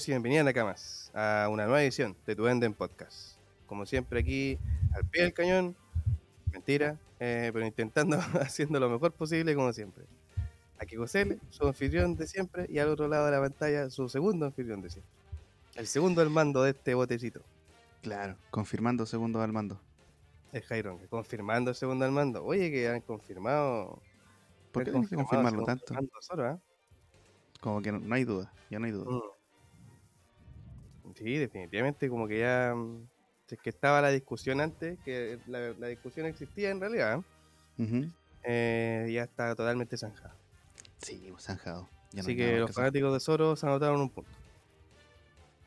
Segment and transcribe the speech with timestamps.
[0.00, 3.36] Bienvenidos y bienvenidas Nakamas a una nueva edición de Tu Enden Podcast.
[3.66, 4.58] Como siempre aquí
[4.94, 5.76] al pie del cañón,
[6.50, 10.04] mentira, eh, pero intentando haciendo lo mejor posible como siempre.
[10.78, 14.46] Aquí José, su anfitrión de siempre, y al otro lado de la pantalla su segundo
[14.46, 15.12] anfitrión de siempre.
[15.74, 17.42] El segundo al mando de este botecito.
[18.00, 19.78] Claro, confirmando segundo al mando.
[20.52, 22.42] Es Jairon, confirmando segundo al mando.
[22.42, 24.00] Oye, que han confirmado.
[24.72, 25.94] ¿Por qué han tienes que confirmarlo tanto?
[26.20, 26.58] solo, ¿eh?
[27.60, 29.10] Como que no, no hay duda, ya no hay duda.
[29.10, 29.39] Mm.
[31.20, 32.74] Sí, definitivamente, como que ya.
[32.74, 33.06] mm,
[33.46, 37.20] si Es que estaba la discusión antes, que la, la discusión existía en realidad,
[38.42, 40.34] eh, ya está totalmente zanjada.
[41.02, 41.88] Sí, pues, zanjado.
[42.14, 44.30] No Así que los fanáticos de Zoro se anotaron un punto.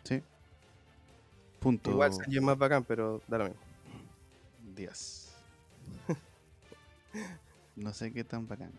[0.03, 0.23] Sí.
[1.59, 1.91] Punto.
[1.91, 3.61] Igual Sanji es más bacán, pero da lo mismo.
[4.75, 5.33] Dios.
[7.75, 8.71] no sé qué tan bacano.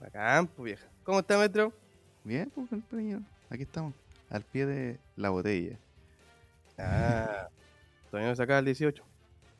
[0.00, 0.86] Bacán, pues vieja.
[1.02, 1.72] ¿Cómo está, Metro?
[2.22, 3.22] Bien, pues, compañero.
[3.50, 3.92] Aquí estamos.
[4.32, 5.78] Al pie de la botella.
[6.78, 7.48] Ah,
[8.10, 9.04] todavía no sacaba el 18.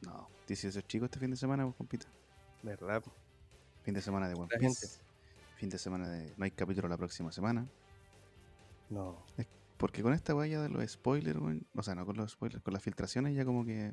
[0.06, 2.06] No, 18 chicos este fin de semana, pues, compita.
[2.62, 3.02] ¿Verdad?
[3.82, 4.98] Fin de semana de One Piece.
[5.56, 6.32] Fin de semana de.
[6.38, 7.66] No hay capítulo la próxima semana.
[8.88, 9.22] No.
[9.76, 11.38] Porque con esta guaya de los spoilers,
[11.74, 13.92] o sea, no con los spoilers, con las filtraciones ya como que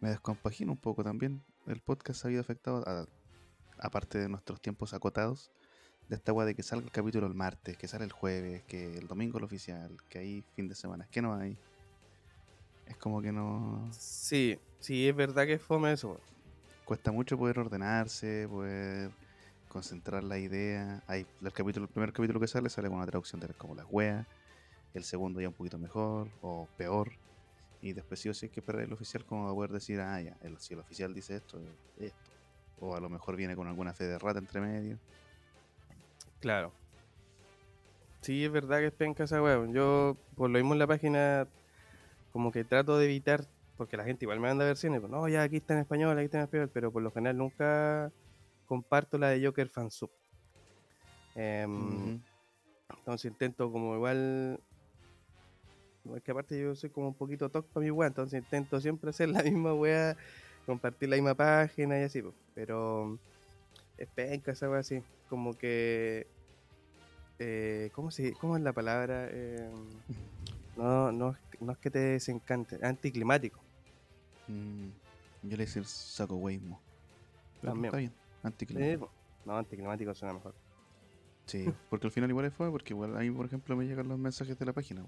[0.00, 1.42] me descompagino un poco también.
[1.66, 2.84] El podcast se ha habido afectado,
[3.78, 5.50] aparte de nuestros tiempos acotados,
[6.08, 8.98] de esta guaya de que salga el capítulo el martes, que sale el jueves, que
[8.98, 11.56] el domingo el oficial, que hay fin de semana, que no hay.
[12.86, 13.88] Es como que no...
[13.92, 16.20] Sí, sí, es verdad que es fome eso.
[16.84, 19.10] Cuesta mucho poder ordenarse, poder
[19.68, 21.02] concentrar la idea.
[21.06, 23.86] Hay el capítulo, el primer capítulo que sale sale con una traducción de como las
[23.90, 24.26] weas.
[24.92, 27.12] El segundo ya un poquito mejor o peor.
[27.80, 30.00] Y después sí o sí hay que esperar el oficial como va a poder decir,
[30.00, 32.30] ah, ya, el, si el oficial dice esto, es esto.
[32.80, 34.98] O a lo mejor viene con alguna fe de rata entre medio.
[36.42, 36.72] Claro.
[38.20, 39.72] Sí, es verdad que es penca esa weón.
[39.72, 41.46] Yo, por lo mismo en la página,
[42.32, 45.44] como que trato de evitar, porque la gente igual me manda versiones, pues, no, ya
[45.44, 48.10] aquí está en español, aquí está en español, pero por lo general nunca
[48.66, 50.10] comparto la de Joker Fansub.
[51.36, 52.20] Em.
[52.98, 54.58] Entonces intento como igual...
[56.16, 59.10] Es que aparte yo soy como un poquito toc para mi weá, entonces intento siempre
[59.10, 60.16] hacer la misma weá,
[60.66, 62.34] compartir la misma página y así, pues.
[62.52, 63.16] pero
[64.02, 66.26] es penca esa así, como que...
[67.38, 69.28] eh, ¿cómo, se, ¿Cómo es la palabra?
[69.30, 69.70] Eh,
[70.76, 73.62] no, no, es- no es que te desencante, es anticlimático.
[74.48, 74.88] Mm,
[75.42, 76.82] yo le decir saco weismo.
[77.60, 77.86] Pero También.
[77.86, 79.12] está bien, anticlimático.
[79.44, 80.54] no, anticlimático suena mejor.
[81.46, 84.08] Sí, porque al final igual es fue, porque igual a mí, por ejemplo, me llegan
[84.08, 85.02] los mensajes de la página.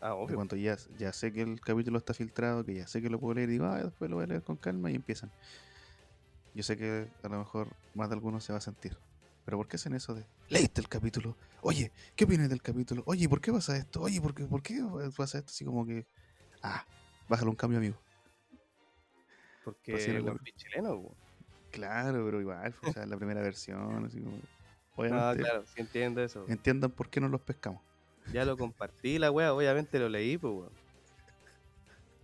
[0.00, 0.36] Ah, De obvio.
[0.36, 3.34] cuando ya, ya sé que el capítulo está filtrado, que ya sé que lo puedo
[3.34, 5.32] leer, y digo, ah, después lo voy a leer con calma y empiezan.
[6.56, 8.96] Yo sé que a lo mejor más de algunos se va a sentir.
[9.44, 11.36] Pero ¿por qué hacen eso de, leíste el capítulo?
[11.60, 13.02] Oye, ¿qué opinas del capítulo?
[13.04, 14.00] Oye, ¿por qué pasa esto?
[14.00, 14.80] Oye, ¿por qué, ¿por qué
[15.14, 15.50] pasa esto?
[15.50, 16.06] Así como que,
[16.62, 16.82] ah,
[17.28, 18.00] bájale un cambio, amigo.
[19.64, 21.14] Porque el la- chileno, po.
[21.72, 24.40] Claro, pero igual, o sea, la primera versión, así como...
[24.96, 26.46] Obviamente, claro, sí entiendo eso.
[26.48, 27.82] entiendan por qué no los pescamos.
[28.32, 30.72] Ya lo compartí la wea, obviamente lo leí, pues weón.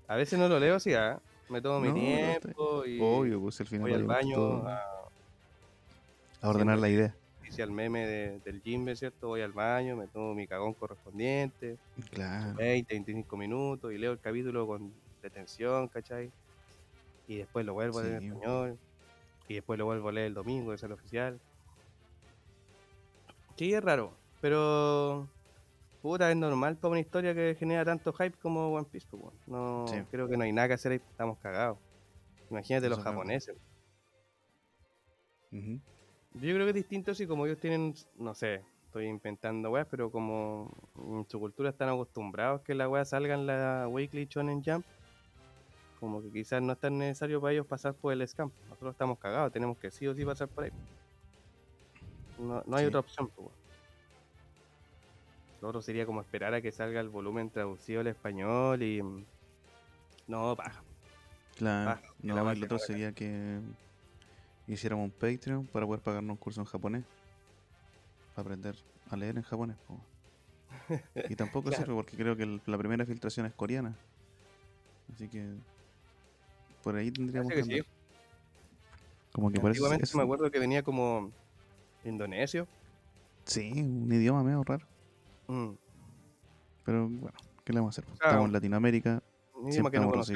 [0.09, 1.21] A veces no lo leo así, ¿ah?
[1.53, 4.81] Me tomo mi no, tiempo y Obvio, pues al final voy al baño a
[6.41, 7.19] a ordenar la idea.
[7.43, 9.29] hice al meme de- del Jimbe, ¿cierto?
[9.29, 11.79] Voy al baño, me tomo mi cagón correspondiente,
[12.11, 12.59] Claro.
[12.59, 16.33] 20, 25 minutos y leo el capítulo con detención, ¿cachai?
[17.27, 18.39] Y después lo vuelvo a leer en weón.
[18.39, 18.81] español
[19.49, 21.43] y después lo vuelvo a leer el domingo, que es el oficial.
[23.57, 25.31] Sí, es raro, pero
[26.03, 29.35] puta, es normal para una historia que genera tanto hype como One Piece, pues.
[29.47, 30.07] No, Sí.
[30.11, 31.81] creo que no hay nada que hacer ahí, estamos cagados.
[32.51, 33.57] Imagínate Eso los japoneses.
[36.35, 40.11] Yo creo que es distinto si como ellos tienen, no sé, estoy inventando weas, pero
[40.11, 44.87] como en su cultura están acostumbrados que la wea salga en la Weekly Shonen Jump,
[45.95, 48.53] como que quizás no es tan necesario para ellos pasar por el scam.
[48.69, 50.71] Nosotros estamos cagados, tenemos que sí o sí pasar por ahí.
[52.37, 52.87] No, no hay Sí.
[52.87, 53.57] otra opción, pues.
[55.63, 59.01] Lo otro sería como esperar a que salga el volumen traducido al español y...
[59.01, 59.25] mm,
[60.27, 60.83] No, paja.
[61.57, 62.01] Claro.
[62.21, 63.61] No, el otro sería que
[64.67, 67.05] hiciéramos un Patreon para poder pagarnos un curso en japonés.
[68.35, 68.77] para aprender
[69.11, 69.77] a leer en japonés.
[69.87, 70.01] po.
[71.31, 71.85] Y tampoco Claro.
[71.85, 73.95] sirve porque creo que el- la primera filtración es coreana.
[75.15, 75.47] Así que
[76.83, 77.83] por ahí tendríamos que, sí.
[79.33, 81.31] Como que parece Antiguamente me acuerdo que venía como
[82.05, 82.67] indonesio.
[83.45, 84.87] Sí, un idioma medio raro.
[85.49, 85.73] Mm,
[86.85, 88.05] Pero bueno, ¿qué le vamos a hacer?
[88.19, 88.27] Claro.
[88.29, 89.23] Estamos en Latinoamérica,
[89.71, 90.29] siempre que vamos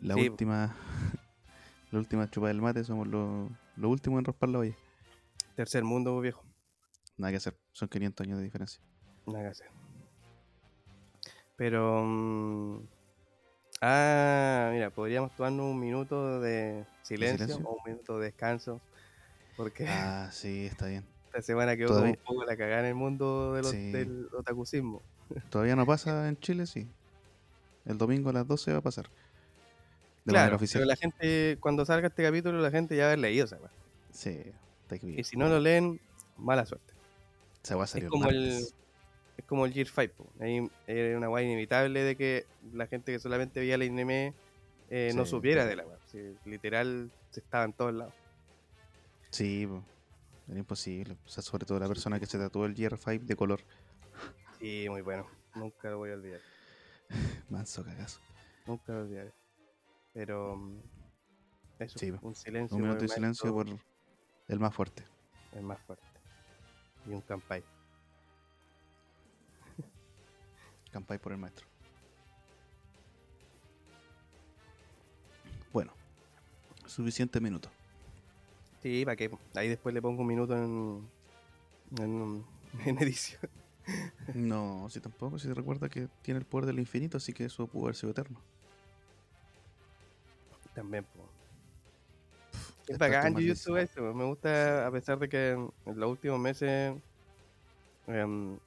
[0.00, 0.28] la Sí.
[0.28, 0.74] última
[1.92, 4.74] la última chupa del mate, somos los lo últimos en raspar la olla.
[5.56, 6.44] Tercer mundo, viejo.
[7.18, 8.80] Nada que hacer, son 500 años de diferencia.
[9.26, 9.68] Nada que hacer.
[11.56, 12.02] Pero.
[12.04, 12.86] mm,
[13.82, 17.68] ah, mira, podríamos tomarnos un minuto de silencio, silencio?
[17.68, 18.80] o un minuto de descanso.
[19.56, 21.04] Porque Ah, sí, está bien.
[21.30, 23.92] Esta semana quedó como un poco la cagada en el mundo de los- Sí.
[23.92, 25.00] del otakusismo.
[25.50, 26.88] Todavía no pasa en Chile, sí.
[27.86, 29.06] El domingo a las 12 va a pasar.
[30.24, 30.80] De claro, manera oficial.
[30.80, 33.56] pero la gente, cuando salga este capítulo, la gente ya va a haber leído esa
[33.56, 33.70] weá.
[34.12, 34.38] Sí,
[34.88, 36.00] está Y si no lo leen,
[36.36, 36.92] mala suerte.
[37.62, 38.64] Se va a salir como el-.
[39.36, 40.14] Es como el Gear 5.
[40.16, 40.30] po.
[40.40, 42.44] Ahí era una guay inevitable de que
[42.74, 44.34] la gente que solamente veía el anime
[44.90, 45.98] eh, no supiera de la web.
[46.44, 48.14] literal, se estaba en todos lados.
[49.30, 49.82] Sí, po.
[50.50, 51.16] Era imposible.
[51.24, 53.60] O sea, sobre todo la persona que se tatuó el Gear 5 de color.
[54.58, 55.26] Sí, muy bueno.
[55.54, 56.40] Nunca lo voy a olvidar.
[57.48, 58.20] Manso cagazo.
[58.66, 59.32] Nunca lo olvidaré.
[60.12, 60.56] Pero.
[60.56, 60.80] mm,
[61.78, 62.76] Eso, Sí, un silencio.
[62.76, 63.66] Un minuto de silencio por
[64.48, 65.04] el más fuerte.
[65.52, 66.04] El más fuerte.
[67.06, 67.62] Y un campai.
[70.90, 71.66] Campai por el maestro.
[75.72, 75.92] Bueno,
[76.86, 77.70] suficiente minuto.
[78.82, 79.30] Sí, ¿para qué?
[79.54, 81.08] Ahí después le pongo un minuto en.
[81.98, 82.44] en,
[82.86, 83.50] en edición.
[84.34, 87.84] No, si tampoco, si recuerda que tiene el poder del infinito, así que eso pudo
[87.84, 88.40] haber sido eterno.
[90.74, 91.04] También.
[92.86, 94.14] Ya Es bacán Jujutsu eso.
[94.14, 96.94] Me gusta, a pesar de que en los últimos meses,
[98.06, 98.58] em,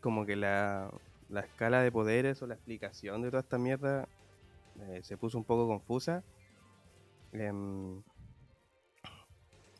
[0.00, 0.90] como que la,
[1.28, 4.08] la escala de poderes o la explicación de toda esta mierda
[4.80, 6.22] eh, se puso un poco confusa.
[7.32, 8.02] Em,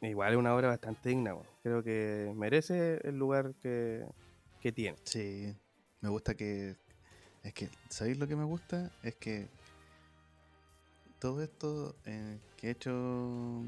[0.08, 1.34] igual es una obra bastante digna.
[1.62, 4.06] Creo que merece el lugar que,
[4.60, 4.96] que tiene.
[5.04, 5.54] Sí,
[6.00, 6.76] me gusta que.
[7.42, 8.90] Es que, ¿sabéis lo que me gusta?
[9.02, 9.48] Es que
[11.18, 13.62] todo esto eh, que ha hecho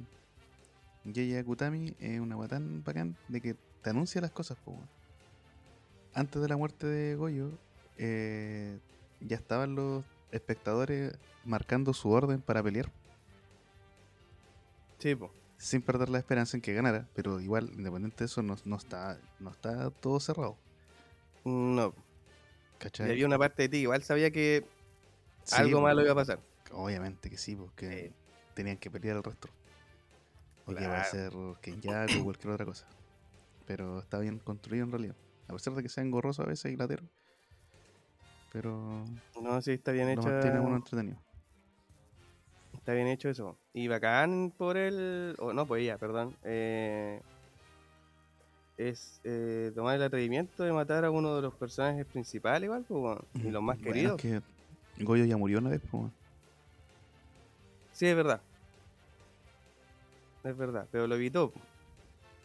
[1.05, 4.89] Yeya Akutami es una guay tan bacán de que te anuncia las cosas, po, weón.
[6.15, 7.51] Antes de la muerte de Goyo,
[7.99, 8.79] eh,
[9.21, 12.91] ya estaban los espectadores marcando su orden para pelear,
[14.99, 15.31] Sí, po.
[15.59, 19.19] Sin perder la esperanza en que ganara, pero igual, independiente de eso, no, no está,
[19.41, 20.57] no está todo cerrado.
[21.45, 21.95] No.
[22.75, 23.11] Y ¿Cachai?
[23.11, 24.67] había una parte de ti, igual sabía que
[25.45, 26.41] Sí, algo malo iba a pasar.
[26.73, 28.15] Obviamente que sí, porque Sí.
[28.55, 29.49] tenían que pelear el resto.
[30.67, 31.05] O que iba a Claro.
[31.05, 31.33] ser
[31.63, 32.87] Kenyaku o cualquier otra cosa.
[33.67, 35.17] Pero está bien construido en realidad.
[35.49, 37.05] A pesar de que sea engorroso a veces y latero.
[38.53, 39.05] Pero
[39.41, 40.31] No, sí, está bien lo hecha.
[40.31, 41.19] mantiene uno entretenido.
[42.73, 43.59] Está bien hecho eso.
[43.79, 45.37] Y bacán por el.
[45.39, 46.35] O no, pues ella, perdón.
[46.45, 47.21] eh,
[48.79, 52.99] es eh, tomar el atrevimiento de matar a uno de los personajes principales, igual, pues,
[53.01, 54.25] bueno, y los más Bueno, queridos.
[54.25, 54.43] es
[54.97, 56.13] que Goyo ya murió una vez, pues, weón.
[57.93, 58.41] Sí, es verdad.
[60.43, 61.53] Es verdad, pero lo evitó,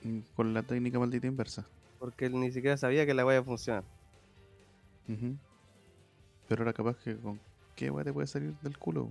[0.03, 1.65] Mm, con la técnica maldita inversa.
[1.97, 3.85] porque él ni siquiera sabía que la vaya a funcionar.
[6.49, 7.39] Pero era capaz que con
[7.75, 9.09] qué weá te puede salir del culo.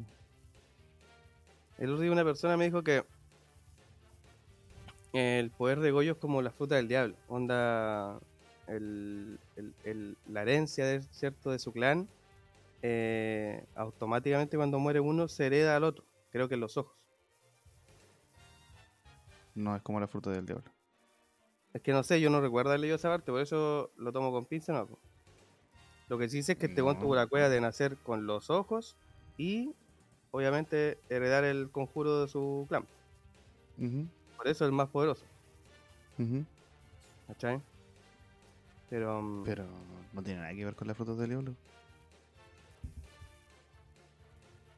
[1.80, 3.04] El otro día una persona me dijo que
[5.12, 7.16] el poder de Goyo es como la fruta del diablo.
[7.28, 8.20] Onda,
[8.68, 11.50] el, el- el- la herencia de, ¿cierto?
[11.50, 12.08] de su clan,
[12.82, 16.04] eh, automáticamente cuando muere uno se hereda al otro.
[16.30, 16.96] Creo que en los ojos.
[19.54, 20.70] No es como la fruta del diablo.
[21.72, 24.30] Es que no sé, yo no recuerdo haber leído esa parte, por eso lo tomo
[24.32, 24.88] con pinza, no.
[26.08, 26.99] Lo que sí sé es que este No.
[26.99, 28.96] tuvo la cueva de nacer con los ojos
[29.37, 29.75] y
[30.30, 32.87] obviamente heredar el conjuro de su clan.
[34.37, 35.25] Por eso es el más poderoso.
[37.26, 37.60] ¿Cachai?
[38.88, 39.64] Pero, mm, Pero
[40.12, 41.54] no tiene nada que ver con la fruta del diablo.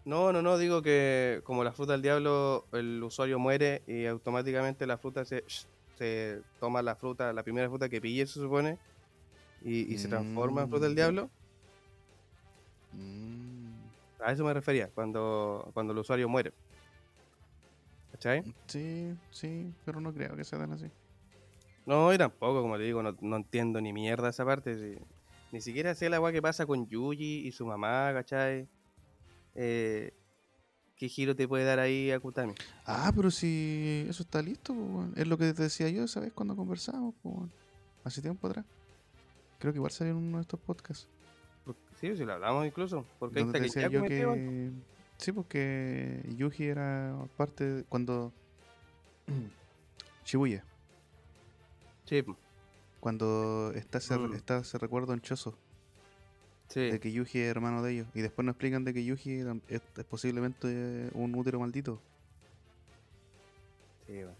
[0.04, 4.86] no, no, no, digo que como la fruta del diablo, el usuario muere y automáticamente
[4.86, 5.44] la fruta se,
[5.96, 8.78] se toma la fruta, la primera fruta que pille, se supone,
[9.64, 10.96] y, y se transforma en fruta del Mm.
[10.96, 11.30] diablo.
[12.92, 13.41] Mm,
[14.24, 16.52] A eso me refería, cuando, cuando el usuario muere.
[18.12, 18.44] ¿Cachai?
[18.66, 20.86] sí, sí, pero no creo que sea tan así.
[21.86, 24.76] No, y tampoco, como le digo, no, no entiendo ni mierda esa parte.
[24.76, 25.02] sí.
[25.50, 28.68] Ni siquiera sé la agua que pasa con Yuji y su mamá, ¿cachai?
[29.54, 30.14] Eh,
[30.96, 32.54] qué giro te puede dar ahí Akutami.
[32.86, 36.32] Ah, pero si eso está listo, po, es lo que te decía yo, ¿sabes?
[36.32, 37.48] Cuando conversamos, po,
[38.04, 38.64] hace tiempo atrás.
[39.58, 41.06] Creo que igual salió en uno de estos podcasts.
[42.02, 43.06] Sí, sí, lo hablamos incluso.
[43.18, 44.34] Porque ahí yo Kenyaku metido.
[44.34, 44.70] que.
[45.18, 48.32] Sí, porque Yuji era parte de- cuando.
[50.26, 50.64] Shibuya.
[52.04, 52.22] Sí,
[53.00, 54.34] Cuando está ese, Mm.
[54.34, 55.56] está ese recuerdo anchoso
[56.68, 56.90] sí.
[56.90, 58.08] de que Yuji es hermano de ellos.
[58.14, 62.00] Y después nos explican de que Yuji es, es posiblemente un útero maldito.
[64.08, 64.34] Sí, weón.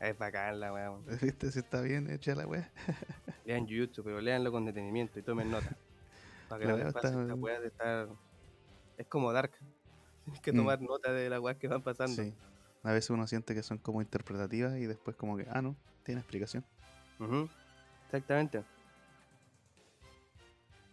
[0.00, 0.90] Es bacán la weá.
[1.22, 1.52] ¿Viste?
[1.52, 2.68] Si está bien hecha la wea.
[3.46, 5.76] Lean Jujutsu, pero leanlo con detenimiento y tomen nota.
[6.50, 8.08] Para que La no pase esta weá de estar.
[8.98, 9.52] Es como Dark.
[10.24, 10.56] Tienes que Mm.
[10.56, 12.22] tomar nota de las weas que van pasando.
[12.22, 12.34] Sí.
[12.82, 16.20] A veces uno siente que son como interpretativas y después como que, ah, no, tiene
[16.20, 16.64] explicación.
[17.20, 17.48] Ujú,
[18.06, 18.64] Exactamente.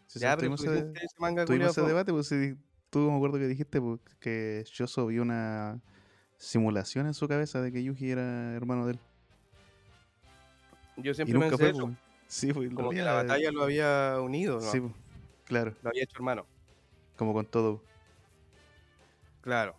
[0.05, 2.55] Si ya, pero tuvimos ese, ese manga tuvimos ese debate, pues si
[2.91, 5.81] tú me acuerdo que dijiste pues, que Shoso vio una
[6.37, 8.99] simulación en su cabeza de que Yuji era hermano de él.
[10.97, 11.81] Yo Y siempre nunca pensé fue, eso.
[11.87, 11.97] pues.
[12.27, 14.71] Sí, pues, Como que la batalla lo había unido, ¿no?
[14.71, 14.93] Sí, pues,
[15.47, 16.45] claro, Lo había hecho hermano.
[17.17, 17.81] como con todo.
[19.41, 19.75] Claro.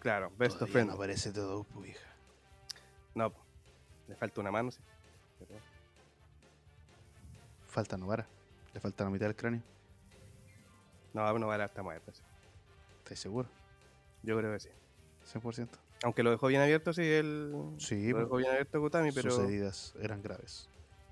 [0.00, 0.30] Claro.
[0.36, 2.06] Best Todavía no aparece todo, pues, hija.
[3.14, 3.40] No, po.
[4.08, 4.80] le falta una mano, sí.
[5.38, 5.60] Pero-
[7.68, 8.26] Falta Novara.
[8.74, 9.62] Le falta la mitad del cráneo.
[11.12, 12.12] No, no vale hasta muerto.
[12.12, 12.22] sí.
[12.98, 13.48] ¿Estás seguro?
[14.22, 14.68] Yo creo que sí.
[15.24, 15.68] 100%.
[16.02, 17.54] Aunque lo dejó bien abierto, sí, él.
[17.78, 19.30] Sí, lo pues, dejó bien abierto Kutami, pero.
[19.30, 20.68] sus heridas eran graves.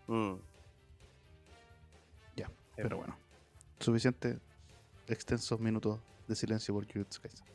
[0.09, 0.35] Mm.
[2.37, 3.17] Ya, pero bueno.
[3.81, 4.39] Suficiente
[5.09, 7.47] extensos minutos de silencio por Jujutsu Kaisen.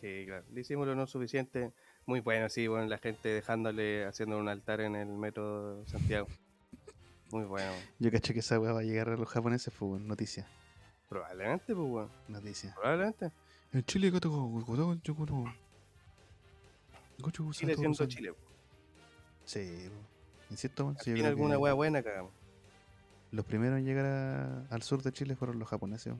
[0.00, 0.44] Sí, claro.
[0.52, 1.72] Le hicimos lo no suficiente.
[2.06, 6.28] Muy bueno, sí, bueno, la gente dejándole, haciendo un altar en el metro de Santiago.
[7.30, 7.72] Muy bueno.
[7.98, 10.46] Yo caché que esa weá va a llegar a los japoneses, fue bueno, noticia.
[11.08, 12.10] Probablemente, pues, bueno.
[12.28, 12.74] Noticia.
[12.74, 13.30] Probablemente.
[13.72, 14.20] En Chile, ¿qué?
[17.50, 18.32] Chile siendo Chile.
[19.44, 19.90] Sí,
[20.50, 22.32] insisto, weón, fin creo alguna que wea buena cagamos.
[23.30, 26.14] Los primeros en llegar a- al sur de Chile fueron los japoneses.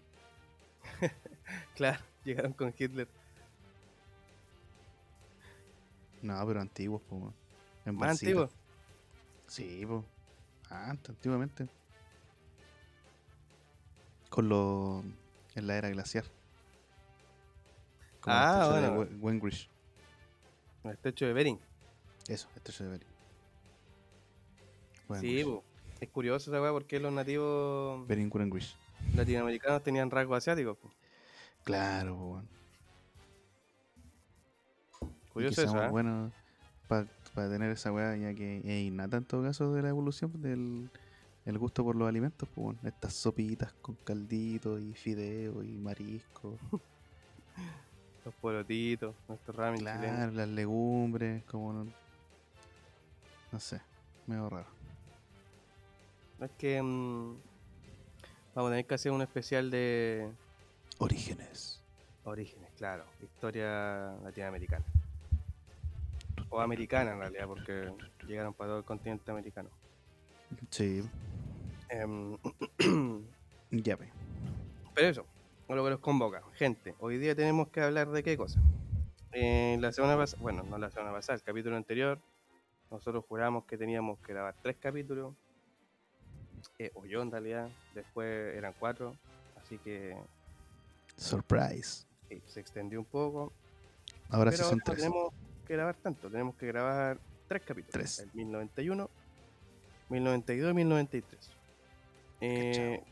[1.74, 3.08] Claro, llegaron con Hitler.
[6.22, 7.32] No, pero antiguos, po.
[7.86, 8.30] En Más barcita.
[8.30, 8.50] antiguo.
[9.46, 10.04] Sí, pues.
[10.70, 11.68] Antes, antiguamente.
[14.28, 15.04] Con los.
[15.54, 16.24] En la era glaciar.
[18.20, 19.04] Como Ah, el bueno.
[19.04, 19.70] de We- Wengrish.
[20.84, 21.58] El estrecho de Bering.
[22.28, 23.08] Eso, estrecho de Bering.
[25.20, 25.64] Sí, po.
[26.00, 28.74] Es curioso esa wea porque los nativos Bering Wengrish.
[29.14, 30.76] latinoamericanos tenían rasgos asiáticos.
[30.78, 30.90] po.
[31.64, 32.48] Claro, weón.
[35.32, 35.88] Curioso eso, ¿eh?
[35.88, 36.32] buenos
[36.88, 40.90] para tener esa weá, ya que es innata en todo caso de la evolución del
[41.44, 42.78] el gusto por los alimentos, pues bueno.
[42.82, 46.58] Estas sopitas con caldito y fideo y marisco.
[48.24, 50.34] Los porotitos, nuestros ramen Claro, chilenos.
[50.34, 51.86] las legumbres, como no,
[53.52, 53.80] no sé,
[54.26, 54.66] medio raro.
[56.40, 57.36] Es que mm,
[58.54, 60.30] vamos a tener que hacer un especial de
[60.98, 61.82] Orígenes.
[62.24, 63.04] orígenes, claro.
[63.22, 64.84] Historia latinoamericana.
[66.50, 67.92] O americana en realidad, porque
[68.26, 69.68] llegaron para todo el continente americano.
[70.70, 71.02] Sí,
[71.90, 72.36] Em,
[73.70, 74.10] ya ve.
[74.94, 75.26] pero eso,
[75.68, 76.42] lo que los convoca.
[76.54, 78.60] Gente, hoy día tenemos que hablar de qué cosa.
[79.32, 82.18] Eh, la semana pasada, bueno, no la semana pasada, el capítulo anterior,
[82.90, 85.34] nosotros juramos que teníamos que grabar tres capítulos.
[86.78, 89.16] Eh, o yo en realidad, después eran cuatro,
[89.56, 90.16] así que
[91.16, 92.06] Surprise.
[92.46, 93.52] se extendió un poco.
[94.30, 94.98] Ahora sí son no tres.
[94.98, 95.32] tenemos
[95.66, 97.92] que grabar tanto, tenemos que grabar tres capítulos.
[97.92, 98.18] Tres.
[98.20, 99.10] El 1091,
[100.08, 101.50] 1092 y 1093.
[102.40, 103.02] Eh,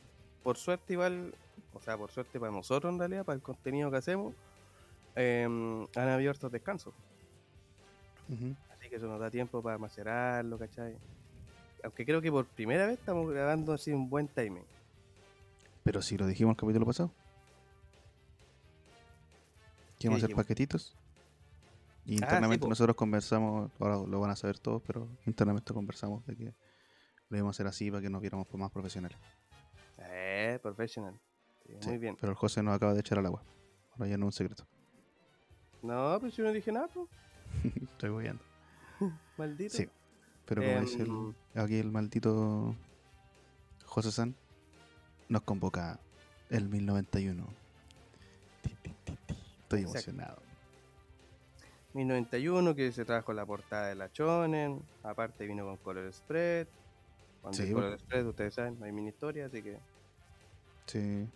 [0.42, 1.34] por suerte igual,
[1.74, 4.34] o sea, por suerte para nosotros en realidad, para el contenido que hacemos,
[5.16, 6.94] eh, han abierto descansos.
[8.28, 8.54] Ujú.
[8.70, 10.96] Así que eso nos da tiempo para macerarlo, ¿cachai?
[11.86, 14.64] Aunque creo que por primera vez estamos grabando así un buen timing.
[15.84, 17.12] Pero si lo dijimos el capítulo pasado.
[19.96, 20.96] Que íbamos a hacer paquetitos.
[22.04, 26.26] Y Ah, sí, internamente nosotros conversamos, ahora lo van a saber todos, pero internamente conversamos
[26.26, 26.54] de que
[27.28, 29.16] lo íbamos a hacer así para que nos viéramos más profesionales.
[29.98, 30.58] Eh.
[30.60, 31.00] Sí,
[31.80, 32.16] Sí, Muy bien.
[32.20, 33.44] Pero el José nos acaba de echar al agua.
[33.92, 34.66] Ahora ya no es un secreto.
[35.82, 37.08] No, pero si no dije nada, pues,
[37.92, 38.42] Estoy boyando.
[39.38, 39.76] maldito.
[39.76, 39.88] Sí.
[40.46, 42.74] Pero como dice el- Em, aquí el maldito
[43.84, 44.34] José San,
[45.28, 45.98] nos convoca
[46.50, 47.46] el 1091.
[48.62, 49.34] Ti, ti, ti, ti.
[49.62, 50.10] Estoy Exacto.
[50.10, 50.42] emocionado.
[51.94, 56.68] 1091 que se trajo la portada de la Chonen, aparte vino con Color Spread.
[57.40, 57.72] Cuando Sí.
[57.72, 59.78] Color Spread, ustedes saben, no hay mini historia, así que
[60.86, 61.26] Sí.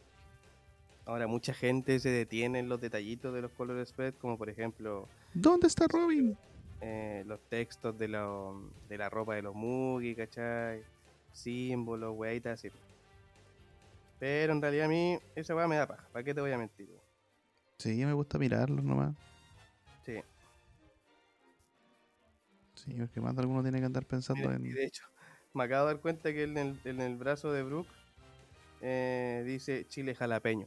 [1.07, 5.09] ahora mucha gente se detiene en los detallitos de los color spread, como por ejemplo
[5.35, 6.37] ¿Dónde está Robin?
[6.81, 10.83] Eh, los textos de, lo- de la ropa de los Mugi, ¿cachai?
[11.33, 12.71] Símbolos, weitas, así.
[14.19, 16.07] Pero en realidad a mí esa weá me da paja.
[16.13, 16.89] ¿Para qué te voy a mentir?
[17.79, 19.15] Sí, me gusta mirarlos nomás.
[20.05, 20.21] Sí.
[22.75, 24.67] Sí, porque más de alguno tiene que andar pensando Mira, en.
[24.67, 25.05] y de hecho,
[25.55, 27.89] me acabo de dar cuenta que en el, en el brazo de Brook
[28.83, 30.67] eh, dice Chile jalapeño.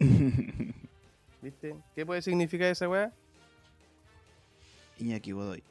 [1.42, 1.76] ¿Viste?
[1.94, 3.12] ¿Qué puede significar esa weá?
[4.96, 5.64] Iñaki Godoy.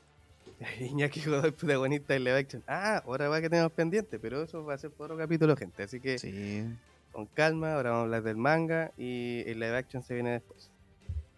[0.79, 2.63] Iñaki Godoy, protagonista de live action.
[2.67, 5.83] Ah, ahora va que tenemos pendiente, pero eso va a ser por otro capítulo, gente.
[5.83, 6.63] Así que Sí,
[7.11, 10.71] con calma, ahora vamos a hablar del manga y el live action se viene después.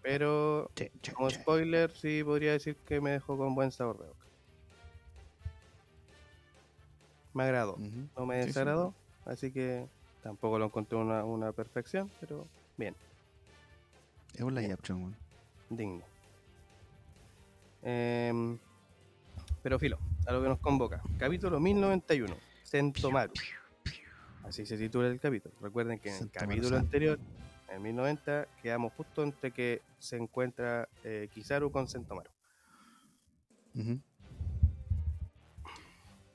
[0.02, 1.40] Pero che, che, como che.
[1.40, 4.28] spoiler, sí podría decir que me dejó con buen sabor de boca.
[7.34, 7.78] Me agradó,
[8.16, 8.48] no me Sí, sí.
[8.48, 9.88] desagradó, así que
[10.22, 12.96] tampoco lo encontré una, una perfección, pero bien,
[14.34, 15.18] Es un live action, weón.
[15.70, 16.06] digno.
[17.90, 18.58] Em,
[19.64, 21.02] pero filo, a lo que nos convoca.
[21.18, 23.32] Capítulo 1091, Sentomaru.
[24.44, 25.56] Así se titula el capítulo.
[25.62, 27.18] Recuerden que en el capítulo anterior,
[27.70, 32.30] en 1090, quedamos justo entre que se encuentra eh, Kizaru con Sentomaru.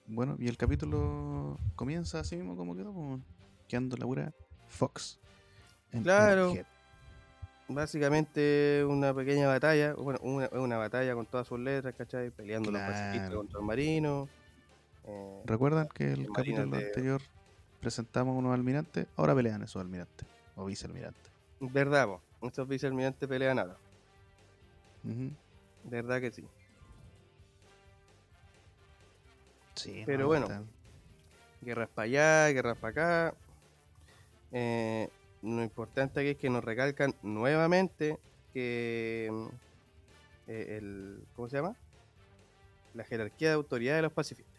[0.07, 3.21] Bueno, y el capítulo comienza así mismo como quedó,
[3.69, 4.33] quedando la pura
[4.69, 5.21] Fox.
[6.03, 6.55] Claro.
[7.75, 12.31] Básicamente una pequeña batalla, bueno, una, una batalla con todas sus letras, ¿cachai?
[12.31, 14.31] Peleando los pacifistas contra los marinos.
[15.05, 17.23] eh, ¿Recuerdan que el Marinas capítulo de- anterior
[17.79, 19.07] presentamos unos almirantes?
[19.17, 21.33] Ahora pelean esos almirantes, o vicealmirantes.
[21.61, 23.81] verdad, po, estos vicealmirantes pelean ahora.
[25.05, 25.37] Ujú.
[25.85, 26.51] Verdad que sí.
[29.77, 30.57] Sí, Pero no, bueno.
[31.61, 33.39] Guerras para allá, guerras para acá.
[34.51, 35.09] Eh,
[35.43, 38.19] lo importante aquí es que nos recalcan nuevamente
[38.53, 39.31] que
[40.47, 41.77] eh, el ¿cómo se llama?
[42.95, 44.53] La jerarquía de autoridad de los pacifistas.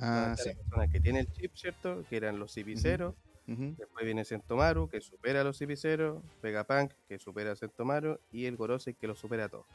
[0.00, 0.48] Ah, sí.
[0.48, 2.04] La persona que tiene el chip, ¿cierto?
[2.08, 3.14] Que eran los cipiceros.
[3.46, 3.74] Ujú.
[3.76, 6.22] Después viene Sentomaru, que supera a los cipiceros.
[6.42, 8.18] Vegapunk, que supera a Sentomaru.
[8.30, 9.66] Y el Gorosei, que lo supera a todos.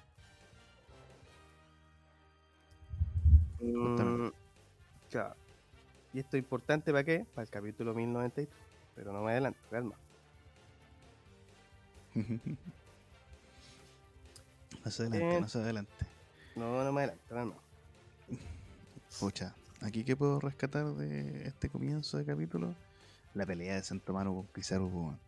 [3.59, 4.29] Mm,
[5.09, 5.35] claro.
[6.17, 7.27] ¿Y esto es importante para qué?
[7.35, 8.47] Para el capítulo 1093.
[8.95, 9.93] Pero no me adelanto, calma.
[14.83, 15.41] Más adelante, Eh.
[15.41, 15.91] más adelante.
[16.55, 17.53] No, no me adelanto, calma.
[19.19, 22.73] Pucha, aquí que puedo rescatar de este comienzo de capítulo,
[23.35, 25.19] la pelea de Santomano con Kizaru, po, weón.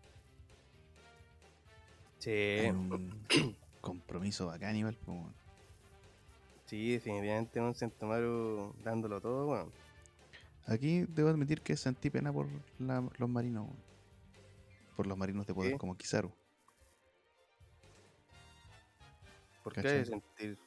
[2.18, 3.14] Sí, un
[3.82, 5.32] compromiso bacán igual, weón.
[6.66, 9.72] sí, definitivamente un Sentomaru dándolo todo, bueno.
[10.70, 13.68] Aquí debo admitir que sentí pena por la- los marinos.
[14.96, 16.32] Por los marinos de poder como Kizaru.
[19.64, 20.06] ¿Por qué ¿Cachai?
[20.06, 20.58] sentir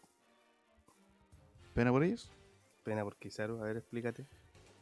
[1.74, 2.30] ¿Pena por ellos?
[2.84, 3.62] pena por Kizaru?
[3.62, 4.26] A ver, explícate.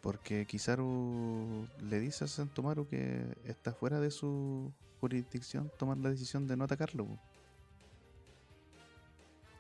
[0.01, 6.47] Porque Kizaru le dice a Santomaru que está fuera de su jurisdicción tomar la decisión
[6.47, 7.07] de no atacarlo,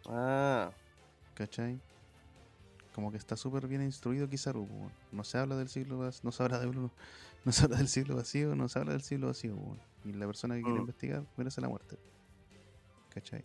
[0.08, 0.72] Ah,
[1.34, 1.78] ¿cachai?
[2.94, 4.92] Como que está súper bien instruido Kizaru, weón.
[5.12, 6.90] no se habla del siglo vac- no se habla de uno-
[7.44, 9.80] no se habla del siglo vacío, no se habla del siglo vacío, weón.
[10.04, 10.82] y la persona que quiere Mm.
[10.82, 11.96] investigar merece la muerte.
[13.10, 13.44] ¿Cachai?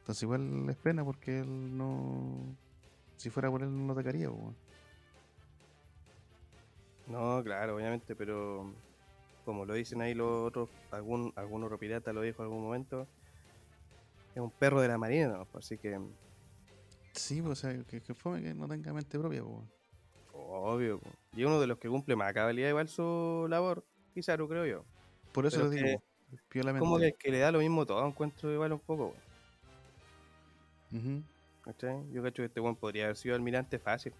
[0.00, 2.56] Entonces igual es pena porque él no
[3.16, 4.56] si fuera por él no lo atacaría, weón.
[7.06, 8.72] no, claro, obviamente, pero
[9.44, 13.06] como lo dicen ahí los otros, algún, algún otro pirata lo dijo en algún momento,
[14.34, 15.46] es un perro de la marina, ¿no?
[15.58, 15.98] así que
[17.12, 19.70] Sí, pues, o sea, que, que fome que no tenga mente propia, weón.
[20.32, 20.98] obvio.
[20.98, 21.10] po.
[21.34, 24.84] Y uno de los que cumple más cabalidad igual su labor, Kizaru, creo yo.
[25.32, 26.02] Por eso Pero lo que- digo,
[26.48, 26.80] piolamente.
[26.84, 29.14] Como que el que le da lo mismo todo, encuentro igual un poco,
[30.92, 31.22] Ujú.
[31.62, 32.10] ¿cachai?
[32.12, 34.12] Yo cacho que este weón podría haber sido almirante fácil,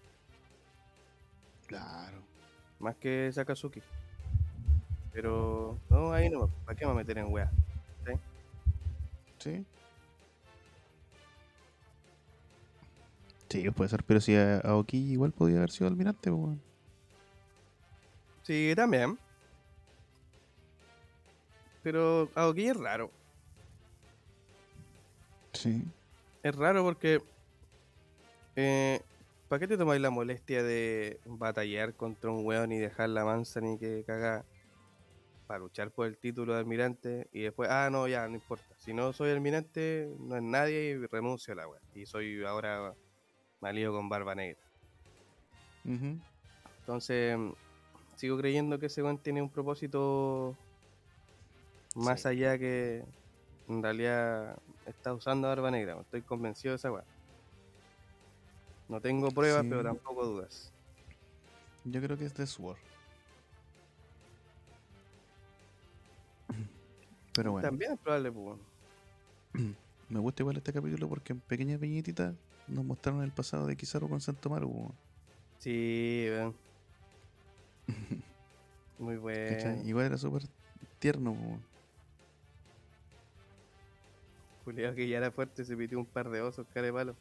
[1.67, 2.17] Claro.
[2.79, 3.81] más que Sakazuki.
[5.11, 7.51] Pero, no, ahí no, ¿para qué me meter en weá?
[8.05, 8.13] Sí.
[9.39, 9.65] Sí,
[13.75, 16.61] puede ser, pero si a- Aoki igual podía haber sido almirante, pues, weón.
[18.43, 19.17] Sí, también.
[21.81, 23.11] Pero Aoki es raro.
[25.53, 25.83] Sí.
[26.41, 27.21] Es raro porque.
[28.55, 28.99] Eh,
[29.47, 33.61] ¿Para qué te tomáis la molestia de batallar contra un weón y dejar la mansa
[33.61, 34.45] ni que caga?
[35.47, 38.65] Para luchar por el título de almirante y después, ah, no, ya, no importa.
[38.77, 41.81] Si no soy almirante, no es nadie y renuncio a la weá.
[41.93, 42.95] Y soy ahora
[43.63, 44.59] malío con barba negra.
[46.79, 47.37] Entonces,
[48.17, 50.53] sigo creyendo que ese weón tiene un propósito
[51.95, 52.27] más Sí.
[52.27, 53.05] allá que
[53.69, 55.97] en realidad está usando barba negra.
[56.01, 57.05] Estoy convencido de esa weá.
[58.89, 59.69] No tengo pruebas, Sí.
[59.69, 60.73] pero tampoco dudas.
[61.85, 62.77] Yo creo que es The Sword.
[67.33, 68.59] Pero bueno, También es probable, pues.
[70.09, 72.35] me gusta igual este capítulo porque en pequeñas viñetitas
[72.67, 74.93] nos mostraron el pasado de Kizaru con Santo Maru.
[75.59, 76.55] Sí, weón.
[78.99, 79.73] Muy ¿Cachai?
[79.75, 79.87] bueno.
[79.89, 80.43] Igual era súper
[80.99, 81.31] tierno.
[81.31, 81.63] weón.
[84.65, 87.15] Juliado que ya era fuerte, se pitió un par de osos, cara de palo.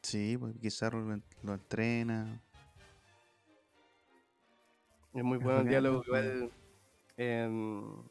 [0.00, 2.40] Sí, pues Kizaru lo, en- lo entrena.
[5.12, 6.04] Es muy bueno el diálogo.
[6.08, 6.28] bueno.
[6.28, 6.52] Igual.
[7.18, 8.02] em,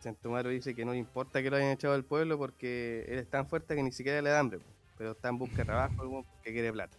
[0.00, 3.28] Santomaro dice que no le importa que lo hayan echado del pueblo porque él es
[3.28, 4.60] tan fuerte que ni siquiera le da hambre,
[4.96, 6.96] pero está en busca de trabajo porque quiere plata.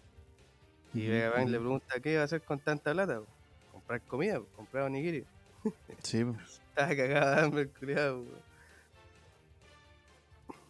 [0.93, 3.19] Y le pregunta qué va a hacer con tanta plata.
[3.19, 3.27] po?
[3.71, 5.25] Comprar comida, po, comprar onigiri.
[6.03, 8.23] Sí, pues, Estaba cagado de hambre el culiado.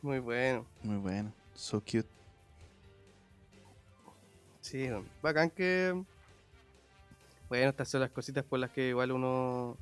[0.01, 0.65] Muy bueno.
[0.83, 1.31] muy bueno.
[1.53, 2.07] So cute.
[4.61, 4.89] Sí,
[5.21, 6.01] bacán que.
[7.49, 9.77] Bueno, estas son las cositas por las que igual uno.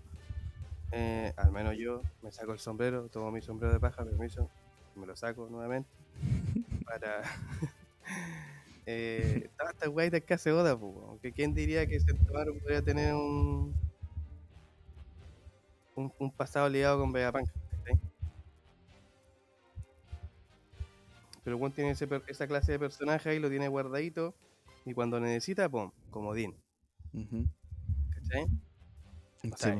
[0.91, 4.49] Eh, al menos yo me saco el sombrero, tomo mi sombrero de paja, permiso,
[4.95, 5.89] me lo saco nuevamente.
[6.85, 7.23] Para.
[8.85, 12.81] eh, todas estas guaitas que hace Oda, pues, weón, que quién diría que Sentomaru podría
[12.83, 13.73] tener un.
[15.95, 17.47] Un, un pasado ligado con Vegapunk.
[17.69, 17.99] ¿cachai?
[21.43, 24.35] Pero Juan tiene ese esa clase de personaje ahí, lo tiene guardadito.
[24.85, 26.55] Y cuando necesita, pum, comodín.
[28.13, 28.49] ¿Cachai?
[29.51, 29.75] O Sí, sea,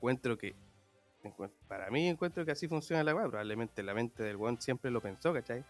[0.00, 0.54] encuentro que.
[1.68, 3.28] Para mí, encuentro que así funciona la weá.
[3.28, 5.62] Probablemente la mente del weón siempre lo pensó, ¿cachai?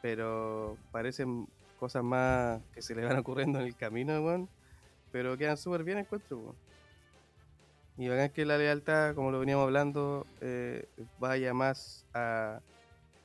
[0.00, 1.46] Pero parecen
[1.78, 4.48] cosas más que se le van ocurriendo en el camino, weón.
[5.12, 6.56] Pero quedan súper bien, encuentro, weón.
[7.98, 10.88] Y bacán que la lealtad, como lo veníamos hablando, eh,
[11.18, 12.60] vaya más a.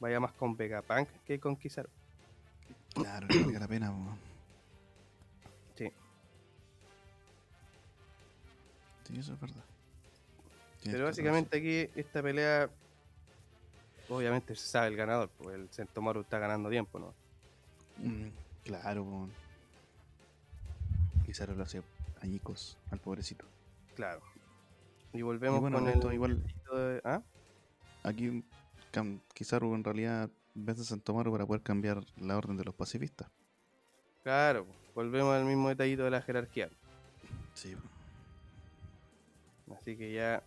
[0.02, 1.90] Vaya más con Vegapunk que con Kizaru.
[2.94, 3.92] Claro, que valga la pena.
[3.92, 4.18] po.
[5.76, 5.92] Sí.
[9.06, 9.64] Sí, eso es verdad.
[10.92, 12.70] Pero básicamente aquí esta pelea,
[14.10, 17.14] obviamente se sabe el ganador, porque el Sentomaru está ganando tiempo, ¿no?
[17.98, 18.28] Mm,
[18.64, 19.30] claro.
[21.26, 21.82] Kizaru lo hace
[22.22, 23.46] añicos al pobrecito.
[23.96, 24.22] Claro.
[25.14, 27.22] Y volvemos Y bueno, con esto el igual- de- ¿Ah?
[28.04, 28.44] Aquí
[29.34, 33.30] Kizaru en realidad vence a Santomaru para poder cambiar la orden de los pacifistas.
[34.24, 36.70] Claro, volvemos al mismo detallito de la jerarquía.
[37.54, 37.76] Sí.
[39.76, 40.44] Así que ya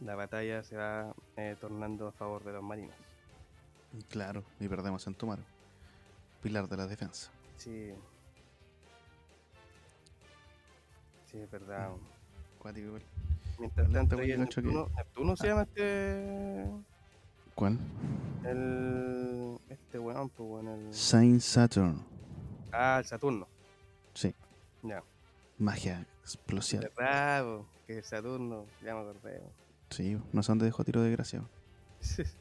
[0.00, 2.94] la batalla se va eh, tornando a favor de los marinos.
[4.10, 5.42] claro, y perdemos a Santomaru.
[6.42, 7.30] Pilar de la defensa.
[7.56, 7.92] Sí.
[11.30, 11.90] Sí, es verdad.
[12.58, 13.02] Cuático igual.
[13.58, 16.64] Mientras tanto, cacho que- Neptuno, Neptuno se llama este.
[17.54, 17.78] ¿Cuál?
[18.44, 19.58] El.
[19.68, 20.94] Este weón, pues weón, el.
[20.94, 22.04] Saint Saturn.
[22.72, 23.48] Ah, el Saturno.
[24.14, 24.32] Sí,
[24.82, 25.02] Ya.
[25.58, 26.82] magia explosiva.
[26.82, 27.66] ¿Verdad, po?
[27.86, 29.42] Que Saturno, ya me acordé.
[29.90, 31.42] Sí, no sé dónde dejó tiro de gracia.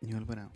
[0.00, 0.48] Igual para.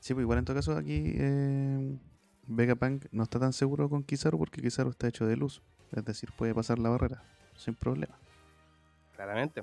[0.00, 1.98] Sí, pues igual en todo caso aquí eh,
[2.46, 5.62] Vegapunk no está tan seguro con Kizaru porque Kizaru está hecho de luz.
[5.92, 7.22] Es decir, puede pasar la barrera
[7.56, 8.18] sin problema.
[9.14, 9.62] Claramente.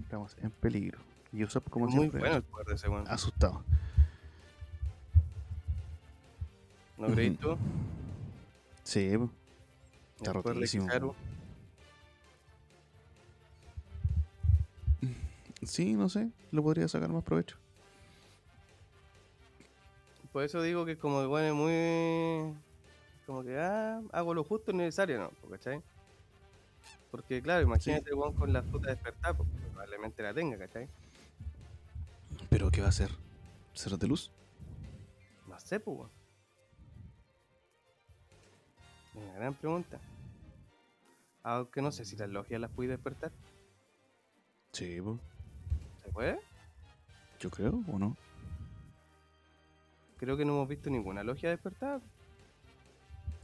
[0.00, 0.98] Estamos en peligro.
[1.32, 3.64] Y Usopp, como Muy siempre, bueno el poder de ese asustado.
[6.96, 7.36] ¿No Ujú.
[7.36, 7.58] tú?
[8.84, 9.30] Sí, pues,
[10.24, 10.86] Está rotísimo.
[15.62, 17.56] Sí, no sé, lo podría sacar más provecho.
[20.32, 22.54] Por eso digo que como el weón es muy.
[23.26, 25.50] Como que, ah, hago lo justo y necesario, ¿no?
[25.50, 25.82] ¿Cachai?
[27.10, 30.88] Porque, claro, imagínate el weón con la fruta de despertar, porque probablemente la tenga, ¿cachai?
[32.50, 33.10] Pero ¿qué va a hacer?
[33.74, 34.30] ¿Ser de luz?
[35.46, 36.10] No sé, pues,
[39.14, 40.00] Una gran pregunta.
[41.44, 43.30] Aunque no sé si las logias las pude despertar.
[44.72, 45.20] Sí, pues,
[46.02, 46.40] ¿Se puede?
[47.38, 48.16] yo creo, ¿o no?
[50.16, 52.00] Creo que no hemos visto ninguna logia despertar.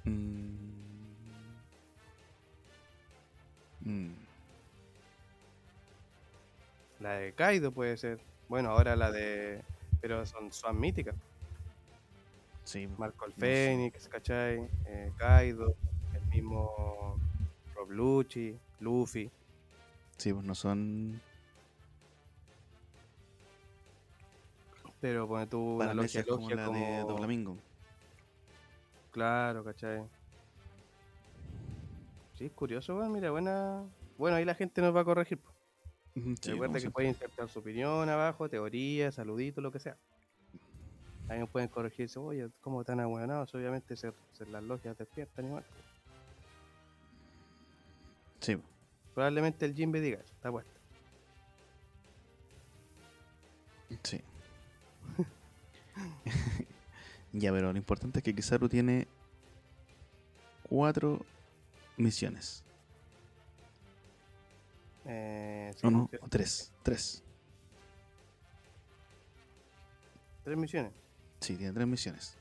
[0.04, 0.70] Mm.
[3.82, 4.14] Mm.
[7.00, 8.18] La de Kaido puede ser.
[8.48, 9.62] Bueno, ahora la de.
[10.00, 11.16] Pero son, son míticas.
[12.64, 12.88] Sí.
[12.96, 13.34] Marco el.
[13.34, 14.66] Fénix, ¿cachai?
[14.86, 15.74] Eh, Kaido,
[16.14, 17.20] el mismo
[17.90, 19.30] Rob Lucci, Luffy.
[20.16, 21.20] sí, pues no son.
[25.00, 26.78] Pero pone tú una logia como la como...
[26.78, 27.56] de Doblamingo.
[29.10, 30.04] Claro, ¿cachai?
[32.34, 33.12] Sí, es curioso, weón.
[33.12, 33.82] Mira, buena...
[34.18, 35.40] Bueno, ahí la gente nos va a corregir.
[36.14, 36.90] sí, Recuerda que siempre.
[36.90, 39.96] puede insertar su opinión abajo, teoría, saludito, lo que sea.
[41.28, 43.54] Nos pueden corregir, dice, oye, ¿cómo están ahueonados?
[43.54, 45.64] Obviamente se, se las logias despiertan igual.
[48.40, 48.56] Sí,
[49.14, 50.70] Probablemente el Jimbe diga está puesto.
[54.02, 54.22] sí.
[57.32, 59.08] ya, pero lo importante es que Kizaru tiene
[60.62, 61.24] cuatro
[61.96, 62.64] misiones.
[65.04, 66.10] Eh, sí, ¿O no?
[66.20, 66.72] O tres.
[66.82, 67.22] Tres.
[70.44, 70.92] Tres misiones.
[71.40, 72.38] Sí, tiene tres misiones.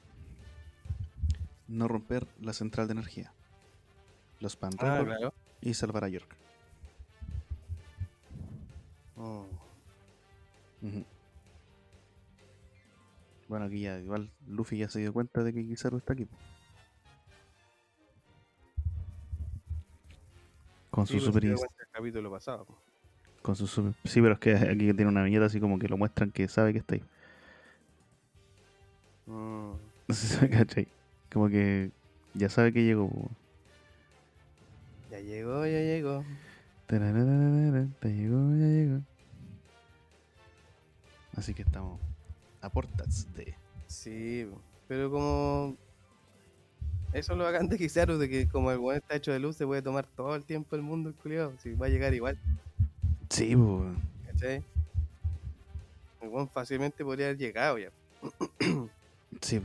[1.67, 3.33] No romper la central de energía.
[4.39, 5.33] Los Pan Ah, claro.
[5.61, 6.35] Y salvar a York.
[10.81, 11.05] Ujú.
[13.49, 16.27] Bueno, aquí ya, igual Luffy ya se dio cuenta de que Kizaru está aquí.
[20.91, 21.57] Con Sí, su pues, super el
[21.91, 22.65] capítulo pasado.
[22.65, 22.77] po.
[23.41, 25.97] con su super- Sí, pero es que aquí tiene una viñeta así como que lo
[25.97, 27.03] muestran que sabe que está ahí.
[29.27, 29.73] Mm.
[30.51, 30.87] Cachai.
[31.31, 31.91] Como que
[32.33, 33.07] ya sabe que llegó.
[33.09, 33.29] po.
[35.19, 36.23] Ya llegó, ya llegó.
[36.87, 36.97] Ya
[38.09, 39.01] llegó, ya llegó.
[41.35, 41.99] Así que estamos
[42.61, 43.53] a portas de.
[43.87, 44.49] Sí,
[44.87, 45.75] pero como...
[47.11, 49.57] Eso es lo bacán de Kizaru, de que como el weón está hecho de luz,
[49.57, 51.53] se puede tomar todo el tiempo el mundo el culiado.
[51.61, 52.39] Si va a llegar igual,
[53.29, 53.83] Sí, po.
[54.25, 54.63] ¿cachai?
[56.21, 57.91] El weón fácilmente podría haber llegado ya.
[59.41, 59.61] Sí.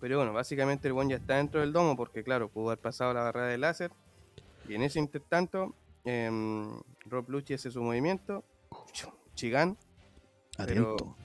[0.00, 3.14] Pero bueno, básicamente el weón ya está dentro del domo porque, claro, pudo haber pasado
[3.14, 3.90] la barrera de láser.
[4.68, 5.74] Y en ese intertanto,
[6.04, 8.44] em, Rob Lucci hace su movimiento.
[9.34, 9.76] Chigan,
[10.56, 11.16] Pero- Atento.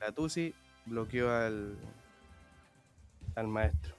[0.00, 0.54] la Tusi,
[0.86, 1.76] bloqueó al,
[3.36, 3.94] al maestro.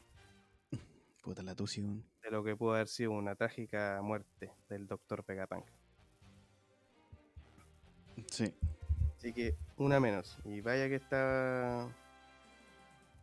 [1.24, 2.04] Puta la tusi, weón.
[2.24, 5.66] De lo que pudo haber sido una trágica muerte del doctor Vegapunk.
[8.32, 8.54] Sí.
[9.18, 10.38] Así que una menos.
[10.46, 11.88] Y vaya que está.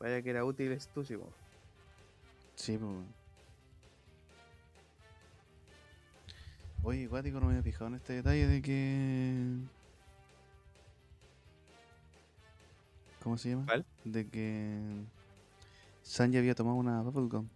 [0.00, 1.30] Vaya que era útil weón.
[2.54, 3.04] Sí, po.
[6.84, 9.56] Oye, Guático, no me había fijado en este detalle de que.
[13.22, 13.66] ¿Cómo se llama?
[14.04, 15.04] De que.
[16.02, 17.48] Sanji había tomado una bubblegum.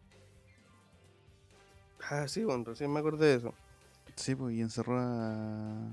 [2.08, 3.54] Ah, sí, bueno, recién me acordé de eso.
[4.14, 5.88] Sí, pues, y encerró a.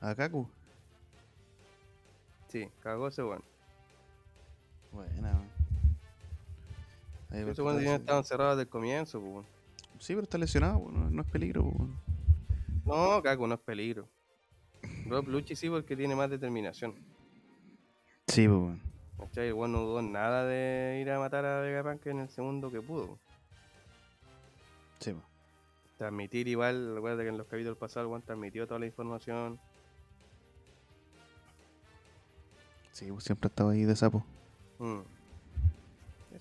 [0.00, 0.46] a Kaku.
[2.48, 3.42] Sí, cagó ese weón.
[4.92, 5.32] Buena,
[7.30, 7.50] weón.
[7.50, 9.55] Ese weón estado encerrado desde el comienzo, pues.
[9.98, 11.72] Sí, pero está lesionado, no, no es peligro.
[12.84, 14.08] No, Kaku no es peligro.
[15.08, 16.94] Rob Lucci sí porque tiene más determinación.
[18.26, 18.78] Sí, pues.
[19.36, 22.80] El weón no dudó nada de ir a matar a Vegapunk en el segundo que
[22.80, 23.18] pudo.
[25.00, 25.24] Sí, pues.
[25.98, 29.58] Transmitir igual, recuerda que en los capítulos pasados el transmitió toda la información.
[32.92, 34.24] Sí, pues siempre estaba ahí de sapo.
[34.78, 35.15] Mm.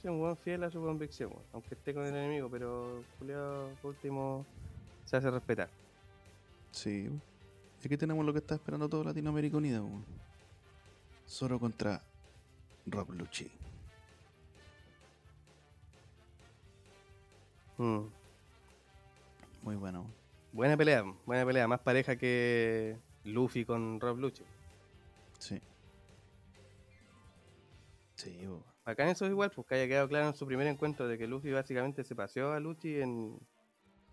[0.05, 3.89] Es un buen fiel a su convicción, aunque esté con el enemigo, pero Julio por
[3.89, 4.45] último
[5.03, 5.67] se hace respetar.
[6.69, 7.09] Sí.
[7.81, 9.81] Y aquí tenemos lo que está esperando todo Latinoamérica Unida.
[11.27, 12.03] Zoro contra
[12.85, 13.51] Rob Lucci.
[17.79, 18.01] Mm.
[19.63, 20.05] Muy bueno.
[20.51, 24.43] Buena pelea, buena pelea, más pareja que Luffy con Rob Lucci.
[25.39, 25.59] Sí.
[28.17, 28.74] Sí, po.
[28.85, 31.17] Acá en eso es igual, pues que haya quedado claro en su primer encuentro de
[31.17, 33.39] que Luffy básicamente se paseó a Lucci en,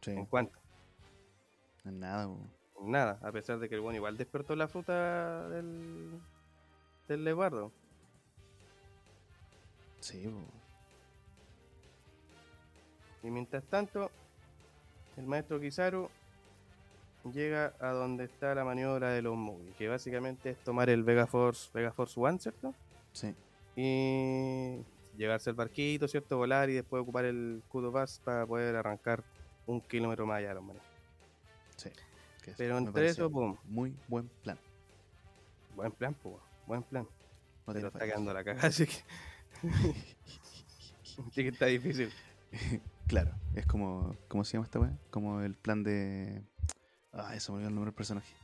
[0.00, 0.12] Sí.
[0.12, 0.58] en cuanto.
[1.84, 2.38] No es nada, po.
[2.80, 6.18] En nada, a pesar de que el bueno igual despertó la fruta del,
[7.06, 7.70] del leopardo.
[10.00, 10.40] Sí, po.
[13.26, 14.10] Y mientras tanto,
[15.16, 16.08] el maestro Kizaru
[17.32, 21.26] llega a donde está la maniobra de los Mugi, que básicamente es tomar el Vega
[21.26, 22.74] Force, Vega Force One, ¿cierto?
[23.12, 23.32] Sí.
[23.76, 24.84] Y
[25.16, 26.36] llegarse al barquito, ¿cierto?
[26.36, 29.24] Volar y después ocupar el Kudo Pass para poder arrancar
[29.66, 30.64] un kilómetro más allá de los.
[31.76, 31.90] Sí.
[32.42, 34.58] Que Pero entre eso, pum, Muy buen plan.
[35.74, 37.06] buen plan, pues, buen plan.
[37.66, 38.94] No Pero está quedando la caja, así que.
[41.04, 42.10] sí que está difícil.
[43.08, 44.16] Claro, es como.
[44.28, 44.96] ¿Cómo se llama esta weá?
[45.10, 46.42] Como el plan de.
[47.12, 48.34] Ah, eso me olvidó el nombre del personaje.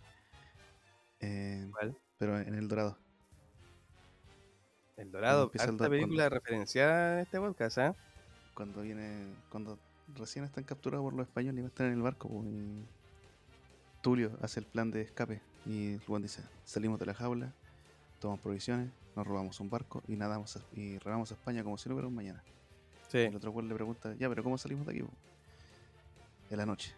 [1.21, 1.97] Eh, ¿Cuál?
[2.19, 2.99] pero en el dorado.
[4.99, 7.95] El Dorado, do- película referenciada en este podcast, ¿ah?
[8.55, 9.33] Cuando viene.
[9.51, 9.79] Cuando
[10.17, 12.29] recién están capturados por los españoles y van a estar en el barco.
[12.29, 12.85] po, y
[14.03, 15.41] Tulio hace el plan de escape.
[15.67, 17.53] Y Juan dice: Salimos de la jaula.
[18.21, 21.89] tomamos provisiones, nos robamos un barco y nadamos a- y remamos a España como si
[21.89, 22.43] no hubiera un mañana.
[23.07, 23.19] Sí.
[23.19, 25.03] El otro weón le pregunta, ya, pero ¿cómo salimos de aquí?
[25.03, 25.11] po?".
[26.51, 26.93] En la noche,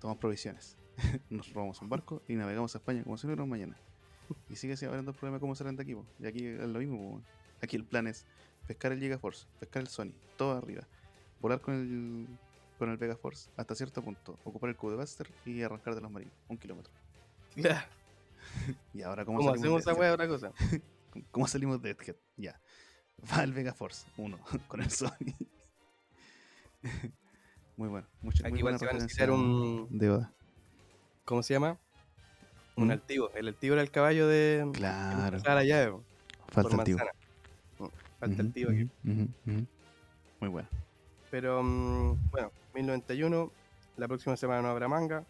[0.00, 0.78] tomamos provisiones,
[1.28, 3.76] nos robamos un barco y navegamos a España como si no hubiera un mañana.
[4.48, 5.94] Y sigue así habiendo el problema de cómo salen de aquí.
[5.94, 6.06] po.
[6.18, 6.96] Y aquí es lo mismo.
[7.18, 7.20] po.
[7.62, 8.26] Aquí el plan es
[8.66, 10.86] pescar el Gigaforce, pescar el Sony, todo arriba,
[11.40, 12.26] volar con el
[12.78, 16.00] con el Vega Force hasta cierto punto, ocupar el cubo de Buster y arrancar de
[16.00, 16.92] los marinos, un kilómetro.
[17.56, 17.88] Ya.
[18.92, 20.14] Y ahora, ¿cómo, ¿Cómo salimos hacemos de esa?
[20.14, 20.52] Otra cosa.
[21.12, 22.16] ¿Cómo- ¿Cómo salimos de Deadhead?
[22.36, 22.60] Ya.
[23.32, 25.32] Va el Vega Force, uno, con el Sony.
[27.76, 28.06] muy bueno.
[28.20, 29.86] Mucha, Aquí muy igual se va a necesitar un.
[29.96, 30.32] de Oda.
[31.24, 31.78] ¿Cómo se llama?
[32.76, 32.90] Un ¿Mm?
[32.90, 33.30] altivo.
[33.34, 34.68] El altivo era el caballo de.
[34.72, 36.00] Claro, la llave.
[36.48, 37.08] falta el
[38.22, 38.88] Falta el tío aquí.
[39.02, 40.68] Muy bueno.
[41.28, 43.50] Pero mm, bueno, 1091.
[43.96, 45.24] La próxima semana no habrá manga.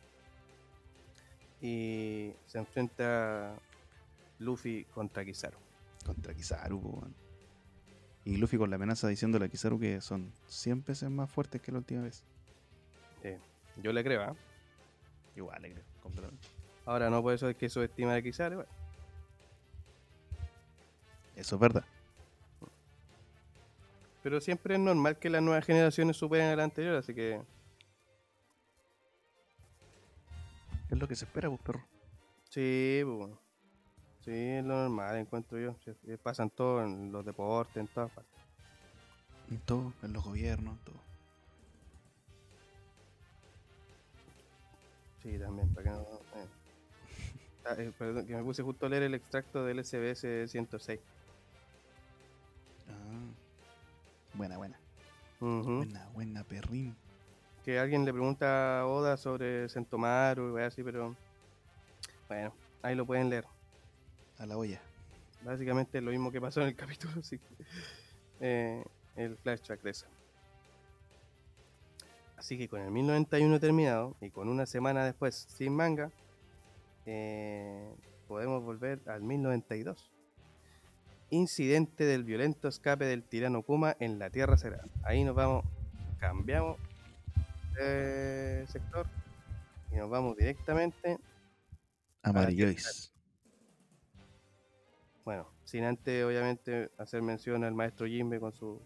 [1.62, 3.54] Y se enfrenta
[4.40, 5.56] Luffy contra Kizaru.
[6.04, 7.14] Contra Kizaru, weón.
[8.26, 11.72] Y Luffy con la amenaza diciéndole a Kizaru que son 100 veces más fuertes que
[11.72, 12.24] la última vez.
[13.82, 14.36] Yo le creo, ¿ah?
[15.34, 16.46] Igual, le creo, completamente.
[16.84, 18.56] Ahora no por eso es que subestima a Kizaru.
[18.56, 18.70] bueno.
[21.36, 21.84] Eso es verdad.
[24.22, 27.40] Pero siempre es normal que las nuevas generaciones superen a la anterior, así que
[30.90, 31.82] Es lo que se espera, pues, perro.
[32.50, 33.30] sí, pues,
[34.24, 35.74] sí, es lo normal, encuentro yo.
[35.84, 38.32] Sí, Pasan todo en los deportes, en todas partes.
[39.50, 41.00] En todo, en los gobiernos, todo.
[45.22, 46.02] Sí, también, para que no.
[46.02, 46.46] eh.
[47.64, 50.98] Ah, eh, perdón, que me puse justo a leer el extracto del SBS 106.
[52.88, 53.30] Ah.
[54.34, 54.78] Buena, buena.
[55.40, 56.96] Buena, buena, perrín.
[57.64, 61.16] Que alguien le pregunta a Oda sobre Sentomaru y weá así, pero.
[62.28, 63.44] Bueno, ahí lo pueden leer.
[64.38, 64.80] A la olla.
[65.44, 67.46] Básicamente lo mismo que pasó en el capítulo, así que.
[68.40, 68.84] eh,
[69.16, 70.06] el flashback de eso.
[72.36, 76.10] Así que con el 1091 terminado y con una semana después sin manga,
[77.06, 77.94] eh,
[78.26, 80.11] podemos volver al 1092.
[81.32, 84.84] Incidente del violento escape del tirano Kuma en la Tierra Sagrada.
[85.02, 85.64] Ahí nos vamos,
[86.18, 86.76] cambiamos
[87.74, 89.06] de sector
[89.90, 91.18] y nos vamos directamente
[92.22, 93.14] Amarillois.
[95.24, 98.78] Bueno, sin antes, obviamente, hacer mención al maestro Jimbe con su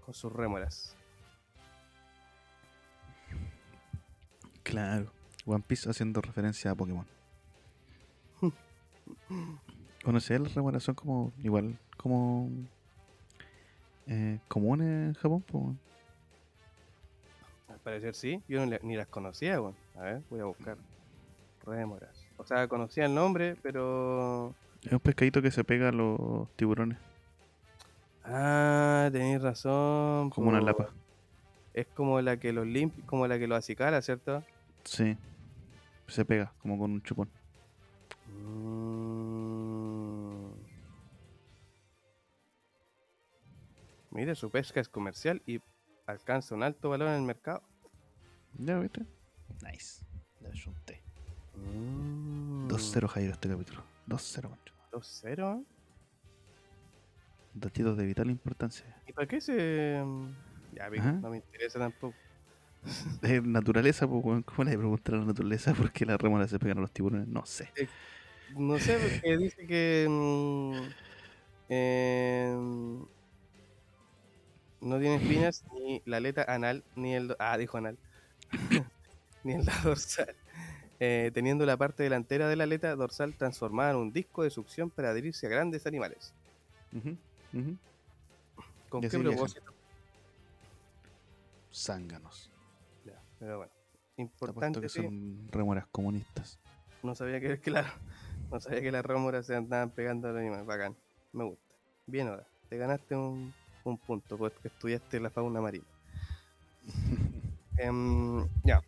[0.00, 0.96] con sus rémoras.
[4.62, 5.12] Claro.
[5.44, 7.06] One Piece haciendo referencia a Pokémon.
[10.04, 12.50] Bueno, si las remoras son como, igual, como
[14.06, 15.64] eh, comunes en Japón, pues.
[17.68, 19.74] Al parecer sí, yo no le- ni las conocía, weón.
[19.96, 20.76] A ver, voy a buscar.
[21.66, 22.10] Rémoras.
[22.36, 24.54] O sea, conocía el nombre, pero.
[24.82, 26.98] Es un pescadito que se pega a los tiburones,
[28.26, 30.28] Ah, tenéis razón.
[30.30, 30.90] como una lapa.
[31.72, 34.42] Es como la que los limp, como la que los acicala, ¿cierto?
[34.84, 35.16] Sí.
[36.06, 37.28] Se pega, como con un chupón.
[38.28, 38.93] Mm.
[44.14, 45.60] Mire, su pesca es comercial y
[46.06, 47.62] alcanza un alto valor en el mercado.
[48.58, 49.04] ¿Ya viste?
[49.62, 50.02] Nice.
[50.40, 51.02] Le ayunté.
[51.56, 52.68] Mm.
[52.68, 53.82] 2-0 Jairo este capítulo.
[54.08, 54.74] 2-0, macho.
[54.92, 55.64] 2-0.
[57.54, 58.84] Datitos de vital importancia.
[59.06, 60.02] ¿Y para qué se.?
[60.04, 60.28] mm,
[60.74, 62.16] Ya, pico, no me interesa tampoco.
[63.22, 64.22] Es naturaleza, pues.
[64.44, 67.26] ¿Cómo le preguntar a la naturaleza por qué las remoras se pegan a los tiburones?
[67.26, 67.70] No sé.
[68.56, 70.04] No sé, porque dice que.
[71.68, 73.06] em,
[74.84, 77.34] no tiene espinas ni la aleta anal, ni el.
[77.38, 77.96] Ah, dijo anal.
[79.44, 80.34] ni el lado dorsal.
[81.00, 84.90] Eh, teniendo la parte delantera de la aleta dorsal transformada en un disco de succión
[84.90, 86.32] para adherirse a grandes animales.
[88.88, 89.72] ¿Con qué propósito?
[91.72, 92.50] Zánganos.
[93.04, 93.72] Ya, pero bueno.
[94.16, 96.60] Importante, que son remoras comunistas.
[97.02, 97.88] No sabía que, claro,
[98.50, 100.66] no sabía que las rémoras se andaban pegando a los animales.
[100.66, 100.94] Bacán,
[101.32, 101.74] me gusta.
[102.06, 103.52] Bien, ahora, te ganaste un,
[103.84, 105.84] un punto porque estudiaste la fauna marina.
[107.76, 108.80] Em, ya,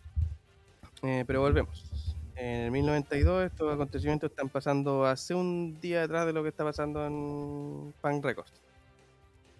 [1.03, 2.14] Eh, pero volvemos.
[2.36, 6.62] En el 1092 estos acontecimientos están pasando hace un día atrás de lo que está
[6.64, 8.53] pasando en Pan Records.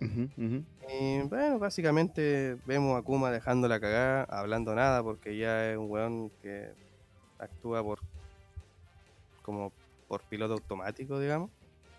[0.01, 5.91] Y bueno, básicamente vemos a Kuma dejando la cagada, hablando nada, porque ya es un
[5.91, 6.71] weón que
[7.39, 8.01] actúa por
[9.43, 9.73] como
[10.07, 11.51] por piloto automático, digamos.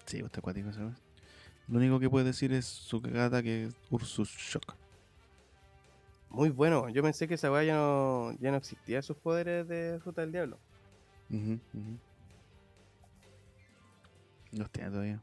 [0.05, 0.95] Sí, usted acuático, ¿sabes?
[1.67, 4.73] Lo único que puede decir es su cagada que es Ursus Shock.
[6.29, 9.99] Muy bueno, yo pensé que esa weá ya no, ya no existía sus poderes de
[10.01, 10.57] fruta del diablo.
[11.29, 11.97] Ujú, ujú.
[14.51, 15.21] Los tiene todavía.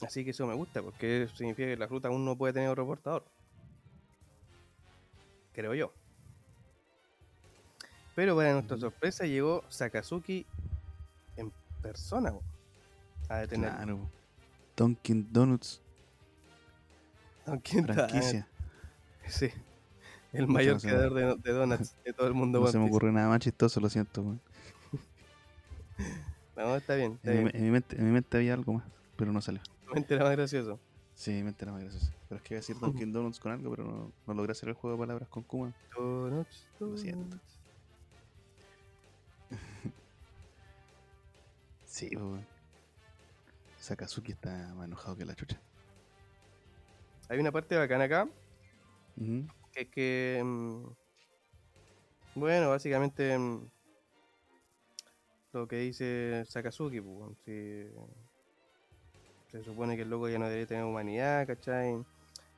[0.00, 2.86] Así que eso me gusta, porque significa que la ruta aún no puede tener otro
[2.86, 3.24] portador.
[5.52, 5.92] Creo yo.
[8.14, 10.44] Pero para nuestra sorpresa llegó Sakazuki
[11.36, 12.32] en persona
[13.28, 13.70] a detener.
[13.70, 14.21] Claro.
[14.76, 15.80] Dunkin' Donuts,
[17.62, 18.08] ¿Quién está?
[18.08, 18.48] franquicia.
[19.28, 19.50] Sí.
[20.32, 22.60] El mayor no creador de, de donuts de todo el mundo.
[22.60, 24.22] No se me ocurre nada más chistoso, lo siento.
[24.22, 24.40] weón.
[26.56, 27.14] No, está bien.
[27.14, 27.56] Está En, mi, bien.
[27.56, 28.84] en mi mente, en mi mente había algo más,
[29.16, 29.60] pero no salió.
[29.92, 30.78] Me entera más gracioso.
[31.14, 32.12] Sí, mi mente era más gracioso.
[32.28, 34.68] Pero es que iba a decir Dunkin' Donuts con algo, pero no, no logré hacer
[34.68, 35.72] el juego de palabras con Kuma.
[35.96, 37.36] Donuts, Lo siento.
[37.36, 37.58] donuts.
[41.84, 42.44] Sí, pues.
[43.82, 45.60] Sakazuki está más enojado que la chucha.
[47.28, 48.28] Hay una parte bacana acá,
[49.72, 50.40] que es que...
[50.44, 50.86] mm,
[52.36, 53.36] bueno, básicamente...
[53.36, 53.68] mm,
[55.52, 57.84] lo que dice Sakazuki, pues, si
[59.50, 62.02] se supone que el loco ya no debería tener humanidad, ¿cachai?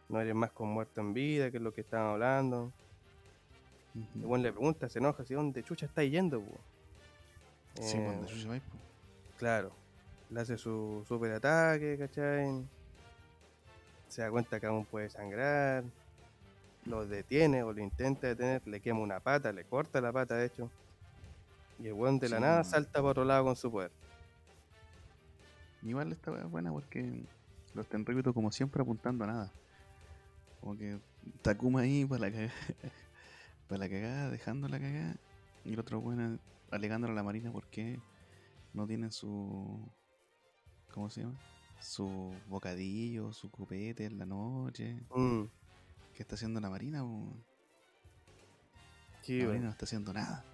[0.09, 2.71] No eres más con muerto en vida, que es lo que estaban hablando.
[3.95, 4.19] Ujú.
[4.21, 6.61] El weón le pregunta, se enoja, ¿si dónde chucha estáis yendo, pues?
[7.91, 8.79] Sí, Eh, cuando chucha vais, po.
[9.39, 9.73] Claro,
[10.35, 12.67] le hace su super ataque, ¿cachai?
[14.09, 15.85] Se da cuenta que aún puede sangrar,
[16.87, 20.47] lo detiene o lo intenta detener, le quema una pata, le corta la pata de
[20.47, 20.71] hecho.
[21.79, 23.93] Y el weón de la Sí, nada salta por otro lado con su poder.
[25.83, 27.25] Igual esta es buena porque
[27.75, 29.53] los Tenryuto como siempre apuntando a nada.
[30.61, 30.99] Como que
[31.43, 32.53] Takuma ahí para la cagada,
[33.69, 35.17] para la cagada, dejando la cagada.
[35.65, 36.39] Y el otro bueno
[36.71, 38.01] alegándole a la marina porque
[38.73, 39.89] no tienen su
[40.95, 41.35] ¿cómo se llama?
[41.81, 44.97] Su bocadillo, su copete en la noche.
[45.15, 45.43] Mm,
[46.15, 47.03] ¿Qué está haciendo la marina?
[47.03, 47.27] po?
[49.23, 50.45] sí, la marina no está haciendo nada.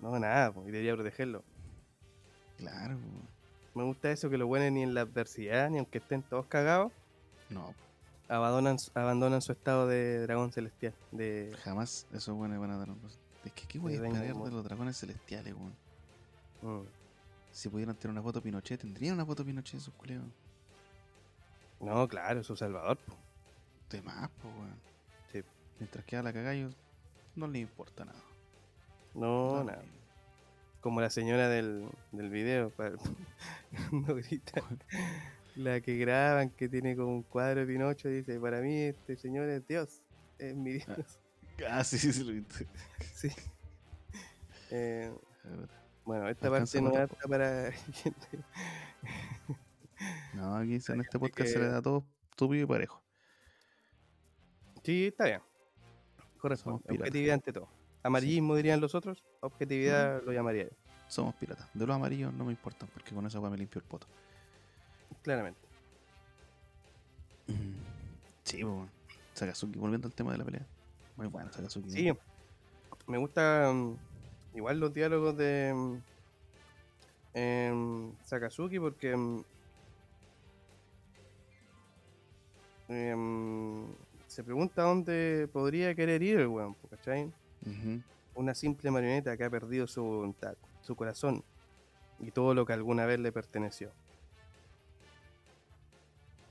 [0.00, 1.44] No, nada, pues, y debería protegerlo.
[2.56, 3.78] Claro, po.
[3.78, 6.90] Me gusta eso que lo buenos ni en la adversidad, ni aunque estén todos cagados,
[7.50, 7.74] no, po.
[8.34, 10.94] abandonan, abandonan su estado de dragón celestial.
[11.12, 13.00] De, jamás esos buenos van a dar un-
[13.44, 15.74] Es que qué voy a esperar de los dragones celestiales, weón.
[16.62, 16.86] mm.
[17.52, 20.24] Si pudieran tener una foto Pinochet, tendrían una foto Pinochet esos culeos.
[21.80, 22.98] No, claro, es su salvador.
[22.98, 23.16] po.
[23.90, 24.80] De más, po, weón.
[25.32, 25.42] Sí.
[25.78, 26.70] Mientras queda la cagada,
[27.34, 28.22] no les importa nada.
[29.14, 29.82] No, lo nada.
[30.80, 33.00] Como la señora del, del video, cuando
[34.16, 34.62] grita.
[35.56, 39.48] La que graban, que tiene como un cuadro de Pinocho, dice, para mí este señor
[39.48, 40.02] es Dios,
[40.38, 41.18] es mi Dios.
[41.68, 42.66] Ah, sí, sí, sí, lo viste.
[43.14, 43.28] Sí.
[44.72, 45.12] Eh.
[46.10, 48.44] Bueno, esta parte no es para gente.
[50.34, 53.00] No, aquí en este podcast se le da todo estúpido y parejo.
[54.82, 55.40] Sí, está bien.
[56.42, 56.66] Piratas.
[56.66, 57.68] Objetividad ante todo.
[58.02, 61.68] Amarillismo dirían los otros, objetividad lo llamaría yo, Somos piratas.
[61.74, 64.08] De los amarillos no me importan, porque con esa weá me limpio el poto.
[65.22, 65.60] claramente.
[68.42, 68.90] Sí, po, weón.
[69.34, 70.66] Sakazuki, volviendo al tema de la pelea.
[71.16, 71.88] Muy bueno, Sakazuki.
[71.88, 72.10] Sí,
[73.06, 73.96] me gusta mm,
[74.54, 76.02] igual los diálogos de mm,
[77.34, 79.44] em, Sakazuki porque mm,
[82.88, 83.86] em,
[84.26, 87.32] se pregunta dónde podría querer ir el weón, ¿cachai?
[87.66, 88.02] Ujú.
[88.34, 91.44] Una simple marioneta que ha perdido su voluntad, su corazón
[92.20, 93.90] y todo lo que alguna vez le perteneció.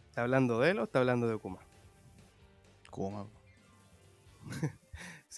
[0.09, 1.59] ¿Está hablando de él o está hablando de Kuma?
[2.89, 3.25] Kuma.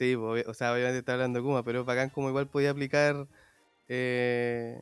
[0.02, 3.28] Sí, obvi- o sea, obviamente está hablando de Kuma, pero bacán como igual podía aplicar
[3.88, 4.82] eh,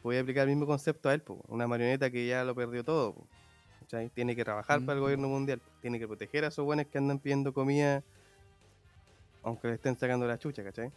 [0.00, 3.14] podía aplicar el mismo concepto a él, po, una marioneta que ya lo perdió todo,
[3.14, 3.30] po,
[3.80, 4.10] ¿cachai?
[4.10, 5.04] Tiene que trabajar para el Mm.
[5.04, 8.04] gobierno mundial, tiene que proteger a esos buenos que andan pidiendo comida
[9.42, 10.94] aunque le estén sacando la chucha, ¿cachai?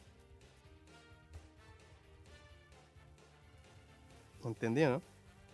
[4.43, 5.03] ¿Entendió, no?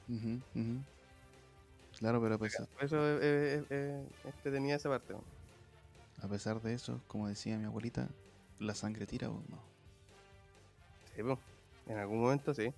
[0.07, 0.43] Ujú.
[1.99, 5.13] Claro, pero pesar, Por eso eh, eh, eh, entretenida esa parte.
[6.21, 8.09] A pesar de eso, como decía mi abuelita,
[8.59, 9.61] la sangre tira, po, no.
[11.15, 11.39] Sí, po.
[11.85, 12.73] En algún momento sí.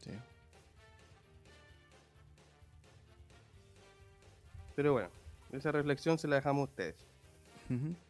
[0.00, 0.10] Sí.
[4.74, 5.08] Pero bueno,
[5.52, 7.06] esa reflexión se la dejamos a ustedes.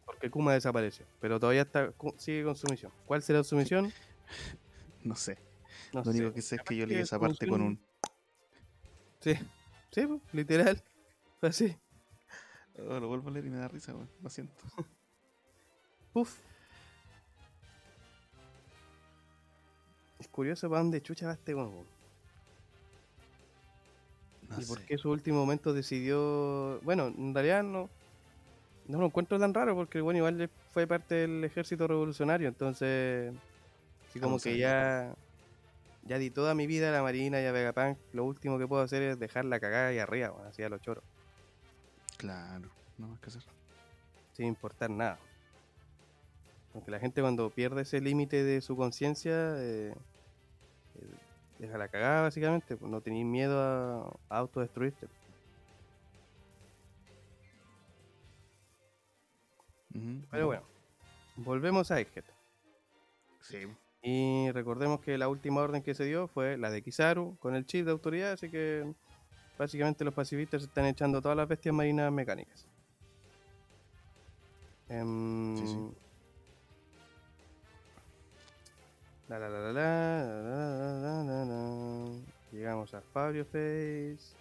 [0.05, 2.91] Porque Kuma desapareció, pero todavía está sigue con su misión.
[3.05, 3.91] ¿Cuál será su misión?
[5.03, 5.37] No sé.
[5.93, 7.79] No Lo único que sé es que yo leí esa parte con un.
[9.21, 9.35] Sí,
[9.91, 10.83] sí, po, literal.
[11.39, 11.77] Fue así.
[12.79, 14.09] Oh, lo vuelvo a leer y me da risa, weón.
[14.21, 14.53] Lo siento.
[16.13, 16.39] Uf.
[20.19, 21.85] Es curioso para dónde chucha va este weón.
[24.49, 24.85] No ¿Y por sé.
[24.85, 26.79] qué en su último momento decidió.?
[26.83, 27.89] Bueno, en realidad no.
[28.87, 33.33] No lo encuentro tan raro porque bueno, igual fue parte del ejército revolucionario, entonces.
[34.09, 35.13] Así como que ya.
[36.03, 37.97] Ya di toda mi vida a la Marina y a Vegapunk.
[38.13, 41.03] Lo último que puedo hacer es dejar la cagada ahí arriba, así a los choros.
[42.17, 43.43] Claro, no más que hacer.
[44.33, 45.19] Sin importar nada.
[46.73, 49.93] Porque la gente cuando pierde ese límite de su conciencia, eh,
[50.95, 51.15] eh,
[51.59, 52.75] deja la cagada básicamente.
[52.75, 55.07] pues, no tenéis miedo a, a autodestruirte.
[60.29, 60.63] Pero bueno,
[61.37, 62.25] volvemos a Egghead.
[63.41, 63.67] Sí.
[64.01, 67.65] Y recordemos que la última orden que se dio fue la de Kizaru con el
[67.65, 68.93] chip de autoridad, así que
[69.57, 72.67] básicamente los pacifistas están echando todas las bestias marinas mecánicas.
[74.89, 75.77] Um, sí, sí.
[79.27, 81.27] La, la, la, la
[82.51, 84.35] Llegamos a Fabio Face.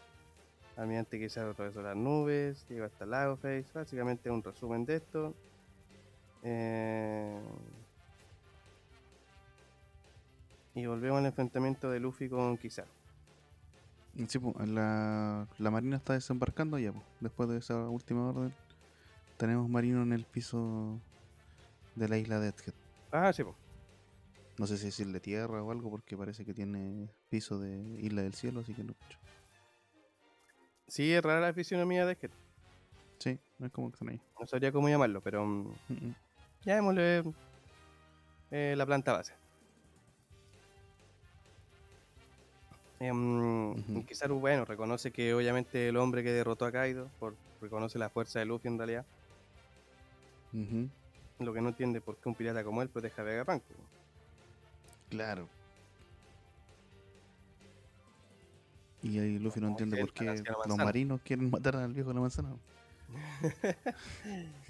[0.76, 2.64] Almirante que se atravesó las nubes.
[2.68, 3.66] Llega hasta Lago Face.
[3.74, 5.34] Básicamente un resumen de esto.
[6.42, 7.40] Em,
[10.74, 12.95] y volvemos al enfrentamiento de Luffy con Kizaru.
[14.28, 17.02] Sí, po, la, la marina está desembarcando ya, po.
[17.20, 18.52] después de esa última orden.
[19.36, 20.98] Tenemos marino en el piso
[21.94, 22.74] de la isla de Egghead.
[23.12, 23.54] Ah, sí, po.
[24.58, 28.32] No sé si decirle tierra o algo, porque parece que tiene piso de isla del
[28.32, 29.18] cielo, así que no escucho.
[30.88, 32.30] Sí, es rara la fisionomía de que
[33.18, 34.20] Sí, no es como que están ahí.
[34.40, 36.14] no sabría cómo llamarlo, pero mm, Mm, mm.
[36.64, 37.22] llamémosle
[38.50, 39.34] eh, la planta base.
[42.98, 44.06] Em, Ujú.
[44.06, 48.38] Kizaru, bueno, reconoce que obviamente el hombre que derrotó a Kaido, por, reconoce la fuerza
[48.38, 49.04] de Luffy en realidad.
[51.38, 53.62] Lo que no entiende por qué un pirata como él protege a Vegapunk.
[55.10, 55.48] Claro.
[59.02, 62.20] Y ahí Luffy no entiende por qué los marinos quieren matar al viejo de la
[62.20, 62.56] manzana.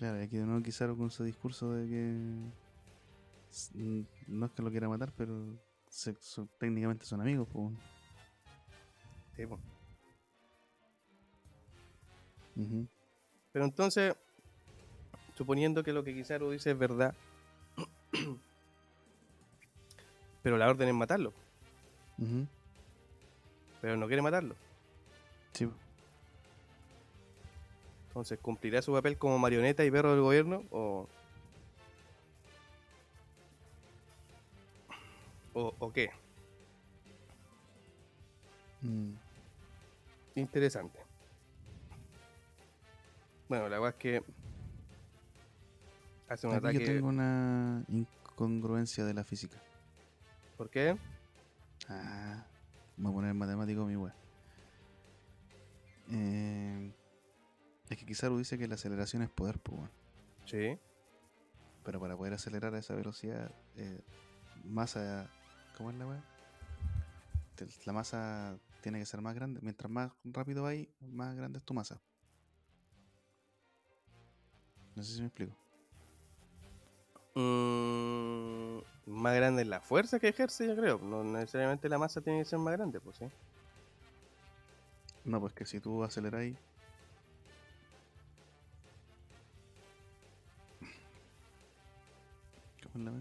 [0.00, 2.08] Claro, y aquí de nuevo Kizaru con su discurso de que
[3.74, 5.58] n- no es que lo quiera matar, pero
[5.90, 7.46] se- son- técnicamente son amigos.
[7.52, 7.74] pues.
[9.36, 9.44] Sí.
[12.56, 12.88] Ujú.
[13.52, 14.16] Pero entonces,
[15.36, 17.14] suponiendo que lo que Kizaru dice es verdad,
[20.42, 21.34] pero la orden es matarlo,
[23.82, 24.54] pero no quiere matarlo.
[25.52, 25.68] Sí.
[28.10, 30.64] Entonces, ¿cumplirá su papel como marioneta y perro del gobierno?
[30.70, 31.08] ¿O,
[35.54, 36.10] o, o qué?
[38.82, 39.14] Mm.
[40.34, 40.98] Interesante.
[43.48, 44.22] Bueno, la verdad es que
[46.28, 46.80] hace un Aquí ataque.
[46.80, 49.62] yo tengo una incongruencia de la física.
[50.56, 50.96] ¿Por qué?
[51.88, 52.46] Ah,
[52.96, 54.14] voy a poner matemático mi wea.
[56.12, 56.92] Eh,
[57.90, 59.90] es que Kizaru dice que la aceleración es poder, pues, weón.
[60.46, 60.78] Sí.
[61.84, 64.00] Pero para poder acelerar a esa velocidad, eh,
[64.64, 65.28] masa.
[65.76, 66.22] ¿Cómo es la?
[67.56, 69.60] Te- La masa tiene que ser más grande.
[69.62, 72.00] Mientras más rápido vais, más grande es tu masa.
[74.94, 75.56] No sé si me explico.
[77.34, 80.98] Mm, más grande es la fuerza que ejerce, yo creo.
[80.98, 83.26] No necesariamente la masa tiene que ser más grande, pues sí.
[85.24, 86.56] No, pues que si tú aceleráis.
[93.00, 93.20] ¿Cómo es la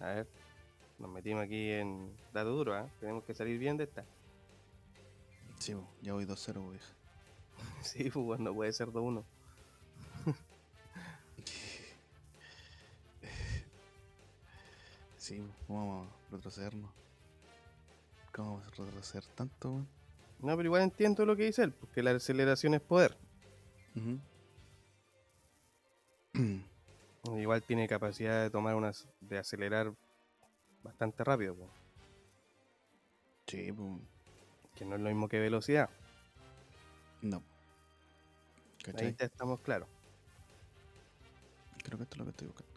[0.00, 0.10] wea?
[0.10, 0.26] A ver,
[0.98, 2.88] nos metimos aquí en dato duro, ¿ah?
[2.98, 4.04] Tenemos que salir bien de esta.
[5.58, 6.86] Sí, ya voy 2-0, bo, vieja.
[7.82, 9.24] Sí, pues no puede ser 2-1.
[15.16, 16.90] Sí, bo, ¿cómo vamos a retrocedernos?
[18.32, 19.88] ¿Cómo vamos a retroceder tanto, weón?
[20.40, 23.16] No, pero igual entiendo lo que dice él, porque la aceleración es poder.
[23.94, 24.18] Ujú.
[27.24, 29.08] Igual tiene capacidad de tomar unas.
[29.20, 29.92] de acelerar
[30.82, 31.70] bastante rápido, pues,
[33.46, 34.00] sí, bo,
[34.74, 35.90] que no es lo mismo que velocidad.
[37.22, 37.42] no.
[38.96, 39.16] Ahí ¿Cachai?
[39.18, 39.88] ya estamos claros.
[41.82, 42.70] Creo que esto es lo que estoy buscando.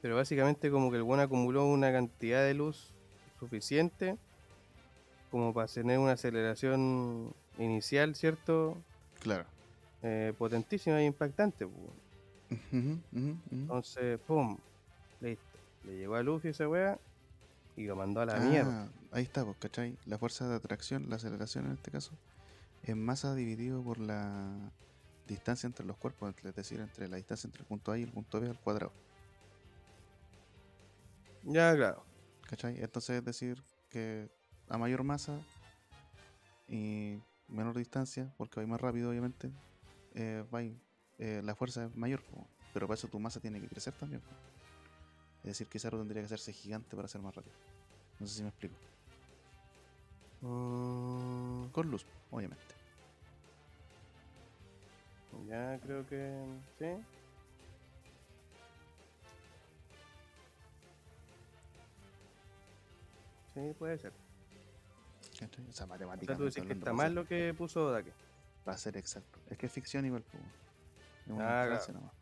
[0.00, 2.94] Pero básicamente como que el buen acumuló una cantidad de luz
[3.38, 4.16] suficiente
[5.30, 8.78] como para tener una aceleración inicial, ¿cierto?
[9.20, 9.44] Claro.
[10.02, 11.66] Eh, potentísima e impactante.
[13.50, 14.58] Entonces, ¡pum!
[15.20, 15.44] Listo.
[15.84, 16.98] Le llegó a Luffy esa wea
[17.76, 18.84] y lo mandó a la mierda.
[18.84, 19.96] Ah, ahí está, pues, ¿cachai?
[20.06, 22.12] La fuerza de atracción, la aceleración en este caso,
[22.82, 24.72] es masa dividido por la
[25.26, 28.10] distancia entre los cuerpos, es decir, entre la distancia entre el punto A y el
[28.10, 28.92] punto B al cuadrado.
[31.42, 32.04] Ya, claro.
[32.48, 32.80] ¿Cachai?
[32.80, 34.28] Entonces es decir que
[34.68, 35.40] a mayor masa
[36.68, 37.18] y
[37.48, 39.50] menor distancia, porque vais más rápido obviamente,
[40.14, 40.72] eh, vais
[41.18, 44.20] eh, la fuerza es mayor, po, pero para eso tu masa tiene que crecer también.
[44.20, 44.30] po.
[45.42, 47.54] Es decir, que Kizaru tendría que hacerse gigante para ser más rápido.
[48.18, 48.74] No sé si me explico.
[50.40, 52.64] Mm, Con luz, obviamente.
[55.48, 56.44] ya creo que
[56.78, 56.86] sí.
[63.54, 64.12] Sí, puede ser.
[64.12, 68.12] O sea, O sea, matemáticamente tú decís que está mal lo que puso Dake.
[68.64, 69.38] Para ser exacto.
[69.48, 70.38] Es que es ficción igual, po.
[71.26, 72.00] Una Ah, frase claro.
[72.00, 72.16] nomás.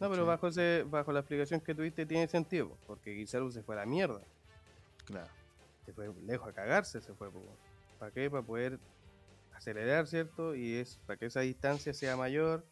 [0.00, 3.62] No, pero bajo ese, bajo la explicación que tuviste tiene sentido, po, porque Kizaru se
[3.62, 4.20] fue a la mierda.
[5.04, 5.30] Claro.
[5.86, 7.30] Se fue lejos a cagarse, se fue.
[7.98, 8.28] ¿Para qué?
[8.30, 8.78] Para poder
[9.54, 10.54] acelerar, ¿cierto?
[10.54, 12.64] Y es para que esa distancia sea mayor.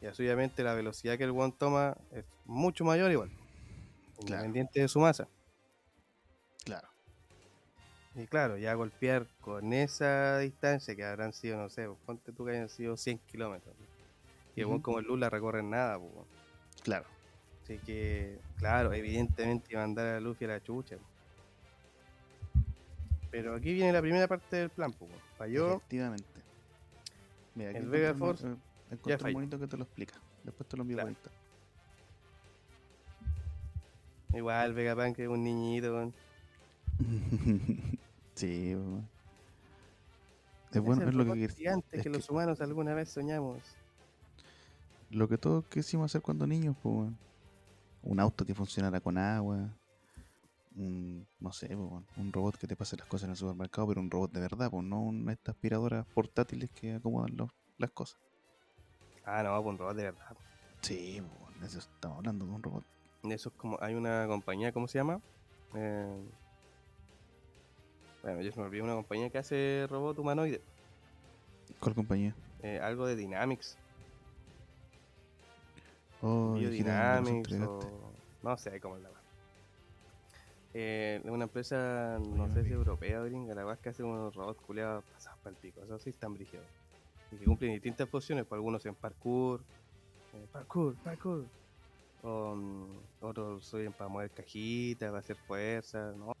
[0.00, 3.30] Y así, obviamente la velocidad que el one toma es mucho mayor igual.
[3.30, 4.44] Claro.
[4.44, 5.28] Independiente de su masa.
[6.64, 6.88] Claro.
[8.14, 12.52] Y claro, ya golpear con esa distancia que habrán sido, no sé, ponte tú que
[12.52, 13.74] hayan sido 100 kilómetros.
[14.56, 14.74] El Ujú.
[14.74, 16.12] one como el Lula recorren nada, pues.
[16.82, 17.06] Claro.
[17.62, 20.96] Así que, claro, evidentemente iba a mandar a Luffy a la chucha.
[23.30, 25.10] Pero aquí viene la primera parte del plan, pues.
[25.38, 25.76] Falló.
[25.76, 26.24] Efectivamente.
[27.54, 28.50] Mira, aquí el Vega un- Force eh,
[28.90, 29.32] un falló.
[29.34, 30.14] monito que te lo explica.
[30.44, 31.14] Después te lo envío Claro.
[34.34, 36.12] Igual Vegapunk es un niñito,
[38.34, 39.08] sí, weón.
[40.72, 43.58] Es bueno, el es lo que, gigante es que, que- los humanos alguna vez soñamos.
[45.14, 47.10] Lo que todos quisimos hacer cuando niños, pues.
[48.02, 49.70] Un auto que funcionara con agua.
[50.76, 54.00] Un, no sé, pues, un robot que te pase las cosas en el supermercado, pero
[54.00, 57.90] un robot de verdad, pues no una de estas aspiradoras portátiles que acomodan los- las
[57.92, 58.18] cosas.
[59.24, 60.36] Ah, no, pues un robot de verdad.
[60.82, 61.22] Sí,
[61.58, 62.84] pues, eso estamos hablando de un robot.
[63.22, 65.20] Eso es como, hay una compañía, ¿cómo se llama?
[65.74, 66.22] Eh,
[68.22, 70.60] bueno, yo se me olvidó una compañía que hace robot humanoide.
[71.80, 72.34] ¿Cuál compañía?
[72.62, 73.78] Eh, algo de Dynamics.
[76.26, 77.78] Oh, Biodynamics o...
[78.42, 79.10] No sé cómo es la.
[80.72, 84.34] Eh, una empresa, no sé si europea o gringa, la verdad es que hace unos
[84.34, 86.66] robots culeados pasados para el pico, eso sí están brígidos.
[87.30, 89.62] Y que cumplen distintas funciones, por algunos en parkour,
[90.32, 91.44] eh, parkour, parkour.
[92.22, 96.32] O, mm, otros suben para mover cajitas, para hacer fuerza, ¿no?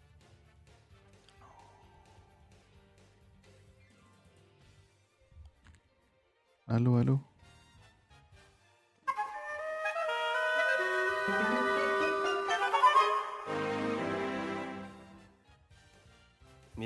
[6.66, 7.33] Aló, aló.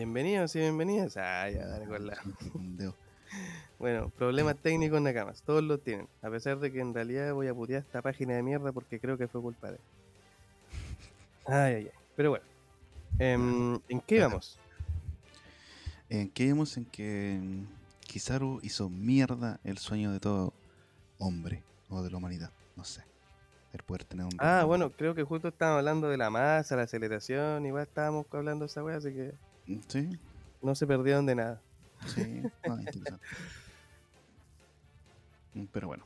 [0.08, 1.18] Bienvenidos y bienvenidas.
[1.18, 2.18] Ah, ya, dale con la...
[3.78, 6.08] Bueno, problemas técnicos Nakamas, todos los tienen.
[6.22, 9.18] A pesar de que en realidad voy a putear esta página de mierda porque creo
[9.18, 9.78] que fue culpa de.
[11.44, 12.00] Ay, ay, ay.
[12.16, 12.44] Pero bueno.
[13.18, 14.58] Em, ¿En qué vamos?
[16.08, 16.74] ¿En qué vemos?
[16.78, 17.66] En que mm,
[18.06, 20.54] Kizaru hizo mierda el sueño de todo
[21.18, 22.50] hombre o de la humanidad.
[22.76, 23.04] No sé.
[23.74, 24.32] El poder tener un.
[24.38, 28.64] Ah, bueno, creo que justo estábamos hablando de la masa, la aceleración, igual estábamos hablando
[28.64, 29.34] de esa wea, así que
[29.88, 30.08] Sí,
[30.62, 31.62] no se perdieron de nada.
[32.06, 32.42] sí.
[32.64, 33.26] Ah, interesante.
[35.54, 36.04] Mm, Pero bueno.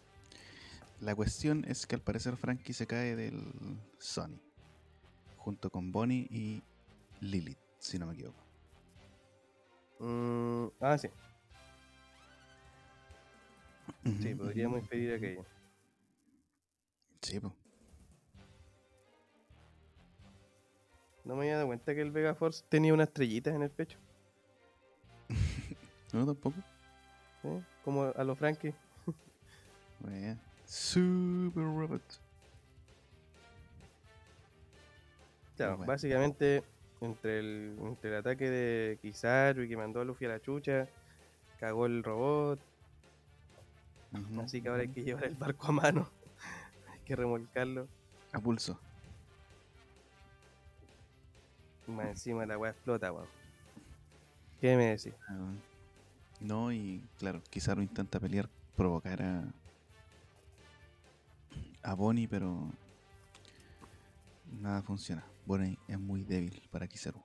[1.00, 3.52] La cuestión es que al parecer Frankie se cae del
[3.98, 4.40] Sony.
[5.36, 6.62] Junto con Bonnie y
[7.20, 8.40] Lilith, si no me equivoco.
[9.98, 11.08] Mm, ah, sí,
[14.20, 15.44] sí, podríamos impedir aquello.
[17.20, 17.52] Sí, pues.
[21.24, 23.98] No me había dado cuenta que el Vega Force tenía unas estrellitas en el pecho,
[26.12, 26.56] No, tampoco.
[27.84, 28.74] como a los Frankie.
[30.00, 32.02] Bueno, Super Robot.
[35.56, 35.90] Claro, bueno.
[35.92, 36.64] básicamente
[37.00, 40.88] entre el, entre el ataque de Kizaru y que mandó a Luffy a la chucha,
[41.60, 42.58] cagó el robot,
[44.42, 46.10] así que ahora hay que llevar el barco a mano,
[46.92, 47.86] hay que remolcarlo,
[48.32, 48.80] A pulso.
[51.86, 53.28] Más encima la weá explota, weón.
[54.60, 55.14] ¿Qué me decís?
[55.28, 55.52] Ah.
[56.40, 59.44] No, y claro, Kizaru intenta pelear, provocar a.
[61.82, 62.70] a Bonnie, pero.
[64.60, 65.24] Nada funciona.
[65.46, 67.22] Bonnie es muy débil para Kizaru.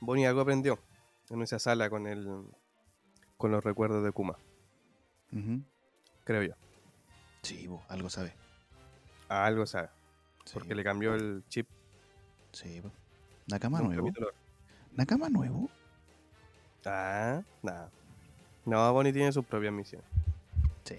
[0.00, 0.78] Bonnie algo aprendió
[1.28, 2.46] en esa sala con el
[3.36, 4.36] con los recuerdos de Kuma,
[6.24, 6.54] creo yo.
[7.42, 8.34] Sí, bo, algo sabe.
[9.28, 9.88] Algo sabe,
[10.44, 11.66] Sí, porque le cambió el chip.
[12.52, 12.90] Sí, bo.
[13.48, 14.02] Nakama nuevo.
[14.06, 14.28] capítulo.
[14.96, 15.68] Nakama nuevo.
[16.84, 17.90] Ah, nada.
[18.64, 20.06] No, Bonnie tiene sus propias misiones.
[20.84, 20.96] Sí.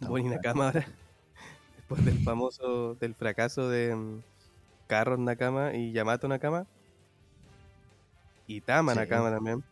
[0.00, 0.28] No, Bonnie.
[0.30, 0.86] Nakama ahora,
[1.76, 4.22] después del famoso, del fracaso de mm,
[4.86, 6.66] Carros Nakama y Yamato Nakama,
[8.46, 8.98] y Tama Sí.
[8.98, 9.64] Nakama también,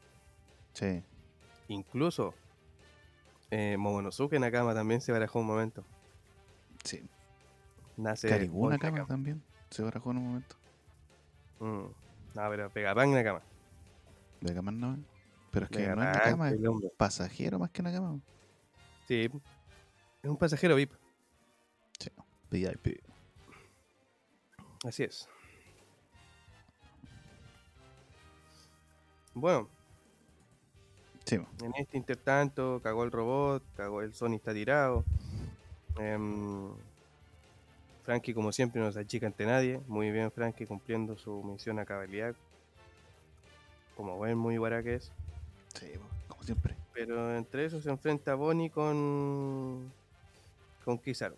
[0.73, 1.03] Sí.
[1.69, 2.35] incluso
[3.51, 5.85] Eh, Momonosuke Nakama también se barajó un momento.
[6.83, 7.05] Sí.
[7.97, 9.41] Nace Boy Nakama también.
[9.75, 10.55] Se barajó en un momento.
[11.59, 11.87] Mm.
[12.37, 13.43] No, pero Vegapunk Nakama.
[14.41, 14.99] Vegaman no.
[15.51, 16.93] Pero es que no es Vegapunk, Nakama, es hombre.
[16.97, 18.21] pasajero más que Nakama.
[19.09, 19.29] Sí.
[20.23, 20.93] Es un pasajero VIP.
[21.99, 22.09] Sí.
[22.53, 23.03] VIP.
[24.85, 25.29] Así es.
[29.35, 29.69] Bueno,
[31.25, 35.05] Sí, en este intertanto cagó el robot, cagó el Sony está tirado.
[35.99, 36.71] Em,
[38.05, 39.81] Frankie, como siempre, no se achica ante nadie.
[39.89, 42.35] Muy bien, Frankie, cumpliendo su misión a cabalidad.
[43.97, 45.11] Como buen muy guará que es.
[45.75, 45.87] sí,
[46.29, 46.77] como siempre.
[46.93, 49.91] Pero entre eso se enfrenta Bonnie con.
[50.85, 51.37] con Kizaru.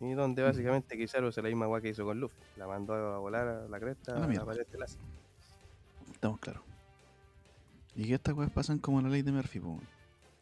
[0.00, 2.34] Y donde básicamente Kizaru hace la misma guay que hizo con Luffy.
[2.56, 5.00] La mandó a volar a la cresta A la a la pared de láser.
[6.12, 6.62] Estamos claros.
[7.94, 9.60] Y que estas weas pasan como la ley de Murphy.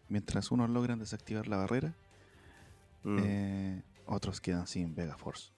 [0.09, 1.92] Mientras unos logran desactivar la barrera,
[3.03, 3.18] Mm.
[3.22, 5.52] eh, otros quedan sin Vega Force.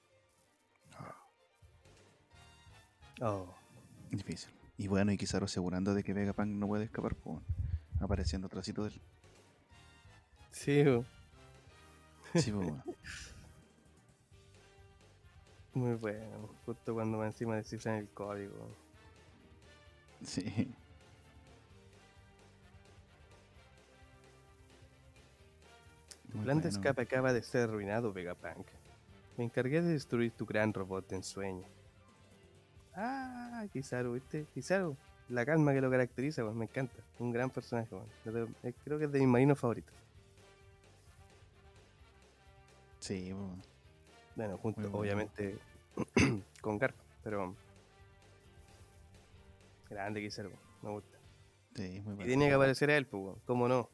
[3.21, 3.55] Oh.
[4.11, 4.53] Difícil.
[4.77, 7.45] Y bueno, y Kizaru asegurando de que Vegapunk no puede escapar, weón.
[8.01, 9.03] apareciendo atrásito de él.
[10.51, 11.05] Sí, bo.
[12.35, 12.83] Sí, weón.
[15.75, 16.49] muy bueno.
[16.67, 18.69] Justo cuando va encima descifran el código.
[20.25, 20.75] Sí.
[26.33, 26.69] Tu plan de bueno.
[26.69, 28.67] escape acaba de ser arruinado, Vegapunk.
[29.37, 31.67] Me encargué de destruir tu gran robot de ensueño.
[32.95, 34.47] Ah, Kizaru, ¿viste?
[34.55, 34.97] Kizaru,
[35.29, 36.95] la calma que lo caracteriza, weón, me encanta.
[37.19, 37.89] Un gran personaje,
[38.63, 39.95] eh, Creo que es de mis marinos favoritos.
[43.01, 43.63] Sí, weón.
[44.37, 44.99] Bueno, junto, bueno.
[44.99, 45.59] obviamente,
[46.61, 47.55] con Garp, pero.
[49.91, 50.51] Grande Kizaru,
[50.83, 51.19] me gusta.
[51.75, 52.25] Sí, muy Y bueno.
[52.25, 53.89] tiene que aparecer él, pues, ¿cómo no?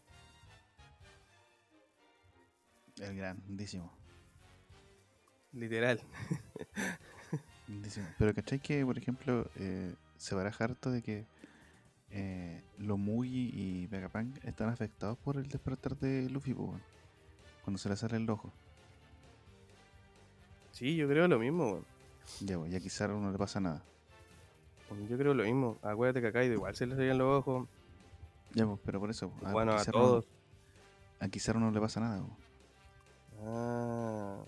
[3.00, 3.92] El grandísimo.
[5.52, 6.00] Literal.
[7.66, 8.06] grandísimo.
[8.18, 11.26] Pero ¿cachai que, por ejemplo, eh, se baraja harto de que
[12.10, 16.82] eh, Lomugi y Vegapunk están afectados por el despertar de Luffy, weón.
[17.64, 18.52] Cuando se le sale el ojo.
[20.72, 21.84] Sí, yo creo lo mismo, weón.
[22.40, 23.82] Ya, ya quizá no le pasa nada.
[25.08, 25.78] Yo creo lo mismo.
[25.82, 27.68] Acuérdate que a Kaido igual se le salían los ojos.
[28.54, 29.32] Ya, pues, pero por eso.
[29.44, 30.24] a bueno, a Kizaru no- todos.
[31.20, 32.24] a no le pasa nada,
[33.44, 34.42] Ah,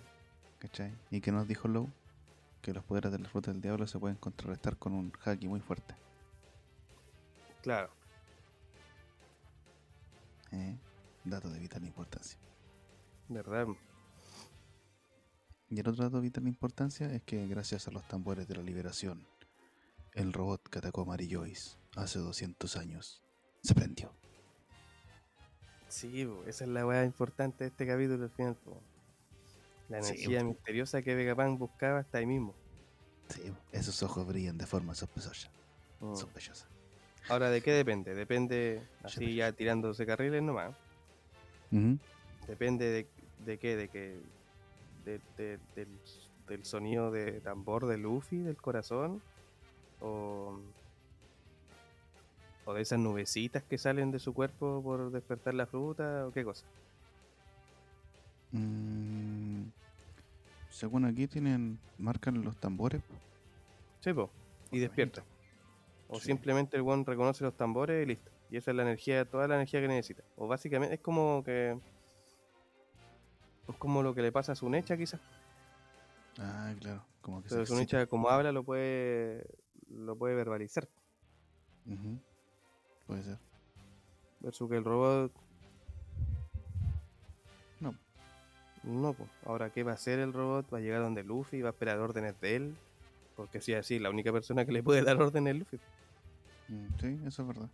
[0.58, 0.92] ¿cachai?
[1.10, 1.88] ¿Y qué nos dijo Low?
[2.62, 5.60] Que los poderes de la fruta del diablo se pueden contrarrestar con un haki muy
[5.60, 5.94] fuerte.
[7.62, 7.90] claro.
[10.52, 10.76] ¿eh?
[11.24, 12.38] Dato de vital importancia.
[13.28, 13.66] ¿Verdad?
[15.68, 18.62] Y el otro dato de vital importancia es que gracias a los tambores de la
[18.62, 19.26] liberación,
[20.14, 23.22] el robot que atacó a Mary Joyce hace 200 años
[23.62, 24.12] se prendió.
[25.90, 28.54] Sí, po, esa es la weá importante de este capítulo al final.
[28.56, 28.80] po.
[29.88, 32.54] La energía misteriosa que Vegapunk buscaba está ahí mismo.
[33.28, 35.50] Sí, esos ojos brillan de forma sospechosa.
[36.00, 36.14] Mm.
[36.14, 36.66] sospechosa.
[37.28, 38.14] Ahora, ¿de qué depende?
[38.14, 40.74] Depende, así ya tirándose carriles nomás.
[41.70, 41.98] Ujú.
[42.46, 43.06] Depende de,
[43.44, 44.20] de qué, de que
[45.04, 45.88] de- de- del,
[46.48, 49.22] del sonido de tambor de Luffy, del corazón,
[50.00, 50.58] o,
[52.64, 56.44] o de esas nubecitas que salen de su cuerpo por despertar la fruta, o qué
[56.44, 56.64] cosa.
[58.52, 59.64] Mm,
[60.70, 63.02] según aquí tienen, marcan los tambores.
[64.00, 64.30] Sí, po,
[64.70, 65.22] y despierta.
[66.08, 66.26] O Sí.
[66.26, 68.30] simplemente el one reconoce los tambores y listo.
[68.50, 70.24] Y esa es la energía, toda la energía que necesita.
[70.36, 71.78] O básicamente es como que.
[73.68, 75.20] Es como lo que le pasa a Sunecha quizás.
[76.38, 77.66] Ah, claro, como que se Pero.
[77.66, 79.46] Sunecha como habla lo puede.
[79.88, 80.88] lo puede verbalizar.
[81.86, 82.18] Ujú.
[83.10, 83.38] Puede ser.
[84.38, 85.32] Versus que el robot.
[87.80, 87.92] No.
[88.84, 89.28] No, pues.
[89.44, 90.72] Ahora, ¿qué va a hacer el robot?
[90.72, 91.60] ¿Va a llegar donde Luffy?
[91.60, 92.76] ¿Va a esperar órdenes de él?
[93.34, 95.80] Porque si es así, la única persona que le puede dar órdenes es Luffy.
[96.68, 97.68] Mm, sí, eso es verdad.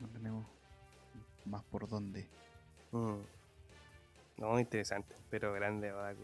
[0.00, 0.46] No tenemos
[1.44, 2.26] más por dónde.
[2.92, 3.18] Mm.
[4.38, 6.14] No, interesante, pero grande, va.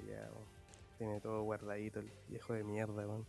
[0.96, 3.26] Tiene todo guardadito el viejo de mierda, weón.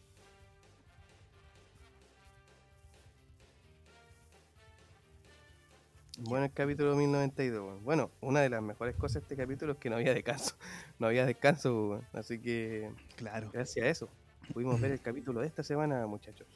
[6.20, 7.84] Bueno, el capítulo 1092, weón.
[7.84, 10.56] Bueno, una de las mejores cosas de este capítulo es que no había descanso.
[11.00, 12.08] No había descanso, weón.
[12.14, 13.50] Así que, Claro.
[13.52, 14.10] gracias a eso,
[14.54, 16.48] pudimos ver el capítulo de esta semana, muchachos.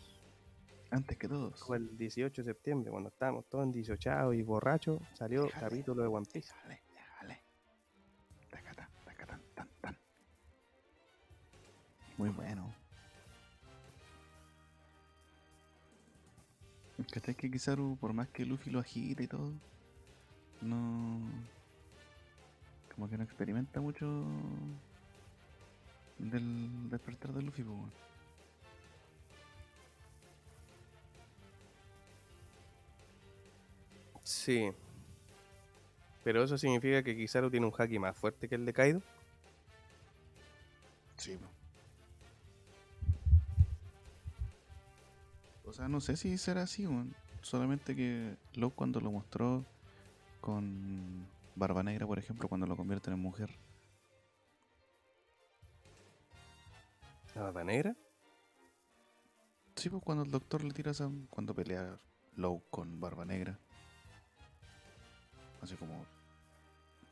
[0.91, 1.61] Antes que todos.
[1.63, 6.01] Fue el 18 de septiembre, cuando estábamos todos en 18 y borrachos, salió el capítulo
[6.03, 6.53] de One Piece.
[6.67, 7.43] Déjale, déjale.
[9.55, 9.97] Tan, tan.
[12.17, 12.73] Muy bueno.
[17.11, 19.53] ¿Cachai que Kizaru, por más que Luffy lo agita y todo,
[20.61, 21.19] no.
[22.93, 24.25] Como que no experimenta mucho
[26.17, 27.93] del despertar de Luffy, pues.
[34.23, 34.71] Sí.
[36.23, 39.01] Pero eso significa que Kizaru tiene un haki más fuerte que el de Kaido.
[41.15, 41.56] Sí, po.
[45.77, 47.15] Sea, no sé si será así, weón.
[47.41, 49.63] Solamente que Luke cuando lo mostró
[50.41, 53.49] con Barba Negra, por ejemplo, cuando lo convierten en mujer.
[57.35, 57.95] ¿La barba negra?
[59.75, 61.11] Sí, pues cuando el doctor le tira esa...
[61.29, 61.99] Cuando pelea
[62.35, 63.59] Luke con Barba Negra.
[65.61, 66.03] Hace como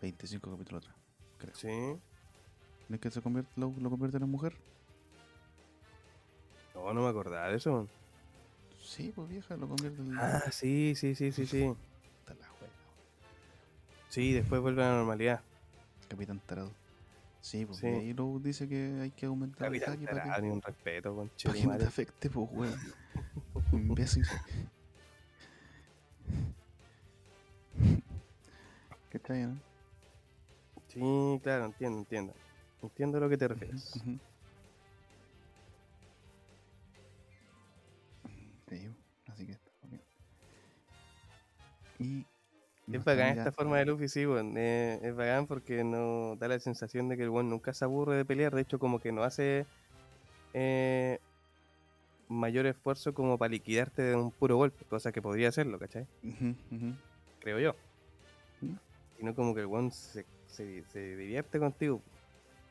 [0.01, 0.97] 25 capítulos atrás,
[1.38, 1.55] creo.
[1.55, 2.01] Sí.
[2.89, 4.57] ¿No es que se convierte, lo, lo convierten en mujer?
[6.74, 7.88] No, no me acordaba de eso.
[8.86, 10.19] Sí, pues vieja, lo convierten en...
[10.19, 11.63] Ah, sí, sí, sí, sí, sí.
[11.63, 12.73] Puta la juega,
[14.09, 15.41] Sí, después vuelve a la normalidad.
[16.07, 16.71] Capitán Tarado.
[17.41, 17.88] Sí, pues Sí.
[17.88, 20.29] ahí Luke dice que hay que aumentar el Capitán haki para que...
[20.29, 22.79] Tarado, ni un respeto, con Para que no te afecte, pues, weón.
[23.71, 24.25] Imbécil.
[29.09, 29.59] ¿Cachai, no?
[30.88, 32.33] Sí, claro, entiendo, entiendo.
[32.83, 33.81] Entiendo a lo que te refieres.
[33.81, 34.19] Sí,
[42.00, 42.26] Y.
[42.91, 44.24] Es bacán esta forma de Luffy, sí.
[44.26, 48.16] Eh, es bacán porque no da la sensación de que el weón nunca se aburre
[48.16, 48.54] de pelear.
[48.54, 49.66] De hecho, como que no hace
[50.54, 51.18] eh,
[52.28, 56.06] mayor esfuerzo como para liquidarte de un puro golpe, cosa que podría hacerlo, ¿cachai?
[56.24, 56.93] Ujú.
[57.39, 57.76] Creo yo.
[58.62, 58.76] ¿Mm?
[59.18, 62.02] Sino como que el weón se, se, se divierte contigo.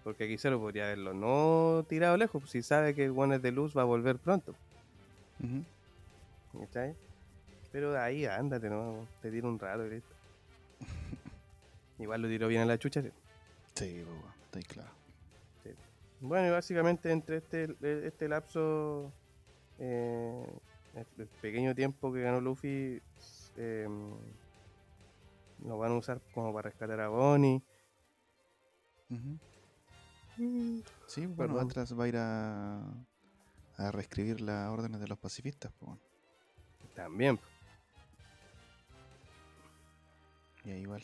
[0.04, 3.52] Porque quizá lo podría haberlo no tirado lejos, si sabe que el weón es de
[3.52, 4.54] luz va a volver pronto.
[6.60, 6.94] ¿Cachai?
[7.74, 9.04] Pero ahí ándate, ¿no?
[9.20, 10.14] Te tiro un rato listo.
[11.98, 13.02] Igual lo tiró bien a la chucha.
[13.02, 13.10] sí.
[13.74, 14.90] Sí, pues, está claro.
[16.20, 19.12] Bueno, y básicamente entre este, este lapso,
[19.80, 20.46] eh,
[21.18, 23.02] el pequeño tiempo que ganó Luffy,
[23.56, 23.88] eh,
[25.64, 27.60] lo van a usar como para rescatar a Bonnie.
[31.08, 31.58] Sí, bueno.
[31.58, 32.84] Atlas va a ir a,
[33.78, 35.98] a reescribir las órdenes de los pacifistas, pues.
[36.94, 37.40] También.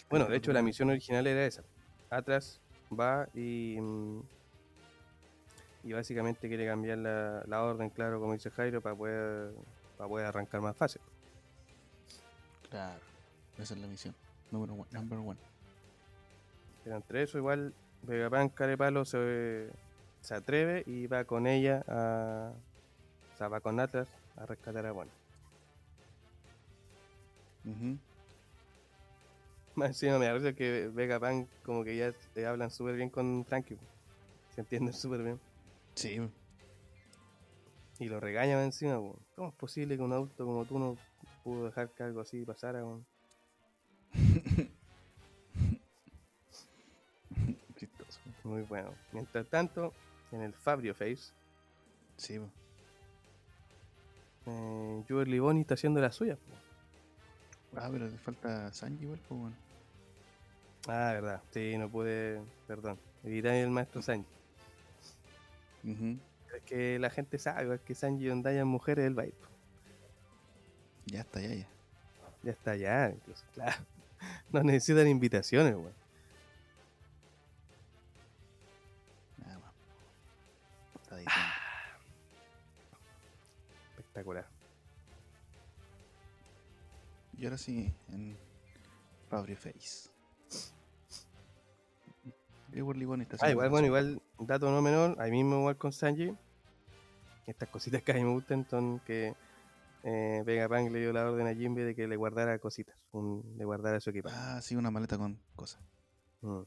[0.09, 1.63] Bueno, de hecho la misión original era esa.
[2.09, 2.61] Atlas
[2.99, 4.21] va y, mm,
[5.85, 9.53] y básicamente quiere cambiar la, la orden, claro, como dice Jairo, para poder,
[9.97, 11.01] para poder arrancar más fácil.
[12.71, 13.01] Claro,
[13.59, 14.15] esa es la misión.
[14.51, 15.39] Número one, number one.
[16.83, 19.71] Pero entre eso igual Vegapunk Carepalo se,
[20.23, 22.53] se atreve y va con ella a...
[23.35, 25.13] O sea, va con Atlas a rescatar a Bonnie.
[27.65, 27.99] Ujú.
[29.77, 33.79] Más encima me parece que Vegapunk como que ya eh, hablan súper bien con Frankie.
[34.55, 35.41] Se entienden súper bien.
[35.95, 36.21] Sí,
[37.99, 38.97] Y lo regañan encima.
[38.99, 39.19] po.
[39.37, 40.97] ¿Cómo es posible que un auto como tú no
[41.45, 42.83] pudo dejar que algo así pasara?
[42.83, 43.01] po?
[47.77, 48.21] chistoso.
[48.45, 48.95] Muy bueno.
[49.13, 49.93] Mientras tanto,
[50.33, 51.33] en el Fabrio Face,
[52.17, 52.51] Sí, po.
[54.47, 55.05] eh,
[55.41, 56.37] Bonnie está haciendo la suya.
[56.37, 56.70] po.
[57.77, 59.57] Ah, pero le falta Sanji igual, pues, bueno.
[60.89, 61.43] Ah, verdad.
[61.53, 62.41] Sí, no pude.
[62.67, 62.99] Perdón.
[63.25, 64.29] Evitar el maestro Sanji.
[65.85, 66.19] Ujú.
[66.55, 69.35] Es que la gente sabe que Sanji y Ondaya mujeres del baile.
[71.07, 71.69] Ya está, ya, ya.
[72.43, 73.45] Ya está ya, incluso.
[73.55, 73.85] Claro.
[74.53, 75.95] No necesitan invitaciones, weón.
[79.39, 79.73] Nada más.
[81.03, 81.53] Está diciendo.
[83.97, 84.60] Espectacular.
[87.41, 88.37] Y ahora sí, en
[89.31, 90.11] Fabri Face.
[92.75, 96.37] Igual Liboni está Ah, igual, bueno, igual, dato no menor, ahí mismo igual con Sanji.
[97.47, 99.35] Estas cositas que a mí me gustan son que
[100.03, 103.65] eh, Vegapunk le dio la orden a Jimbe de que le guardara cositas, un- le
[103.65, 104.37] guardara su equipaje.
[104.39, 105.81] Ah, sí, una maleta con cosas.
[106.43, 106.61] Mm.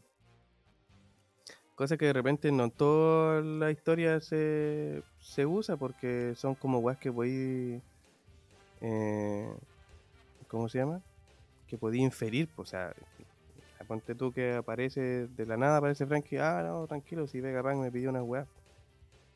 [1.76, 6.80] Cosa que de repente no en toda la historia se, se usa porque son como
[6.80, 7.80] weas que podí.
[8.82, 9.55] Eh,
[10.54, 11.01] ¿Cómo se llama?
[11.66, 12.93] Que podí inferir, pues, o sea,
[13.88, 17.91] ponte tú que aparece de la nada, aparece Frankie, ah, no, tranquilo, si Vegapunk me
[17.91, 18.45] pidió una wea.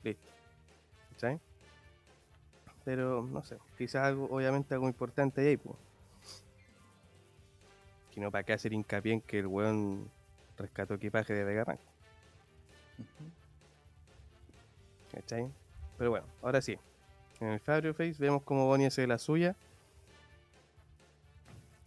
[0.03, 0.21] Listo.
[1.09, 1.39] ¿Cachai?
[2.85, 5.75] Pero, no sé, quizás algo, obviamente algo importante ahí, pues.
[8.13, 10.11] Que no para qué hacer hincapié en que el weón
[10.55, 11.79] rescató equipaje de Vegapunk.
[12.99, 13.31] Ujú.
[15.13, 15.51] ¿Cachai?
[15.97, 16.77] Pero bueno, ahora sí.
[17.39, 19.55] En el Fabio Face vemos como Bonnie hace la suya.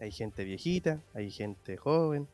[0.01, 2.27] Hay gente viejita, hay gente joven.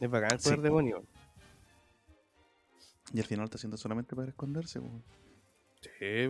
[0.00, 0.62] Es bacán el poder Sí.
[0.62, 1.04] demonio.
[3.12, 4.92] Y al final está haciendo solamente para esconderse, pues.
[5.98, 6.26] Sí.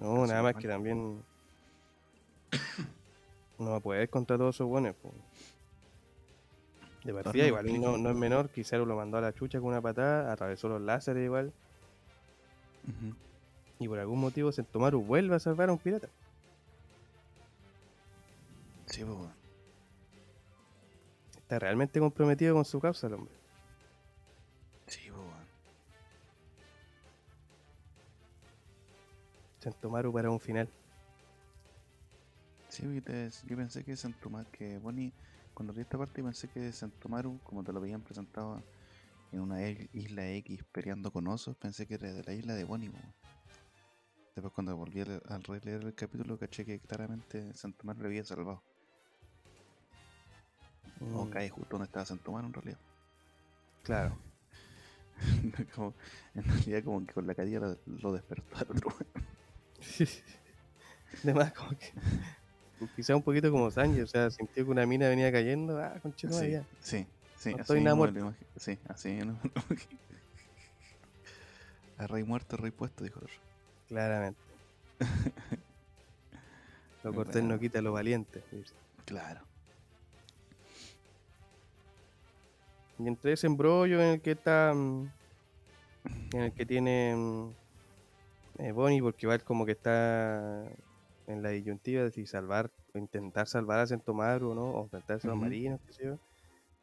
[0.00, 1.22] No, nada más que también.
[3.58, 5.12] No va a poder contra todos esos buenos, po.
[7.02, 9.80] De partida, igual no, no es menor, quizás lo mandó a la chucha con una
[9.82, 11.52] patada, atravesó los láseres igual,
[12.84, 13.16] Ujú.
[13.78, 16.08] Y por algún motivo Sentomaru vuelve a salvar a un pirata.
[18.86, 19.30] Sí, pues.
[21.36, 23.32] Está realmente comprometido con su causa el hombre.
[24.86, 25.24] Sí, pues.
[29.60, 30.68] Sentomaru para un final.
[32.68, 32.84] Sí,
[33.46, 35.12] yo pensé que Santomar, que Bonnie,
[35.54, 38.62] cuando vi esta parte pensé que Santomaru, como te lo habían presentado
[39.32, 42.90] en una isla X peleando con osos, pensé que era de la isla de Bonnie.
[42.90, 42.98] po.
[44.38, 48.62] Después cuando volví a al releer el capítulo caché que claramente Santomaru le había salvado.
[51.00, 52.78] O Mm, cae justo donde estaba Santomaru en realidad.
[53.82, 54.16] Claro.
[55.74, 55.92] como,
[56.36, 58.90] en realidad como que con la caída lo, lo despertó al otro.
[58.90, 59.26] weón.
[61.24, 61.92] Además, como que.
[62.94, 65.78] Quizá un poquito como Sanji, o sea, sintió que una mina venía cayendo.
[65.82, 66.64] Ah, conchito, sí, ya.
[66.78, 68.20] sí, sí, No así estoy nada muerto.
[68.20, 69.98] lo Sí, así lo imagi-
[71.98, 73.47] A rey muerto, rey puesto, dijo el otro.
[73.88, 74.40] Claramente.
[77.04, 78.42] Lo cortés no quita lo valiente.
[79.04, 79.40] Claro.
[82.98, 84.72] Y entre ese embrollo en el que está.
[84.74, 85.08] mm,
[86.32, 87.14] En el que tiene.
[87.16, 87.50] mm,
[88.58, 90.64] eh, Bonnie, porque igual como que está
[91.26, 95.26] en la disyuntiva de si salvar, o intentar salvar a Sentomaru o no, o enfrentarse
[95.28, 96.18] a los marinos, qué sé yo.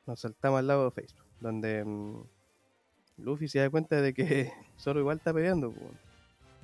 [0.08, 2.24] Nos saltamos al lado de Facebook, donde mm,
[3.18, 5.72] Luffy se da cuenta de que Zoro igual está peleando.
[5.74, 5.92] pues,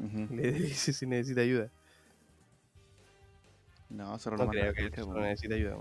[0.02, 1.70] Le dice si necesita ayuda.
[3.90, 5.78] No, solo No creo que necesite ayuda.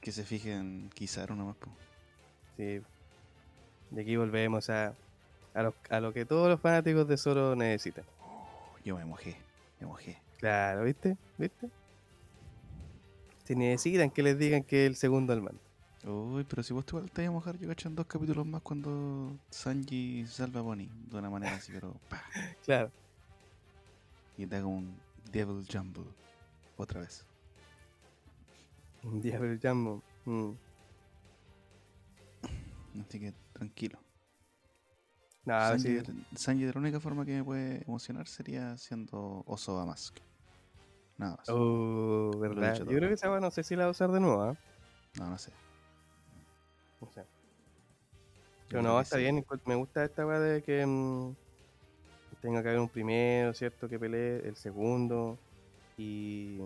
[0.00, 1.68] Que se fijen Kizaru nomás, po.
[2.56, 2.80] Sí.
[3.90, 4.94] Y aquí volvemos a,
[5.54, 8.04] a, lo, a lo que todos los fanáticos de Zoro necesitan.
[8.22, 9.36] Oh, yo me mojé,
[9.80, 10.20] me mojé.
[10.38, 11.16] Claro, ¿viste?
[11.36, 11.68] ¿Viste?
[13.44, 15.60] Si necesitan que les digan que es el segundo al mando.
[16.04, 19.36] Uy, pero si vos te vas a mojar, yo cacho en dos capítulos más cuando
[19.50, 21.94] Sanji salva a Bonnie de una manera así, pero
[22.64, 22.90] Claro.
[24.38, 24.96] Y te haga un
[25.30, 26.06] Devil Jumble
[26.76, 27.26] otra vez.
[29.02, 30.02] Un pero Jumbo.
[30.24, 30.52] Mm.
[33.00, 33.98] Así que tranquilo.
[35.44, 35.94] Nada, Sanji, sí.
[35.94, 40.18] de- Sanji de la única forma que me puede emocionar sería siendo Oso Mask.
[41.16, 41.48] Nada más.
[41.48, 42.76] Oh, verdad.
[42.78, 44.56] Yo creo que esa no sé si la va a usar de nuevo, ¿ah?
[45.18, 45.52] No, no sé.
[47.00, 47.24] No sé.
[48.68, 49.22] Pero no, está sí.
[49.22, 49.44] bien.
[49.64, 51.34] Me gusta esta weá de que mm,
[52.40, 53.88] tenga que haber un primero, ¿cierto?
[53.88, 55.38] Que pelee el segundo.
[55.96, 56.58] Y.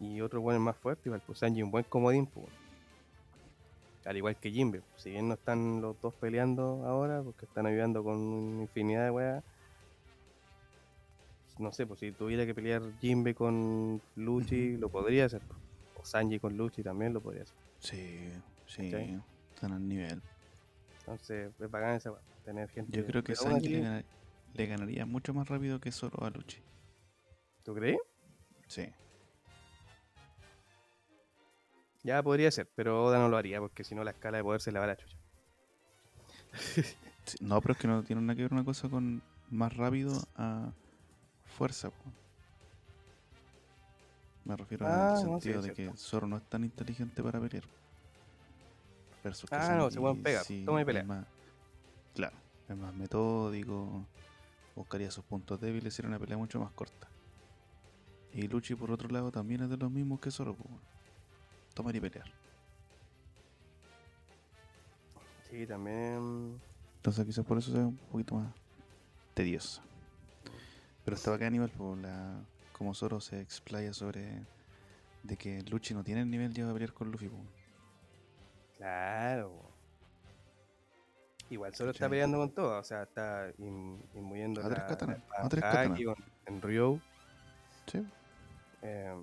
[0.00, 1.22] Y otro bueno más fuerte, igual.
[1.26, 2.46] Pues Sanji, un buen comodín, pues.
[4.06, 4.80] Al igual que Jimbe.
[4.96, 9.44] Si bien no están los dos peleando ahora, porque están ayudando con infinidad de weas.
[11.58, 15.42] No sé, pues si tuviera que pelear Jimbe con Luchi, lo podría hacer.
[15.42, 15.60] pues.
[15.96, 17.56] O Sanji con Luchi también lo podría hacer.
[17.78, 18.30] Sí,
[18.66, 18.90] sí,
[19.54, 20.22] están al nivel.
[21.00, 22.20] Entonces, es bacán esa weá,
[22.50, 22.96] tener gente.
[22.98, 24.04] Yo creo que Sanji le, así- gana-
[24.54, 26.58] le ganaría mucho más rápido que Zoro a Luchi.
[27.62, 27.98] ¿Tú crees?
[28.66, 28.88] Sí.
[32.02, 34.60] Ya podría ser, pero Oda no lo haría porque si no la escala de poder
[34.60, 35.16] se le va la chucha.
[37.26, 40.20] Sí, No, pero es que no tiene nada que ver una cosa con más rápido
[40.36, 40.72] a
[41.44, 41.90] fuerza.
[41.90, 42.12] po.
[44.44, 45.92] Me refiero Ah, al no, sí, sentido de que.
[45.96, 47.64] Zoro no es tan inteligente para pelear.
[49.22, 51.04] Versus que Ah, no, ese Sanji weón pega, sí toma y pelea.
[51.04, 51.26] más-
[52.14, 52.36] claro,
[52.68, 54.06] es más metódico,
[54.74, 57.08] buscaría sus puntos débiles y sería una pelea mucho más corta.
[58.32, 60.56] Y Luchi, por otro lado, también es de los mismos que Zoro.
[61.74, 62.30] Tomar y pelear.
[65.48, 66.60] Sí, también.
[66.96, 68.54] Entonces quizás por eso sea un poquito más
[69.34, 69.82] tedioso.
[71.04, 72.40] Pero está bacán igual por la
[72.72, 74.46] como Zoro se explaya sobre
[75.22, 77.28] de que Luchi no tiene el nivel ya de pelear con Luffy.
[77.28, 77.36] po.
[78.76, 79.69] Claro.
[81.50, 85.24] Igual solo está peleando con todo, o sea, está in- inmuyendo A tres katanas, la
[85.24, 86.98] espada a tres con- en Ryo.
[87.86, 88.06] Sí.
[88.82, 89.14] eh,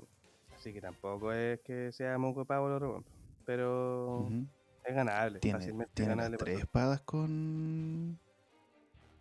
[0.54, 3.06] así que tampoco es que sea moco pavo el otro, weón,
[3.46, 4.46] pero Ujú.
[4.84, 6.38] es ganable, Tiene, fácilmente tiene las ganable.
[6.38, 8.20] para tres espadas con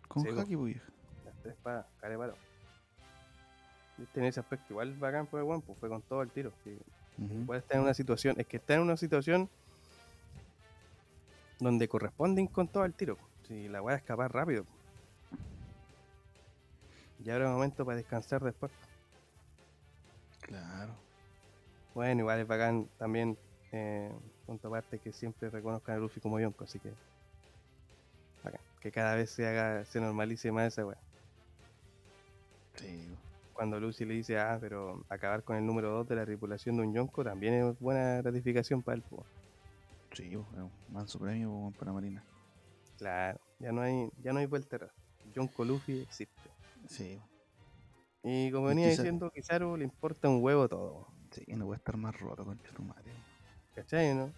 [0.09, 0.29] con Sí.
[0.37, 0.85] Haki, vieja.
[1.25, 2.35] Las tres espadas, palo.
[3.97, 6.51] Viste, en ese aspecto igual bacán fue bueno, pues fue con todo el tiro.
[6.63, 6.77] sí.
[7.17, 7.33] Ujú.
[7.41, 9.49] Igual está en una situación, es que está en una situación
[11.59, 13.17] donde corresponden con todo el tiro.
[13.47, 14.65] Si la voy a escapar rápido.
[17.23, 18.71] Y ahora es momento para descansar después.
[20.41, 20.93] Claro.
[21.93, 23.37] Bueno, igual es bacán también,
[23.71, 24.11] eh,
[24.45, 26.93] punto aparte, que siempre reconozcan a Luffy como Yonko, así que.
[28.43, 30.97] bacán, Que cada vez se haga, se normalice más esa weá.
[32.75, 33.17] Sí.
[33.53, 36.83] Cuando Lucy le dice, ah, pero acabar con el número 2 de la tripulación de
[36.83, 39.25] un Yonko también es buena gratificación para él, po.
[40.17, 42.25] Sí, un manso premio para Marina.
[42.97, 44.91] Claro, ya no hay, ya no hay vuelta atrás.
[45.35, 46.49] Yonko Luffy existe.
[46.87, 47.19] Sí,
[48.23, 51.07] Y como Y venía quizá- diciendo, Kizaru le importa un huevo todo.
[51.31, 53.13] sí, no voy a estar más roto con tu madre.
[53.75, 54.33] ¿Cachai, no?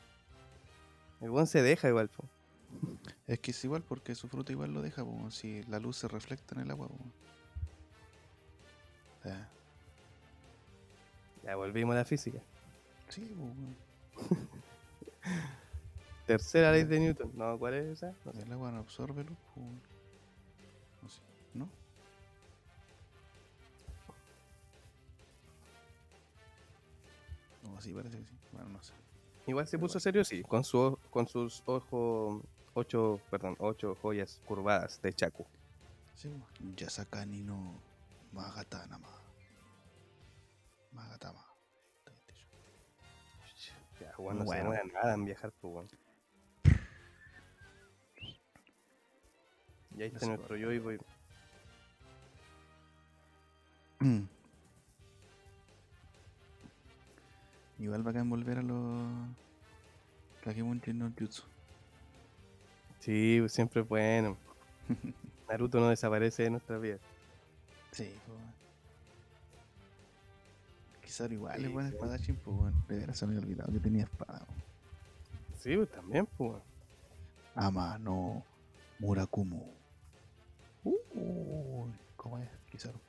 [1.22, 2.26] El buen se deja igual, po.
[3.26, 6.10] Es que es igual porque su fruta igual lo deja, po, si la luz se
[6.10, 6.90] refleja en el agua.
[6.90, 6.98] po.
[11.44, 12.42] Ya volvimos a la física.
[13.08, 13.48] sí, po.
[16.30, 17.32] Tercera ley de Newton.
[17.34, 18.14] No, ¿cuál es esa?
[18.24, 18.44] No sé.
[18.44, 19.36] el agua no absorbe luz.
[19.56, 19.62] po.
[21.02, 21.22] No sé,
[21.56, 21.68] ¿no?
[27.64, 28.38] No, sí, parece que sí.
[28.52, 28.94] Bueno, no sé.
[29.48, 32.44] Igual se puso serio, sí, con, su, con sus ojos,
[32.76, 35.48] ocho, perdón, ocho joyas curvadas de Chaku.
[36.14, 36.30] Sí.
[36.76, 37.82] Yasakani no
[38.34, 39.10] Magatanama.
[40.92, 41.44] Magatama.
[44.00, 44.72] Ya, Juan no Bueno.
[44.72, 45.90] se demora nada en viajar, pues,
[50.00, 50.62] Y ahí está Eso nuestro va.
[50.62, 50.98] yo y voy.
[57.80, 59.08] Igual bacán volver a los
[60.44, 61.44] Kagemunchi no Jutsu.
[63.00, 64.38] Sí, pues, siempre es bueno.
[65.50, 66.98] Naruto no desaparece de nuestra vida.
[67.92, 68.40] Sí, pues.
[71.02, 71.96] Kizaru igual Sí, es buen sí.
[71.96, 72.86] espadachín, pues weón.
[72.88, 74.46] De veras se me había olvidado que tenía espada.
[74.48, 74.64] weón.
[75.58, 76.52] Sí, pues también, pues.
[76.52, 76.64] weón.
[77.56, 78.46] Ama no
[79.00, 79.79] Murakumo.
[80.90, 83.00] Uh, ¿Cómo es Kizaru?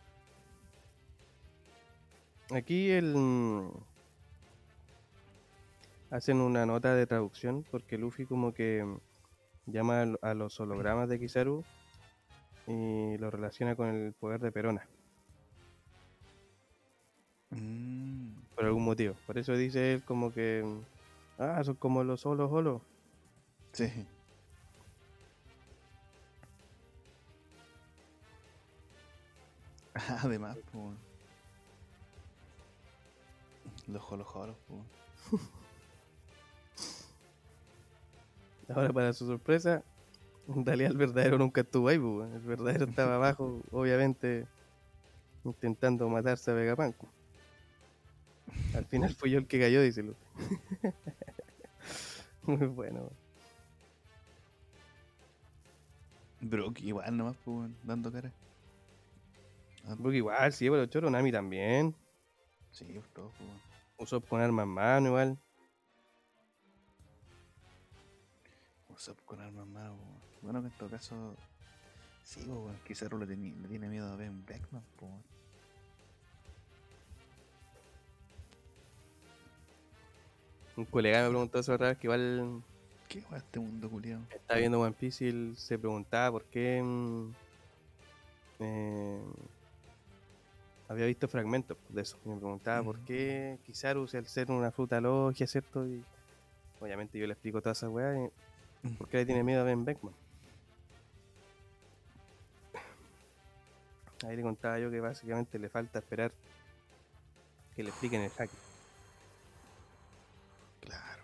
[2.51, 3.15] Aquí el.
[3.15, 3.71] mm,
[6.11, 8.99] Hacen una nota de traducción porque Luffy como que mm,
[9.73, 11.65] llama a los hologramas de Kizaru
[12.67, 14.89] y lo relaciona con el poder de Perona,
[17.51, 19.15] Mm, por algún motivo.
[19.27, 20.65] Por eso dice él como que.
[21.39, 22.83] Ah, son como los solos holos.
[23.73, 23.91] sí.
[30.23, 30.97] Además, pues.
[33.89, 35.41] Los jolojolos, pues.
[38.69, 39.83] Ahora, para su sorpresa,
[40.49, 42.33] en realidad el verdadero nunca estuvo ahí, pues.
[42.33, 44.47] El verdadero estaba abajo, obviamente,
[45.45, 46.97] intentando matarse a Vegapunk.
[48.75, 50.25] Al final fui yo el que cayó, dice Luffy.
[52.43, 53.11] Muy bueno.
[56.41, 58.33] Brook igual nomás, pues, dando cara.
[59.87, 61.95] Ah, Porque igual, sí, pero Choro Nami también.
[62.71, 63.61] Sí, pues todo, pues, weón.
[63.99, 65.39] Usopp con armas en mano igual.
[68.89, 70.21] Usopp con armas en mano, weón.
[70.43, 71.37] Bueno, que en todo caso.
[72.25, 72.79] Sí, pues, weón.
[72.87, 75.23] Kizaru le, teni- le tiene miedo a Ben Beckman, pues, weón.
[80.77, 82.63] Un colega me preguntó eso otra vez que igual
[83.09, 84.23] ¿Qué weón este mundo culiado?
[84.31, 87.31] estaba viendo One Piece y él se preguntaba por qué mm,
[88.61, 89.23] eh,
[90.91, 92.19] había visto fragmentos de eso.
[92.25, 93.05] Y me preguntaba por Mm.
[93.05, 95.87] qué Kizaru, al ser una fruta logia, ¿cierto?
[95.87, 96.05] Y
[96.81, 98.31] obviamente yo le explico todas esas weas.
[98.83, 100.15] y ¿Por qué le tiene miedo a Ben Beckman?
[104.27, 106.33] Ahí le contaba yo que básicamente le falta esperar
[107.75, 108.51] que le expliquen el hack.
[110.81, 111.23] Claro.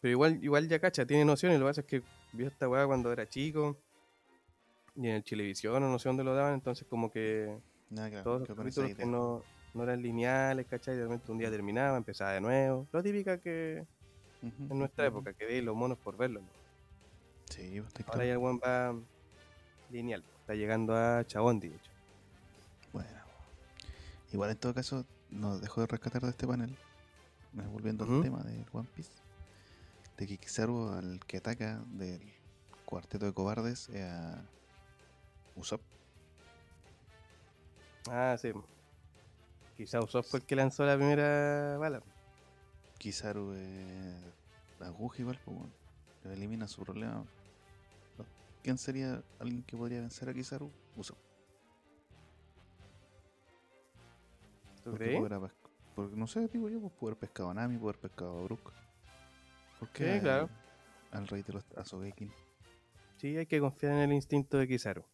[0.00, 1.58] Pero igual, igual ya cacha, tiene nociones.
[1.58, 2.02] Lo que pasa es que
[2.32, 3.76] vio esta weá cuando era chico.
[4.96, 6.54] Y en el Chilevisión o no sé dónde lo daban.
[6.54, 7.58] Entonces como que
[7.94, 8.22] Claro.
[8.22, 9.42] todos los capítulos que no,
[9.74, 10.96] no eran lineales, ¿cachai?
[10.96, 12.86] De repente un día terminaba, empezaba de nuevo.
[12.92, 13.84] Lo típica que
[14.42, 16.42] en nuestra época, que veis los monos por verlos.
[17.50, 18.24] Sí, pues Ahora claro.
[18.24, 18.94] ya el weón va
[19.90, 20.24] lineal.
[20.40, 21.90] Está llegando a Chabondi, de hecho.
[22.92, 23.08] Bueno.
[24.32, 26.70] Igual en todo caso, nos dejó de rescatar de este panel.
[26.70, 29.10] eh, Volviendo al tema del One Piece.
[30.16, 32.20] De que Kizaru al que ataca del
[32.84, 34.42] cuarteto de cobardes es a
[35.56, 35.82] Usopp.
[38.12, 38.50] Ah, sí.
[39.76, 42.02] Quizá Usopp fue el que lanzó la primera bala.
[42.98, 44.16] Kizaru es
[44.80, 45.72] aguja igual, pues bueno.
[46.24, 47.24] Elimina su problema.
[48.62, 50.70] ¿Quién sería alguien que podría vencer a Kizaru?
[50.96, 51.16] Usopp.
[54.84, 55.52] ¿Tú Porque crees?
[55.94, 58.72] Porque no sé, digo yo, pues haber pescado a Nami, haber pescado a Brook.
[59.78, 60.48] ¿Por qué Sí, al- claro.
[61.12, 62.32] Al rey de los a Sogekin?
[63.16, 65.04] Sí, hay que confiar en el instinto de Kizaru.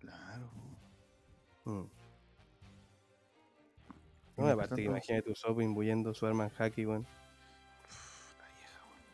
[0.00, 0.50] Claro.
[1.64, 1.84] Mm.
[4.36, 7.06] No, aparte que imagínate Usopp imbuyendo su arma en haki, weón.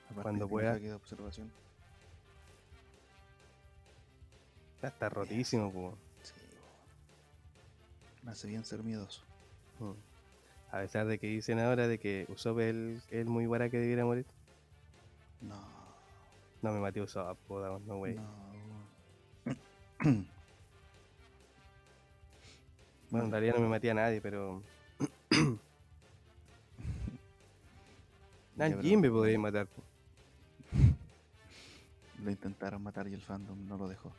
[0.07, 0.74] Aparte Cuando pueda.
[0.78, 1.51] de observación.
[4.82, 5.94] Está rotísimo, weón.
[6.23, 6.62] Sí, weón.
[8.24, 9.23] Me hace bien ser miedoso.
[9.78, 9.93] Mm.
[10.73, 13.78] A pesar de que dicen ahora de que Usopp es el, el muy guara que
[13.78, 14.27] debiera morir.
[15.40, 15.57] No,
[16.62, 18.15] No me maté Usopp, weón, no, wey.
[18.15, 18.23] no,
[19.47, 20.27] weón.
[23.11, 24.62] Bueno, en realidad no me maté a nadie, pero.
[28.57, 29.67] Pero Jimbe podría matar.
[32.23, 34.13] Lo intentaron matar y el fandom no lo dejó.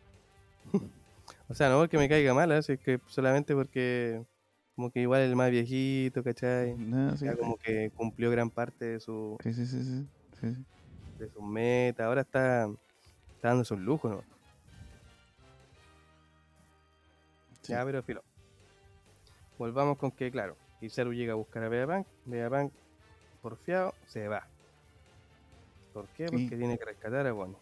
[1.48, 2.62] O sea, no porque me caiga mal, ¿eh?
[2.62, 4.26] Si es que solamente porque.
[4.76, 6.76] Como que igual el más viejito, ¿cachai?
[6.78, 10.08] No, sí, Ya como que cumplió gran parte de su, sí, sí, sí, sí,
[10.42, 10.66] sí, sí.
[11.20, 12.06] de sus metas.
[12.08, 12.70] Ahora está,
[13.36, 14.24] está dando sus lujos, ¿no?
[17.64, 18.24] Ya, pero filo.
[19.58, 22.06] Volvamos con que, claro, Kizaru llega a buscar a Vegapunk.
[22.26, 22.74] Vegapunk,
[23.42, 24.46] porfiado, se va.
[25.94, 26.26] ¿Por qué?
[26.26, 27.56] Porque Y- tiene que rescatar a Bonnie.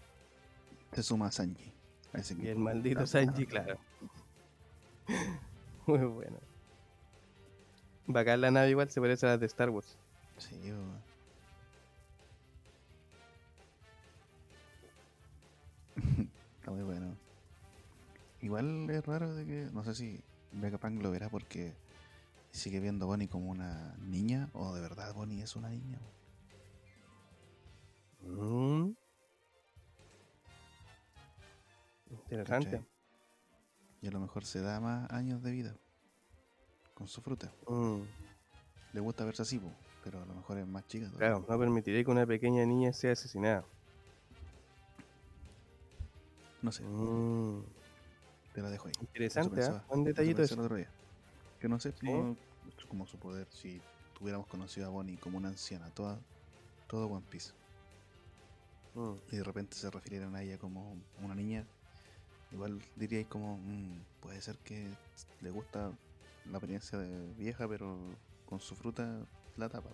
[0.94, 1.72] Se suma a Sanji.
[2.14, 3.78] a ese Y el maldito Sanji, claro.
[5.86, 6.38] Muy bueno.
[8.08, 9.98] Bacán la nave igual, se parece a la de Star Wars.
[10.40, 11.00] Sí, weón.
[16.60, 17.16] Está muy bueno.
[18.42, 20.20] Igual es raro de que, no sé si
[20.54, 21.74] Vegapunk lo verá porque
[22.52, 26.00] sigue viendo a Bonnie como una niña o de verdad Bonnie es una niña.
[28.24, 28.92] Mm.
[32.10, 32.70] Interesante.
[32.72, 32.86] ¿Cachai?
[34.02, 35.76] Y a lo mejor se da más años de vida
[36.94, 37.52] con su fruta.
[37.68, 38.02] Mm.
[38.94, 39.62] Le gusta verse así,
[40.04, 41.06] pero a lo mejor es más chica.
[41.08, 41.28] todavía.
[41.30, 43.64] Claro, no permitiré que una pequeña niña sea asesinada.
[46.62, 47.64] No sé, Mm.
[48.54, 48.94] te la dejo ahí.
[49.02, 49.68] Interesante, ¿ah?
[49.68, 50.62] pensaba- Un detallito pensé eso.
[51.62, 52.08] Que no sé Sí.
[52.90, 53.80] como su poder si
[54.18, 56.20] tuviéramos conocido a Bonnie como una anciana, toda,
[56.88, 57.52] todo One Piece,
[58.96, 59.14] Mm.
[59.32, 61.66] y de repente se refirieran a ella como una niña,
[62.52, 64.92] igual diríais como, "Mm, puede ser que
[65.42, 65.92] le gusta
[66.46, 67.96] la apariencia de vieja, pero
[68.48, 69.26] con su fruta
[69.56, 69.92] la tapa.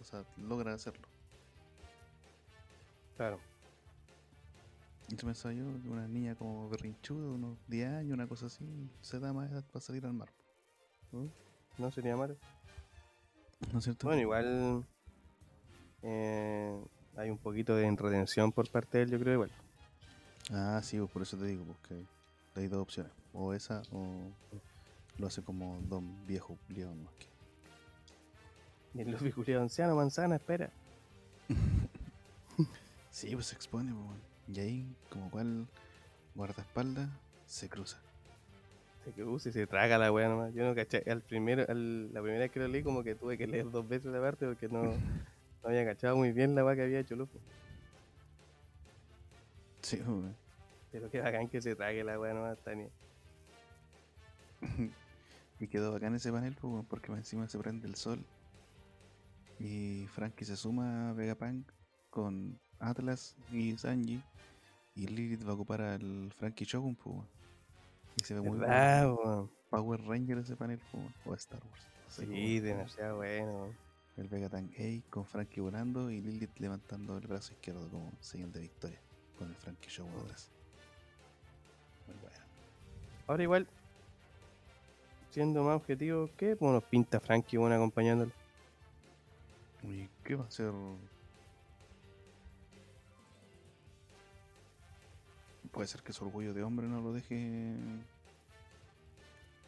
[0.00, 1.06] O sea, logra hacerlo.
[3.16, 3.40] Claro.
[5.10, 8.64] Entonces pensaba yo, una niña como berrinchuda, unos 10 años, una cosa así,
[9.00, 10.28] se da más edad para salir al mar.
[11.12, 11.26] Mm.
[11.78, 12.36] No sería malo.
[13.72, 14.06] ¿No es cierto?
[14.06, 14.84] Bueno, igual
[16.02, 16.80] eh,
[17.16, 19.50] hay un poquito de redención por parte de él, yo creo igual.
[20.50, 22.04] Ah, sí, pues por eso te digo, porque
[22.54, 23.12] hay dos opciones.
[23.32, 24.32] O esa, o
[25.18, 27.26] lo hace como don viejo león más que.
[28.94, 30.70] Y el culiao anciano, manzana, espera.
[33.10, 34.56] Sí, pues se expone, pues.
[34.56, 35.66] Y ahí, como cual
[36.36, 37.08] guardaespaldas,
[37.46, 37.98] se cruza.
[39.08, 40.52] Se cruza y se traga la wea nomás.
[40.54, 41.02] Yo no caché.
[41.10, 43.88] Al primero, al- la primera vez que lo leí, como que tuve que leer dos
[43.88, 44.98] veces la parte porque no, no
[45.64, 47.38] había cachado muy bien la wea que había hecho Luffy.
[49.80, 50.36] Sí, pues, weón.
[50.92, 52.88] Pero qué bacán que se trague la wea nomás, Tania.
[55.60, 58.24] Y quedó bacán ese panel, pues, porque encima se prende el sol.
[59.58, 61.66] Y Frankie se suma a Vegapunk
[62.10, 64.22] con Atlas y Sanji.
[64.94, 67.24] Y Lilith va a ocupar al Frankie Shogun, pues.
[68.20, 69.50] Y se ve muy bueno.
[69.70, 70.80] Power Ranger ese panel,
[71.24, 71.86] o Star Wars.
[72.08, 73.74] Sí, demasiado bueno.
[74.16, 78.60] El Vegapunk A con Frankie volando y Lilith levantando el brazo izquierdo como señal de
[78.60, 79.00] victoria.
[79.38, 79.90] Con el Frankie
[80.22, 80.50] atrás.
[82.06, 82.38] Muy bueno.
[83.28, 83.68] Ahora igual,
[85.30, 88.32] siendo más objetivo, ¿qué bueno, pinta Frankie bueno acompañándolo?
[89.84, 90.72] ¿Y qué va a hacer?
[95.78, 97.76] Puede ser que su orgullo de hombre no lo deje.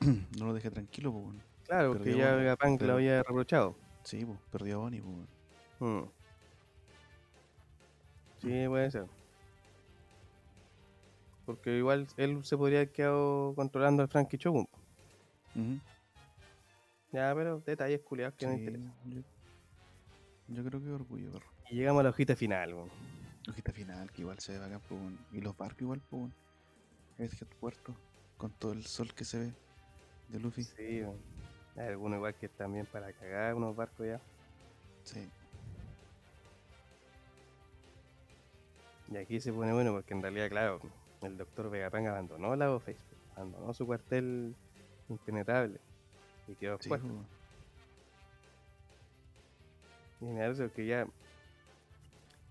[0.41, 1.37] no lo deje tranquilo, pues.
[1.69, 3.77] Claro, porque ya Bonnie, Vegapunk pero- lo había reprochado.
[4.03, 5.15] Sí, pues, perdió a Bonnie, pues.
[5.79, 6.01] weón.
[6.07, 6.09] Mm.
[8.41, 9.07] Sí, puede ser.
[11.47, 14.67] Porque igual él se podría haber quedado controlando al Frankie Shogun.
[15.55, 15.79] Ujú.
[17.13, 18.95] Ya, pero detalles culiados que no Sí, interesan.
[19.05, 19.21] yo,
[20.49, 21.47] yo creo que orgullo, perro.
[21.71, 22.91] Y llegamos a la hojita final, weón.
[23.51, 25.01] Hojita final, que igual se ve bacán, pues.
[25.33, 26.21] Y los barcos igual, pues.
[26.21, 26.35] weón.
[27.19, 27.95] Egghead Puerto,
[28.37, 29.53] con todo el sol que se ve
[30.29, 30.63] de Luffy.
[30.63, 31.19] Sí, weón.
[31.77, 34.21] Hay algunos igual que también para cagar unos barcos ya.
[35.03, 35.29] Sí.
[39.09, 40.81] Y aquí se pone bueno porque en realidad, claro,
[41.23, 42.99] el doctor Vegapunk abandonó la face,
[43.35, 44.55] abandonó su cuartel
[45.09, 45.81] impenetrable
[46.47, 46.91] y quedó Sí.
[50.21, 51.07] Y me parece que ya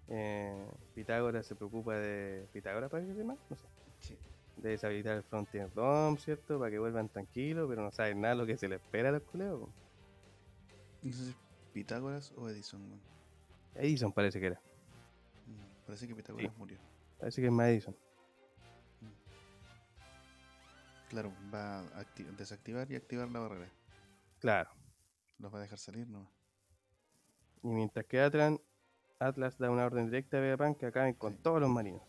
[0.09, 2.47] eh, Pitágoras se preocupa de.
[2.51, 3.37] ¿Pitágoras parece que se llama?
[3.49, 3.67] No sé.
[3.99, 4.17] Sí.
[4.57, 6.57] de deshabilitar el Frontier Dome, ¿cierto?
[6.59, 9.23] Para que vuelvan tranquilos, pero no saben nada lo que se les espera a los
[9.23, 9.69] culeos.
[11.01, 11.35] No sé si
[11.73, 13.01] Pitágoras o Edison, weón.
[13.75, 14.61] Edison parece que era.
[15.45, 16.77] Mm, Parece que Pitágoras murió.
[17.19, 17.95] Parece que es más Edison.
[21.09, 23.69] Claro, va a acti- desactivar y activar la barrera.
[24.39, 24.69] Claro.
[25.39, 26.29] Los va a dejar salir nomás.
[27.63, 28.59] Y mientras que Atlan,
[29.19, 31.39] Atlas da una orden directa a Vegapunk que acaben con Sí.
[31.43, 32.01] todos los marinos.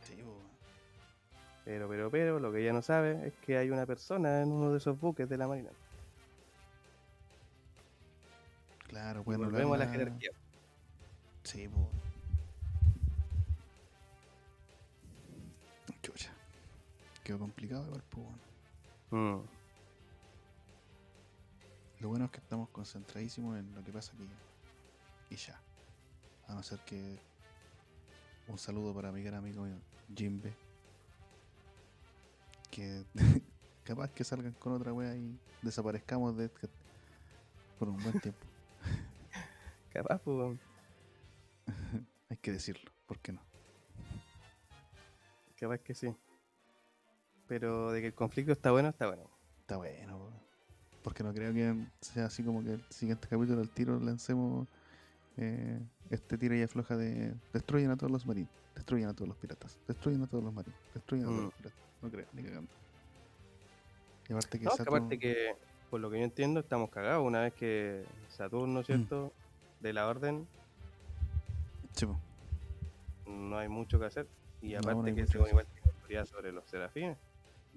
[0.00, 0.22] Sí.
[1.64, 4.70] Pero, pero, pero, lo que ella no sabe es que hay una persona en uno
[4.70, 5.70] de esos buques de la marina.
[8.86, 10.30] Claro, Y pueden volvemos a la jerarquía.
[11.42, 11.88] Sí, po.
[16.02, 16.32] Chucha.
[17.24, 18.20] Quedó complicado igual, po,
[19.10, 19.40] weón.
[19.42, 19.44] Mm.
[22.00, 24.28] Lo bueno es que estamos concentradísimos en lo que pasa aquí.
[25.30, 25.60] Y ya.
[26.48, 27.18] A no ser que.
[28.48, 29.66] Un saludo para mi gran amigo
[30.14, 30.54] Jimbe.
[32.70, 33.04] Que
[33.84, 36.50] capaz que salgan con otra wea y desaparezcamos de
[37.78, 38.46] por un buen tiempo.
[39.92, 40.58] Capaz, pues.
[42.28, 43.40] Hay que decirlo, ¿por qué no?
[45.56, 46.14] capaz que sí.
[47.46, 49.30] Pero de que el conflicto está bueno, está bueno.
[49.60, 50.32] Está bueno, po.
[51.02, 54.68] porque no creo que sea así como que el siguiente capítulo al tiro lancemos
[55.38, 55.80] eh,
[56.10, 59.78] este tira y afloja de destruyen a todos los marines, destruyen a todos los piratas,
[59.86, 61.44] destruyen a todos los marines, destruyen a todos Mm.
[61.46, 61.78] los piratas.
[62.02, 62.70] No creo, ni cagando.
[64.28, 65.56] Y aparte que No, que Saturn- aparte que,
[65.90, 67.24] por lo que yo entiendo, estamos cagados.
[67.26, 69.32] Una vez que Saturno, ¿cierto?
[69.80, 70.46] De la orden,
[72.00, 72.18] po.
[73.30, 74.26] no hay mucho que hacer.
[74.62, 77.16] Y No, aparte no hay que según igual tiene autoridad sobre los serafines.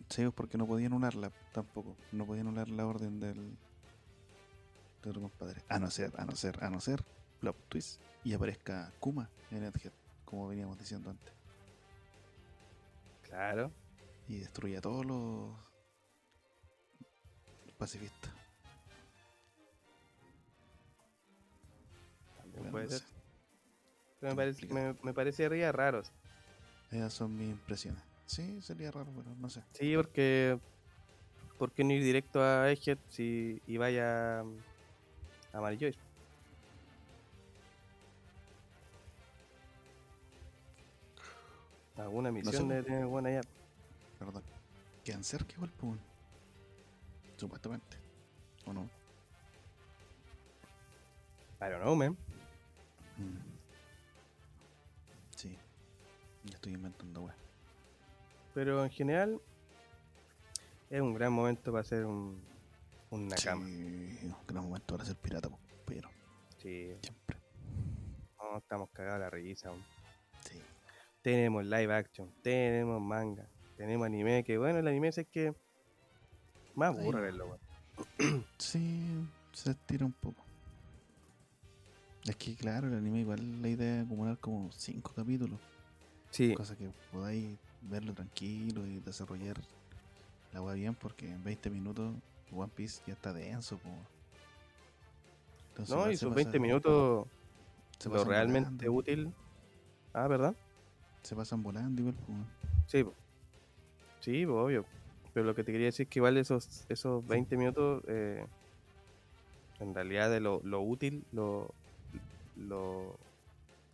[0.10, 1.96] Sí, pues, porque no podían anularla tampoco.
[2.12, 5.62] No podían anular la orden del, del otro compadre.
[5.70, 7.04] A no ser, a no ser, a no ser,
[7.40, 8.02] plot twist.
[8.24, 9.94] Y aparezca Kuma en Edgehead,
[10.26, 11.34] como veníamos diciendo antes.
[13.24, 13.72] Claro.
[14.28, 15.56] Y destruye a todos los
[17.78, 18.32] pacifistas.
[22.38, 23.02] También puede ser.
[24.20, 26.04] Pero me, parece, me, me parecería raro.
[26.92, 28.04] Esas son mis impresiones.
[28.26, 29.64] Sí, sería raro, pero no sé.
[29.74, 30.60] Sí, porque.
[31.58, 36.00] ¿Por qué no ir directo a Egghead si y vaya a Mary Joyce?
[42.00, 42.74] Alguna misión sé.
[42.74, 43.42] debe tener buena ya.
[44.18, 44.44] Perdón.
[45.04, 46.00] Quedan cerca igual, pues.
[47.38, 47.98] Supuestamente.
[48.66, 48.90] ¿O no?
[51.62, 52.12] I don't know, man.
[53.18, 53.38] Mm.
[55.36, 55.58] Sí.
[56.46, 57.36] Ya estoy inventando, weá.
[58.54, 59.42] Pero en general
[60.90, 62.42] es un gran momento para hacer un,
[63.10, 63.66] un Nakama.
[63.66, 66.10] Sí, un gran momento para ser pirata, po, pero
[66.58, 67.38] Sí, siempre.
[68.38, 69.70] no, estamos cagados la risa.
[69.70, 69.84] aún.
[71.30, 73.48] Tenemos live action, tenemos manga,
[73.78, 75.54] tenemos anime, que bueno, el anime es que
[76.74, 77.22] más no.
[77.22, 77.46] verlo,
[78.18, 78.46] weón.
[78.58, 79.06] Sí,
[79.54, 80.44] se estira un poco.
[82.26, 85.60] Es que, claro, el anime igual la idea es acumular como 5 capítulos.
[86.32, 89.56] Sí, Cosa que podáis verlo tranquilo y desarrollar
[90.52, 92.16] la weá bien, porque en 20 minutos
[92.52, 93.90] One Piece ya está denso, po.
[95.70, 97.28] Entonces, no, y sus pasa- 20 minutos,
[98.00, 99.32] se lo realmente útil.
[100.12, 100.56] Ah, ¿verdad?
[101.24, 102.34] Se pasan volando igual, po.
[102.88, 103.06] Sí,
[104.20, 104.86] sí, obvio.
[105.34, 108.46] Pero lo que te quería decir es que igual esos, esos 20 minutos, eh,
[109.80, 111.74] en realidad de lo, lo útil, lo,
[112.56, 113.16] lo,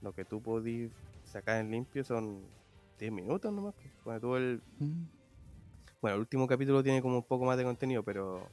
[0.02, 0.92] lo que tú podís
[1.24, 2.42] sacar en limpio son
[3.00, 3.76] 10 minutos nomás.
[3.76, 3.94] pues.
[4.04, 5.06] Bueno, tú el, Mm,
[6.02, 8.48] bueno, el último capítulo tiene como un poco más de contenido, pero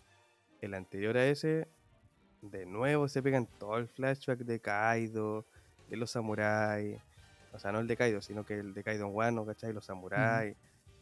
[0.61, 1.69] el anterior a ese,
[2.41, 5.47] de nuevo se pegan todo el flashback de Kaido,
[5.89, 6.99] de los samuráis.
[7.53, 9.73] O sea, no el de Kaido, sino que el de Kaido Wano, ¿cachai?
[9.73, 10.57] Los samuráis,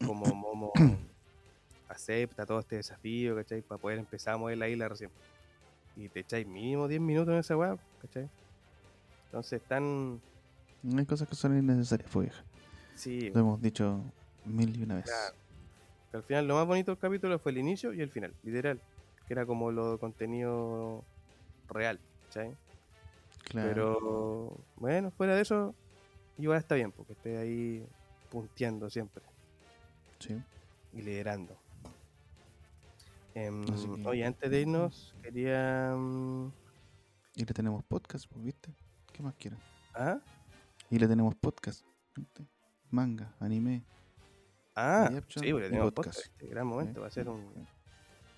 [0.04, 0.72] como Momo
[1.88, 3.62] acepta todo este desafío, ¿cachai?
[3.62, 5.10] Para poder empezar a mover la isla recién.
[5.96, 8.28] Y te echáis mínimo 10 minutos en esa weá, ¿cachai?
[9.26, 10.20] Entonces están.
[10.96, 12.42] Hay cosas que son innecesarias, fue vieja.
[12.94, 14.00] Sí, Lo hemos dicho
[14.44, 15.04] mil y una vez.
[15.04, 15.36] Claro.
[16.10, 18.80] Que al final lo más bonito del capítulo fue el inicio y el final, literal.
[19.26, 21.04] Que era como lo contenido
[21.68, 22.56] real, ¿cachai?
[23.44, 23.68] Claro.
[23.68, 25.74] Pero bueno, fuera de eso,
[26.42, 27.86] igual está bien, porque esté ahí
[28.30, 29.22] punteando siempre
[30.18, 30.40] Sí.
[30.92, 31.56] y liderando.
[33.72, 35.94] Así que- Oye, antes de irnos, quería.
[35.96, 36.52] mm,
[37.36, 38.74] Y le tenemos podcast, pues, ¿viste?
[39.12, 39.58] ¿Qué más quieren?
[39.94, 40.18] ¿Ah?
[40.90, 41.84] Y le tenemos podcast.
[42.16, 42.44] ¿viste?
[42.90, 43.84] Manga, anime.
[44.74, 46.18] Ah, action sí, porque y tenemos podcast.
[46.18, 46.32] podcast.
[46.42, 47.54] Este gran momento, va a ser un.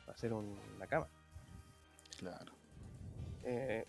[0.09, 1.09] Va a ser un- una cama.
[2.19, 2.53] Claro.
[3.45, 3.87] Eh,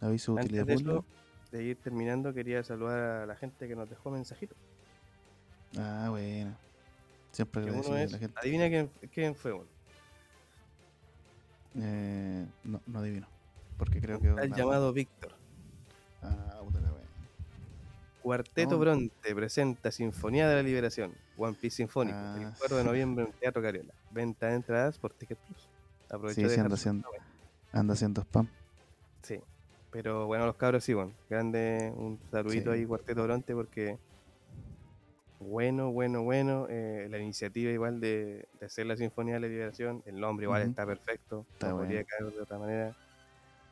[0.00, 1.04] Aviso de utilidad pública.
[1.52, 4.56] De ir terminando, quería saludar a la gente que nos dejó mensajitos.
[5.78, 6.56] Ah, bueno.
[7.30, 8.38] Siempre agradecido uno a es, la gente.
[8.40, 9.66] adivina quién, quién fue uno.
[11.76, 13.26] Eh, no, no adivino.
[13.78, 14.28] Porque creo que.
[14.28, 15.32] El llamado Víctor.
[16.22, 17.02] Ah, puta la wea.
[18.22, 18.78] Cuarteto.
[18.78, 23.32] Bronte presenta Sinfonía de la Liberación, One Piece Sinfónico, el Ah, 4 de noviembre en
[23.32, 23.94] Teatro Cariola.
[24.10, 25.68] Venta de entradas por Ticket Plus.
[26.10, 27.08] Aprovecha Sí, de sí, anda haciendo.
[27.72, 28.48] Anda haciendo spam.
[29.22, 29.40] Sí.
[29.92, 31.12] Pero bueno, los cabros sí, bueno.
[31.28, 32.78] Grande, un saludito Sí.
[32.78, 33.98] ahí, Cuarteto Bronte, porque
[35.38, 36.66] bueno, bueno, bueno.
[36.70, 40.62] eh, la iniciativa igual de, de hacer la Sinfonía de la Liberación, el nombre igual
[40.62, 42.96] está perfecto, Está no podría caer de otra manera.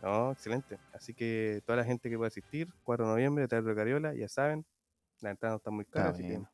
[0.02, 0.78] No, excelente.
[0.92, 4.64] Así que toda la gente que pueda asistir, 4 de noviembre, Teatro Cariola, ya saben,
[5.20, 6.47] la entrada no está muy cara, Está así bien.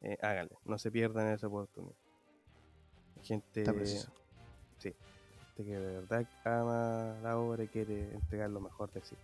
[0.00, 1.94] que eh, háganle, no se pierdan esa oportunidad.
[3.22, 4.12] Gente, Está preciso.
[5.56, 9.16] Gente que de verdad ama la obra y quiere entregar lo mejor de sí.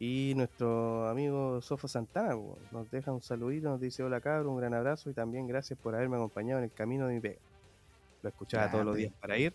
[0.00, 2.36] Y nuestro amigo Sofo Santana
[2.70, 5.94] nos deja un saludito, nos dice hola cabro, un gran abrazo y también gracias por
[5.94, 7.40] haberme acompañado en el camino de mi pega.
[8.22, 9.54] Lo escuchaba todos los días para ir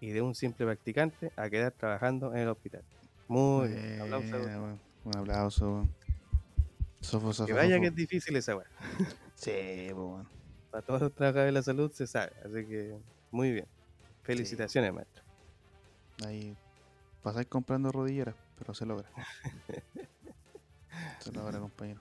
[0.00, 2.82] y de un simple practicante a quedar trabajando en el hospital.
[3.28, 4.38] Muy bien, aplauso.
[4.38, 4.80] Buena, weón.
[5.04, 5.88] Un aplauso.
[7.00, 7.80] Sofo, sofo, Que vaya sofo.
[7.82, 8.66] que es difícil esa weá.
[9.34, 10.26] Sí, pues.
[10.70, 12.96] Para todos los trabajadores de la salud se sabe, así que
[13.30, 13.66] muy bien.
[14.22, 15.22] Felicitaciones, maestro.
[16.24, 16.56] Ahí
[17.22, 19.08] pasáis comprando rodilleras, pero se logra.
[21.20, 22.00] se logra, compañero.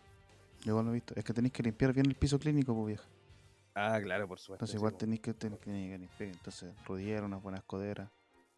[0.64, 1.14] Yo igual lo he visto.
[1.16, 3.04] Es que tenéis que limpiar bien el piso clínico, pues vieja.
[3.74, 4.66] Ah, claro, por supuesto.
[4.66, 6.30] Entonces sí, igual tenéis que, tenéis que limpiar.
[6.30, 8.10] Entonces, rodillera, unas buenas coderas.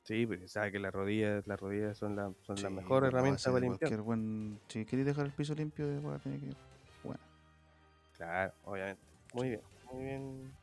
[0.03, 3.13] Sí, porque sabe que las rodillas, las rodillas son la, son la Sí, mejor pues,
[3.13, 4.01] herramienta para limpiar.
[4.01, 4.59] Buen...
[4.67, 6.53] Si queréis dejar el piso limpio, igual tiene que...
[7.03, 7.21] Bueno,
[8.17, 9.01] Claro, obviamente.
[9.33, 9.61] Muy bien,
[9.91, 10.53] muy bien,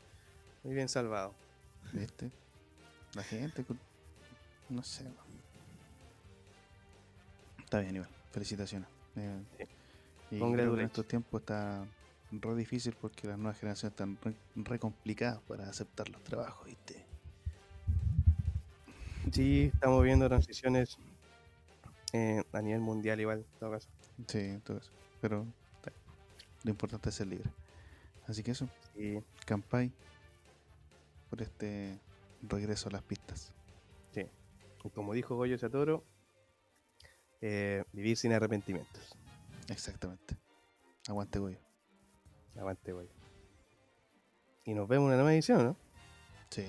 [0.62, 1.34] muy bien salvado.
[1.92, 2.30] ¿viste?
[3.14, 3.64] La gente...
[4.68, 5.04] No sé.
[7.58, 8.10] Está bien, igual.
[8.30, 8.88] Felicitaciones.
[9.16, 9.42] Eh,
[10.28, 10.36] Sí.
[10.36, 11.84] y creo que en estos tiempos está
[12.30, 17.04] re difícil porque las nuevas generaciones están re, re complicadas para aceptar los trabajos, ¿viste?
[19.32, 20.96] Sí, estamos viendo transiciones
[22.12, 23.88] eh, a nivel mundial igual, en todo caso.
[24.28, 24.90] Sí, todo eso.
[25.20, 25.46] Pero
[26.62, 27.50] lo importante es ser libre.
[28.28, 29.90] Así que eso, Sí, Campai
[31.28, 31.98] por este
[32.42, 33.52] regreso a las pistas.
[34.12, 34.26] sí.
[34.82, 36.04] Y como dijo Goyo Satoro,
[37.42, 39.16] eh, vivir sin arrepentimientos.
[39.68, 40.36] Exactamente.
[41.08, 41.58] Aguante, Goyo.
[42.56, 43.10] Aguante, Goyo.
[44.64, 45.76] Y nos vemos en una nueva edición, ¿no?
[46.50, 46.64] Sí,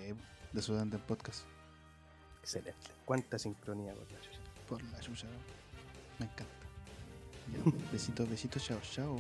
[0.52, 1.46] de Sudán del podcast.
[2.42, 2.90] Excelente.
[3.06, 4.40] Cuánta sincronía con la chucha.
[4.68, 5.28] Por la chucha.
[6.20, 6.52] Me encanta.
[7.52, 9.20] Ya, besitos, besitos, chao, chao.